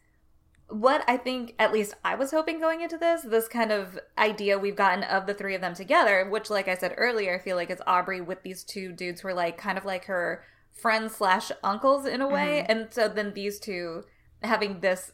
what 0.71 1.03
I 1.09 1.17
think 1.17 1.55
at 1.59 1.73
least 1.73 1.95
I 2.05 2.15
was 2.15 2.31
hoping 2.31 2.61
going 2.61 2.81
into 2.81 2.97
this, 2.97 3.23
this 3.23 3.49
kind 3.49 3.73
of 3.73 3.99
idea 4.17 4.59
we've 4.59 4.77
gotten 4.77 5.03
of 5.05 5.27
the 5.27 5.35
three 5.35 5.55
of 5.55 5.61
them 5.61 5.75
together, 5.75 6.29
which 6.29 6.49
like 6.49 6.69
I 6.69 6.77
said 6.77 6.95
earlier, 6.97 7.35
I 7.35 7.39
feel 7.39 7.57
like 7.57 7.71
it's 7.71 7.83
Aubrey 7.87 8.21
with 8.21 8.43
these 8.43 8.63
two 8.63 8.93
dudes 8.93 9.21
who 9.21 9.29
are 9.29 9.35
like 9.35 9.59
kind 9.59 9.77
of 9.77 9.85
like 9.85 10.05
her 10.05 10.45
friends 10.73 11.17
slash 11.17 11.51
uncles 11.63 12.07
in 12.07 12.21
a 12.21 12.29
way. 12.29 12.63
Mm-hmm. 12.63 12.71
And 12.71 12.93
so 12.93 13.09
then 13.09 13.35
these 13.35 13.59
two 13.59 14.05
having 14.43 14.81
this 14.81 15.13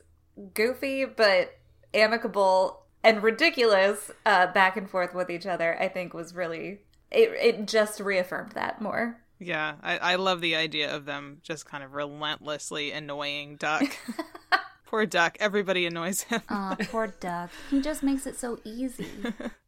goofy 0.54 1.04
but 1.04 1.58
amicable 1.94 2.85
and 3.06 3.22
ridiculous 3.22 4.10
uh, 4.26 4.48
back 4.48 4.76
and 4.76 4.90
forth 4.90 5.14
with 5.14 5.30
each 5.30 5.46
other, 5.46 5.80
I 5.80 5.88
think 5.88 6.12
was 6.12 6.34
really 6.34 6.80
it. 7.10 7.30
It 7.40 7.66
just 7.68 8.00
reaffirmed 8.00 8.52
that 8.52 8.82
more. 8.82 9.18
Yeah, 9.38 9.74
I, 9.82 9.98
I 9.98 10.14
love 10.16 10.40
the 10.40 10.56
idea 10.56 10.94
of 10.94 11.04
them 11.04 11.38
just 11.42 11.66
kind 11.66 11.84
of 11.84 11.94
relentlessly 11.94 12.90
annoying 12.90 13.56
Duck. 13.56 13.84
Poor 14.86 15.04
Duck. 15.04 15.36
Everybody 15.40 15.84
annoys 15.84 16.22
him. 16.22 16.42
Aw, 16.48 16.76
poor 16.90 17.08
Duck. 17.08 17.50
He 17.70 17.80
just 17.80 18.04
makes 18.04 18.24
it 18.24 18.38
so 18.38 18.60
easy. 18.64 19.08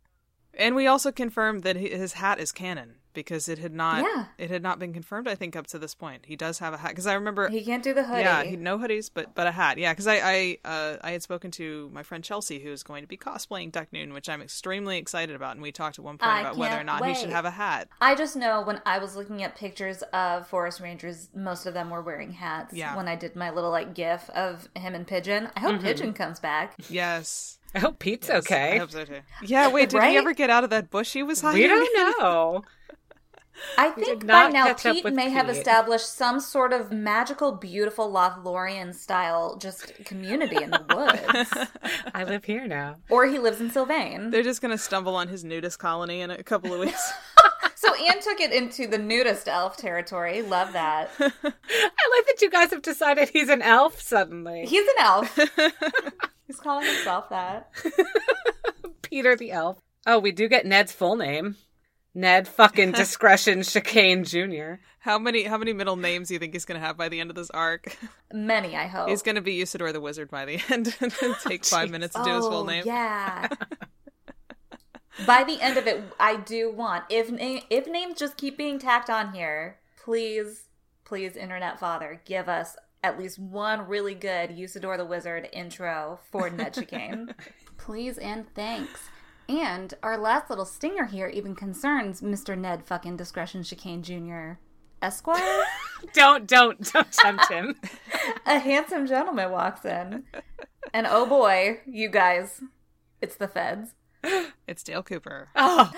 And 0.59 0.74
we 0.74 0.88
also 0.88 1.12
confirmed 1.12 1.62
that 1.62 1.77
his 1.77 2.14
hat 2.14 2.40
is 2.40 2.51
canon 2.51 2.96
because 3.14 3.49
it 3.49 3.59
had 3.59 3.73
not 3.75 4.03
Yeah. 4.05 4.27
it 4.38 4.51
had 4.51 4.62
not 4.62 4.79
been 4.79 4.92
confirmed 4.92 5.29
I 5.29 5.35
think 5.35 5.57
up 5.57 5.66
to 5.68 5.79
this 5.79 5.94
point. 5.94 6.25
He 6.27 6.37
does 6.37 6.59
have 6.61 6.75
a 6.75 6.77
hat 6.79 6.90
because 6.90 7.07
I 7.07 7.14
remember 7.14 7.49
He 7.49 7.64
can't 7.64 7.83
do 7.83 7.92
the 7.94 8.05
hoodie. 8.05 8.21
Yeah, 8.23 8.42
he, 8.44 8.57
no 8.57 8.79
hoodies, 8.79 9.11
but 9.12 9.35
but 9.35 9.47
a 9.47 9.53
hat. 9.53 9.79
Yeah, 9.79 9.92
because 9.92 10.07
I 10.07 10.16
I 10.23 10.59
uh, 10.64 10.97
I 11.03 11.11
had 11.12 11.23
spoken 11.23 11.51
to 11.53 11.90
my 11.92 12.03
friend 12.03 12.23
Chelsea, 12.23 12.59
who's 12.61 12.83
going 12.83 13.03
to 13.03 13.09
be 13.09 13.16
cosplaying 13.16 13.73
Duck 13.73 13.88
Newton, 13.92 14.12
which 14.12 14.29
I'm 14.29 14.42
extremely 14.42 14.99
excited 14.99 15.35
about, 15.35 15.53
and 15.53 15.62
we 15.62 15.73
talked 15.73 15.99
at 15.99 16.05
one 16.05 16.18
point 16.18 16.31
I 16.33 16.40
about 16.40 16.57
whether 16.57 16.75
or 16.75 16.77
can't 16.79 16.87
not 16.87 17.07
he 17.07 17.14
should 17.14 17.31
have 17.31 17.44
a 17.44 17.51
hat. 17.51 17.88
I 18.01 18.14
just 18.14 18.37
know 18.37 18.62
when 18.62 18.81
I 18.87 18.99
was 18.99 19.16
looking 19.16 19.42
at 19.42 19.57
pictures 19.57 20.03
of 20.12 20.47
forest 20.47 20.81
rangers, 20.81 21.29
most 21.35 21.66
of 21.66 21.75
them 21.75 21.90
were 21.90 22.03
wearing 22.03 22.33
hats. 22.33 22.75
Yeah. 22.75 22.97
When 22.97 23.09
I 23.09 23.16
did 23.16 23.35
my 23.37 23.51
little 23.51 23.71
like 23.71 23.94
gif 23.94 24.29
of 24.31 24.68
him 24.77 24.94
and 24.94 25.07
Pigeon, 25.07 25.49
I 25.57 25.61
hope 25.61 25.81
Pigeon 25.83 26.12
comes 26.12 26.38
back. 26.40 26.75
Yes, 26.88 27.59
I 27.75 27.81
hope 27.81 27.99
Pete's 27.99 28.31
I 28.31 28.37
okay. 28.38 28.79
hope 28.79 28.90
so 28.90 29.05
too. 29.05 29.21
Yeah, 29.42 29.68
wait, 29.68 29.90
did 29.90 29.99
Right? 29.99 30.11
he 30.11 30.16
ever 30.16 30.33
get 30.35 30.51
out 30.51 30.64
of 30.64 30.71
that 30.71 30.90
bush 30.90 31.12
he 31.12 31.23
was 31.23 31.40
hiding? 31.40 31.61
We 31.62 31.68
don't 31.68 32.18
know. 32.21 32.62
I 33.77 33.90
think 33.90 34.27
by 34.27 34.49
now 34.49 34.66
catch 34.66 34.87
up 34.87 34.94
Pete 34.97 35.12
may 35.12 35.31
have 35.31 35.49
established 35.49 36.12
some 36.14 36.40
sort 36.40 36.73
of 36.73 36.92
magical, 36.92 37.53
beautiful 37.53 38.11
Lothlorien 38.11 38.94
style 38.94 39.57
just 39.57 39.92
community 40.05 40.62
in 40.62 40.71
the 40.71 40.85
woods, 40.94 41.68
I 42.14 42.25
live 42.25 42.44
here 42.44 42.66
now. 42.66 42.97
or 43.11 43.27
he 43.27 43.38
lives 43.38 43.61
in 43.61 43.71
Sylvain. 43.71 44.31
They're 44.31 44.42
just 44.42 44.61
gonna 44.62 44.79
stumble 44.79 45.14
on 45.16 45.29
his 45.29 45.44
nudist 45.44 45.79
colony 45.79 46.21
in 46.21 46.31
a 46.31 46.42
couple 46.42 46.73
of 46.73 46.81
weeks. 46.81 47.12
So 47.75 47.94
Anne 47.94 48.21
took 48.21 48.40
it 48.40 48.53
into 48.53 48.88
the 48.88 48.99
nudist 48.99 49.47
elf 49.47 49.77
territory. 49.77 50.42
Love 50.42 50.73
that. 50.73 51.11
I 51.21 51.25
like 51.31 51.42
that 51.44 52.38
you 52.40 52.51
guys 52.51 52.71
have 52.71 52.83
decided 52.83 53.29
he's 53.29 53.49
an 53.49 53.62
elf 53.62 54.01
suddenly. 54.01 54.66
He's 54.66 54.83
an 54.83 54.94
elf. 55.05 55.38
He's 56.49 56.59
calling 56.59 56.87
himself 56.87 57.29
that. 57.31 57.71
Peter 59.03 59.37
the 59.37 59.53
elf. 59.53 59.79
Oh, 60.07 60.18
we 60.18 60.33
do 60.33 60.49
get 60.49 60.66
Ned's 60.66 60.92
full 60.92 61.14
name. 61.14 61.55
Ned 62.18 62.48
fucking 62.48 62.92
discretion 63.02 63.62
chicane 63.62 64.24
Jr. 64.24 64.74
how 65.00 65.18
many 65.18 65.44
how 65.44 65.57
many 65.57 65.72
middle 65.72 65.96
names 65.96 66.28
do 66.28 66.35
you 66.35 66.40
think 66.40 66.52
he's 66.52 66.64
gonna 66.64 66.81
have 66.81 66.96
by 66.96 67.09
the 67.09 67.20
end 67.20 67.31
of 67.31 67.37
this 67.37 67.50
arc? 67.50 67.96
Many, 68.33 68.74
I 68.76 68.87
hope. 68.87 69.09
He's 69.09 69.22
gonna 69.22 69.40
be 69.40 69.57
Usador 69.61 69.92
the 69.92 70.00
Wizard 70.00 70.31
by 70.31 70.44
the 70.44 70.61
end 70.68 70.96
and 71.00 71.12
take 71.46 71.64
five 71.64 71.90
minutes 71.90 72.14
to 72.16 72.24
do 72.24 72.35
his 72.35 72.44
full 72.46 72.62
Oh, 72.62 72.64
name. 72.64 72.83
Yeah. 72.87 73.48
By 75.26 75.42
the 75.44 75.61
end 75.61 75.76
of 75.78 75.87
it, 75.87 76.02
I 76.20 76.37
do 76.37 76.70
want 76.72 77.04
if 77.09 77.31
na- 77.31 77.61
if 77.70 77.87
names 77.87 78.18
just 78.18 78.37
keep 78.37 78.57
being 78.57 78.78
tacked 78.78 79.11
on 79.11 79.33
here, 79.33 79.78
please, 80.04 80.64
please, 81.04 81.37
Internet 81.37 81.78
Father, 81.81 82.20
give 82.24 82.48
us 82.48 82.76
at 83.02 83.18
least 83.18 83.38
one 83.38 83.87
really 83.87 84.14
good 84.14 84.50
Usador 84.50 84.96
the 84.96 85.04
Wizard 85.04 85.48
intro 85.52 86.18
for 86.31 86.50
Ned 86.50 86.74
Chicane. 86.74 87.35
please 87.78 88.18
and 88.18 88.52
thanks. 88.54 89.00
And 89.49 89.95
our 90.03 90.19
last 90.19 90.51
little 90.51 90.67
stinger 90.67 91.07
here 91.07 91.29
even 91.29 91.55
concerns 91.55 92.21
Mr. 92.21 92.57
Ned 92.57 92.85
fucking 92.85 93.17
Discretion 93.17 93.63
Chicane 93.63 94.03
Jr. 94.03 94.59
Esquire. 95.01 95.65
Don't, 96.13 96.47
don't, 96.47 96.93
don't 96.93 97.11
tempt 97.13 97.51
him. 97.51 97.75
A 98.47 98.61
handsome 98.61 99.05
gentleman 99.07 99.51
walks 99.51 99.85
in, 99.85 100.23
and 100.95 101.09
oh 101.11 101.27
boy, 101.27 101.81
you 101.87 102.09
guys, 102.09 102.63
it's 103.21 103.35
the 103.35 103.49
feds. 103.49 103.95
It's 104.69 104.85
Dale 104.85 105.03
Cooper. 105.03 105.49
Oh, 105.57 105.91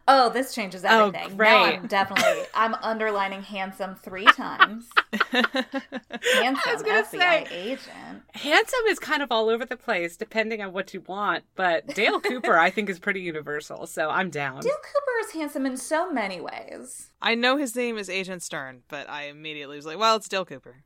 Oh, 0.08 0.28
this 0.30 0.54
changes 0.54 0.84
Oh, 0.84 1.08
everything. 1.08 1.36
great. 1.36 1.50
Now 1.50 1.64
I'm 1.64 1.86
definitely 1.86 2.44
I'm 2.54 2.74
underlining 2.74 3.42
handsome 3.42 3.94
three 3.96 4.26
times. 4.26 4.88
handsome 5.30 6.86
gonna 6.86 7.02
FBI 7.02 7.08
say- 7.10 7.46
agent. 7.50 8.22
handsome 8.34 8.80
is 8.88 8.98
kind 8.98 9.22
of 9.22 9.30
all 9.30 9.48
over 9.48 9.64
the 9.64 9.76
place 9.76 10.16
depending 10.16 10.60
on 10.62 10.72
what 10.72 10.92
you 10.94 11.00
want, 11.02 11.44
but 11.54 11.86
Dale 11.94 12.20
Cooper 12.28 12.56
I 12.58 12.70
think 12.70 12.88
is 12.90 12.98
pretty 12.98 13.20
universal, 13.20 13.86
so 13.86 14.10
I'm 14.10 14.30
down. 14.30 14.60
Dale 14.60 14.72
Cooper 14.72 15.26
is 15.28 15.32
handsome 15.32 15.66
in 15.66 15.76
so 15.76 16.10
many 16.12 16.40
ways. 16.40 17.08
I 17.20 17.34
know 17.34 17.56
his 17.56 17.74
name 17.76 17.98
is 17.98 18.08
Agent 18.10 18.42
Stern, 18.42 18.82
but 18.88 19.08
I 19.08 19.24
immediately 19.24 19.76
was 19.76 19.86
like, 19.86 19.98
well, 19.98 20.16
it's 20.16 20.28
Dale 20.28 20.44
Cooper. 20.44 20.82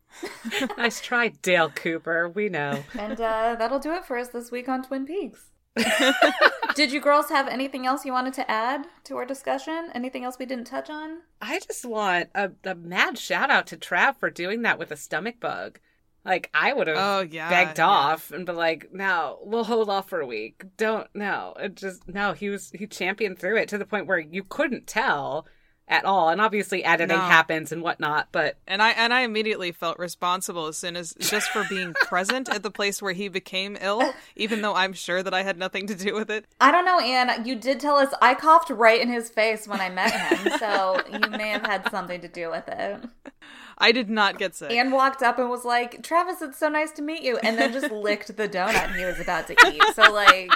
nice 0.77 1.01
try, 1.01 1.29
Dale 1.29 1.71
Cooper. 1.71 2.29
We 2.29 2.49
know. 2.49 2.85
And 2.99 3.21
uh, 3.21 3.57
that'll 3.59 3.79
do 3.79 3.93
it 3.93 4.05
for 4.05 4.19
us 4.19 4.29
this 4.29 4.51
week 4.51 4.69
on 4.69 4.83
Twin 4.83 5.07
Peaks. 5.07 5.47
Did 6.75 6.93
you 6.93 7.01
girls 7.01 7.29
have 7.31 7.49
anything 7.49 7.87
else 7.87 8.05
you 8.05 8.13
wanted 8.13 8.35
to 8.35 8.51
add 8.51 8.87
to 9.05 9.17
our 9.17 9.25
discussion? 9.25 9.91
Anything 9.95 10.25
else 10.25 10.37
we 10.39 10.47
didn't 10.47 10.67
touch 10.67 10.91
on? 10.91 11.19
I 11.41 11.59
just 11.61 11.85
want 11.85 12.29
a, 12.35 12.51
a 12.65 12.75
mad 12.75 13.19
shout 13.19 13.51
out 13.51 13.67
to 13.69 13.77
Trav 13.77 14.17
for 14.19 14.29
doing 14.31 14.63
that 14.63 14.79
with 14.79 14.91
a 14.91 14.97
stomach 14.97 15.41
bug. 15.41 15.79
Like 16.25 16.51
I 16.53 16.73
would 16.73 16.89
have 16.89 16.97
Oh, 16.99 17.21
yeah, 17.21 17.49
begged 17.49 17.79
yeah. 17.79 17.87
off 17.87 18.31
and 18.33 18.45
been 18.45 18.57
like, 18.57 18.89
"No, 18.93 19.39
we'll 19.43 19.65
hold 19.65 19.89
off 19.89 20.09
for 20.09 20.21
a 20.21 20.27
week. 20.27 20.65
Don't 20.77 21.07
no." 21.15 21.55
It 21.59 21.77
just 21.77 22.09
no. 22.09 22.33
He 22.33 22.49
was 22.49 22.71
he 22.75 22.87
championed 22.89 23.39
through 23.39 23.59
it 23.59 23.69
to 23.69 23.79
the 23.79 23.85
point 23.87 24.07
where 24.09 24.19
you 24.19 24.43
couldn't 24.43 24.87
tell 24.89 25.47
at 25.89 26.05
all. 26.05 26.29
And 26.29 26.41
obviously, 26.41 26.83
editing 26.85 27.17
No. 27.17 27.23
happens 27.23 27.71
and 27.73 27.83
whatnot. 27.83 28.29
But 28.33 28.57
And 28.67 28.83
I 28.83 28.91
and 28.91 29.13
I 29.15 29.21
immediately 29.23 29.73
felt 29.73 29.99
responsible 29.99 30.67
as 30.67 30.77
soon 30.77 30.97
as 30.97 31.15
just 31.19 31.49
for 31.51 31.65
being 31.69 31.95
present 32.03 32.49
at 32.49 32.63
the 32.63 32.71
place 32.71 33.01
where 33.01 33.13
he 33.13 33.29
became 33.29 33.77
ill, 33.81 34.13
even 34.35 34.63
though 34.63 34.75
I'm 34.75 34.93
sure 34.93 35.23
that 35.23 35.33
I 35.35 35.43
had 35.43 35.59
nothing 35.59 35.87
to 35.89 35.95
do 35.95 36.15
with 36.15 36.31
it. 36.31 36.45
I 36.61 36.71
don't 36.73 36.85
know, 36.85 36.99
Anne. 37.01 37.45
You 37.47 37.55
did 37.57 37.81
tell 37.81 37.97
us 37.97 38.13
I 38.21 38.35
coughed 38.35 38.71
right 38.71 39.01
in 39.01 39.09
his 39.09 39.29
face 39.29 39.69
when 39.69 39.81
I 39.81 39.91
met 39.91 40.11
him, 40.13 40.59
so 40.59 41.01
you 41.13 41.31
may 41.31 41.51
have 41.51 41.65
had 41.67 41.91
something 41.91 42.21
to 42.21 42.29
do 42.29 42.51
with 42.51 42.69
it. 42.69 43.01
I 43.79 43.93
did 43.93 44.09
not 44.09 44.39
get 44.39 44.55
sick. 44.55 44.73
Anne 44.73 44.91
walked 44.91 45.23
up 45.23 45.39
and 45.39 45.51
was 45.51 45.65
like, 45.65 46.03
Travis, 46.03 46.41
it's 46.41 46.57
so 46.59 46.69
nice 46.71 46.93
to 46.93 47.03
meet 47.03 47.23
you. 47.23 47.37
And 47.39 47.59
then 47.59 47.73
just 47.75 47.91
licked 47.93 48.35
the 48.35 48.49
donut 48.49 48.95
he 48.97 49.05
was 49.05 49.21
about 49.21 49.47
to 49.49 49.57
eat. 49.69 49.83
So, 49.95 50.11
like, 50.13 50.51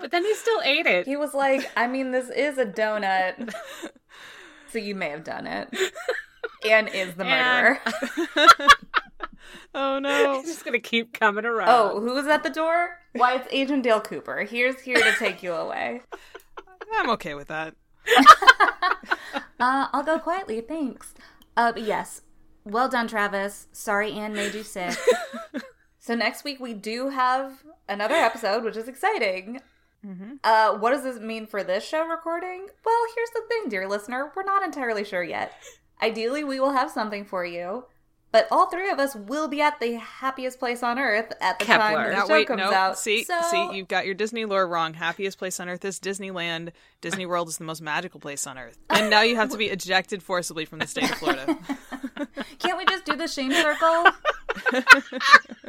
but 0.00 0.10
then 0.10 0.24
he 0.24 0.34
still 0.34 0.60
ate 0.64 0.86
it. 0.86 1.06
he 1.06 1.16
was 1.16 1.34
like, 1.34 1.70
I 1.76 1.86
mean, 1.86 2.10
this 2.10 2.30
is 2.30 2.58
a 2.58 2.66
donut. 2.66 3.52
So 4.72 4.78
you 4.78 4.94
may 4.94 5.08
have 5.08 5.24
done 5.24 5.46
it. 5.46 5.68
Anne 6.68 6.88
is 6.88 7.14
the 7.14 7.24
murderer. 7.24 7.80
oh 9.74 9.98
no. 9.98 10.34
He's 10.40 10.46
just 10.46 10.64
gonna 10.64 10.78
keep 10.78 11.18
coming 11.18 11.44
around. 11.44 11.68
Oh, 11.70 12.00
who's 12.00 12.26
at 12.26 12.42
the 12.42 12.50
door? 12.50 12.98
Why, 13.14 13.36
it's 13.36 13.48
Agent 13.50 13.82
Dale 13.82 14.00
Cooper. 14.00 14.44
Here's 14.44 14.80
here 14.80 14.96
to 14.98 15.12
take 15.18 15.42
you 15.42 15.52
away. 15.52 16.02
I'm 16.94 17.10
okay 17.10 17.34
with 17.34 17.48
that. 17.48 17.74
Uh, 19.60 19.88
I'll 19.92 20.02
go 20.02 20.18
quietly, 20.18 20.62
thanks. 20.62 21.12
Uh, 21.54 21.74
yes, 21.76 22.22
well 22.64 22.88
done, 22.88 23.06
Travis. 23.06 23.66
Sorry 23.72 24.10
Anne 24.12 24.32
made 24.32 24.54
you 24.54 24.62
sick. 24.62 24.96
so 26.10 26.16
next 26.16 26.42
week 26.42 26.58
we 26.58 26.74
do 26.74 27.08
have 27.10 27.62
another 27.88 28.14
episode, 28.28 28.64
which 28.64 28.76
is 28.76 28.88
exciting. 28.88 29.60
Uh, 30.42 30.76
what 30.78 30.90
does 30.90 31.04
this 31.04 31.20
mean 31.20 31.46
for 31.46 31.62
this 31.62 31.86
show 31.86 32.04
recording? 32.06 32.66
Well, 32.84 33.02
here's 33.14 33.30
the 33.30 33.42
thing, 33.48 33.68
dear 33.68 33.86
listener, 33.88 34.32
we're 34.34 34.42
not 34.42 34.64
entirely 34.64 35.04
sure 35.04 35.22
yet. 35.22 35.52
Ideally, 36.02 36.42
we 36.42 36.58
will 36.58 36.72
have 36.72 36.90
something 36.90 37.24
for 37.24 37.44
you, 37.44 37.84
but 38.32 38.48
all 38.50 38.66
three 38.70 38.88
of 38.90 38.98
us 38.98 39.14
will 39.14 39.46
be 39.46 39.60
at 39.60 39.78
the 39.78 39.98
happiest 39.98 40.58
place 40.58 40.82
on 40.82 40.98
earth 40.98 41.30
at 41.42 41.58
the 41.58 41.66
time 41.66 41.80
Kepler. 41.80 42.02
that 42.04 42.08
the 42.08 42.16
Now 42.16 42.26
show 42.26 42.32
wait, 42.32 42.46
comes 42.48 42.58
no. 42.60 42.72
out. 42.72 42.98
See, 42.98 43.22
So- 43.24 43.40
see, 43.50 43.76
you've 43.76 43.88
got 43.88 44.06
your 44.06 44.14
Disney 44.14 44.46
lore 44.46 44.66
wrong. 44.66 44.94
Happiest 44.94 45.36
place 45.38 45.60
on 45.60 45.68
earth 45.68 45.84
is 45.84 46.00
Disneyland. 46.00 46.70
Disney 47.02 47.26
World 47.26 47.48
is 47.48 47.58
the 47.58 47.64
most 47.64 47.82
magical 47.82 48.18
place 48.20 48.46
on 48.46 48.56
earth. 48.58 48.78
And 48.88 49.10
now 49.10 49.20
you 49.20 49.36
have 49.36 49.50
to 49.50 49.58
be 49.58 49.66
ejected 49.70 50.22
forcibly 50.22 50.64
from 50.64 50.78
the 50.80 50.86
state 50.86 51.10
of 51.10 51.18
Florida. 51.18 51.58
Can't 52.58 52.78
we 52.78 52.86
just 52.86 53.04
do 53.04 53.16
the 53.16 53.28
shame 53.28 53.52
circle? 53.52 54.06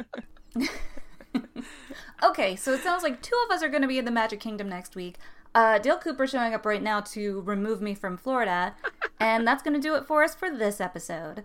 okay, 2.22 2.56
so 2.56 2.72
it 2.72 2.82
sounds 2.82 3.02
like 3.02 3.22
two 3.22 3.40
of 3.46 3.54
us 3.54 3.62
are 3.62 3.68
going 3.68 3.82
to 3.82 3.88
be 3.88 3.98
in 3.98 4.04
the 4.04 4.10
Magic 4.10 4.40
Kingdom 4.40 4.68
next 4.68 4.94
week. 4.94 5.16
Uh, 5.54 5.78
Dale 5.78 5.98
Cooper 5.98 6.26
showing 6.26 6.54
up 6.54 6.64
right 6.64 6.82
now 6.82 7.00
to 7.00 7.42
remove 7.42 7.82
me 7.82 7.94
from 7.94 8.16
Florida, 8.16 8.74
and 9.20 9.46
that's 9.46 9.62
going 9.62 9.74
to 9.74 9.80
do 9.80 9.94
it 9.94 10.06
for 10.06 10.22
us 10.22 10.34
for 10.34 10.50
this 10.50 10.80
episode. 10.80 11.44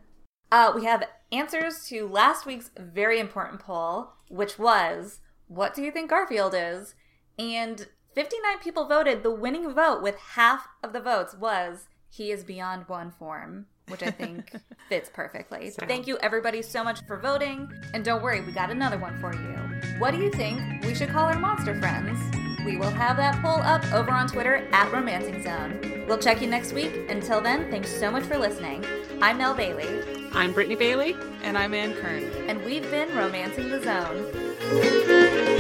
Uh, 0.52 0.72
we 0.74 0.86
have 0.86 1.04
answers 1.32 1.86
to 1.90 2.08
last 2.08 2.46
week's 2.46 2.72
very 2.78 3.20
important 3.20 3.60
poll, 3.60 4.14
which 4.30 4.58
was, 4.58 5.20
"What 5.48 5.74
do 5.74 5.82
you 5.82 5.92
think 5.92 6.10
Garfield 6.10 6.54
is?" 6.56 6.96
And 7.38 7.88
59 8.16 8.60
people 8.60 8.88
voted. 8.88 9.24
The 9.24 9.32
winning 9.32 9.74
vote 9.74 10.02
with 10.02 10.18
half 10.36 10.70
of 10.82 10.94
the 10.94 11.02
votes 11.02 11.36
was 11.36 11.88
he 12.10 12.32
is 12.32 12.44
beyond 12.44 12.88
one 12.88 13.12
form, 13.12 13.68
which 13.90 14.04
I 14.04 14.12
think 14.12 14.52
fits 14.90 15.10
perfectly. 15.14 15.70
So- 15.72 15.86
Thank 15.88 16.08
you 16.08 16.18
everybody 16.22 16.62
so 16.62 16.84
much 16.84 17.00
for 17.06 17.18
voting. 17.18 17.72
And 17.94 18.04
don't 18.04 18.22
worry, 18.22 18.42
we 18.42 18.52
got 18.52 18.70
another 18.70 18.98
one 18.98 19.20
for 19.20 19.34
you. 19.34 20.00
What 20.00 20.12
do 20.12 20.18
you 20.18 20.32
think 20.32 20.84
we 20.86 20.94
should 20.96 21.10
call 21.10 21.26
our 21.26 21.40
monster 21.40 21.80
friends? 21.80 22.20
We 22.66 22.78
will 22.78 22.92
have 22.92 23.16
that 23.18 23.42
poll 23.42 23.62
up 23.62 23.84
over 23.94 24.12
on 24.12 24.28
Twitter 24.28 24.68
at 24.74 24.92
Romancing 24.92 25.42
Zone. 25.42 26.04
We'll 26.08 26.18
check 26.18 26.42
you 26.42 26.48
next 26.48 26.74
week. 26.74 26.94
Until 27.10 27.40
then, 27.40 27.70
thanks 27.72 27.90
so 27.90 28.12
much 28.12 28.24
for 28.24 28.38
listening. 28.38 28.84
I'm 29.22 29.38
Mel 29.38 29.54
Bailey, 29.54 30.02
I'm 30.34 30.52
Brittany 30.54 30.76
Bailey. 30.76 31.16
And 31.44 31.58
I'm 31.58 31.74
Ann 31.74 31.94
Kern. 31.96 32.24
and 32.50 32.64
we've 32.66 32.90
been 32.92 33.16
Romancing 33.16 33.70
the 33.70 33.82
Zone. 33.82 35.57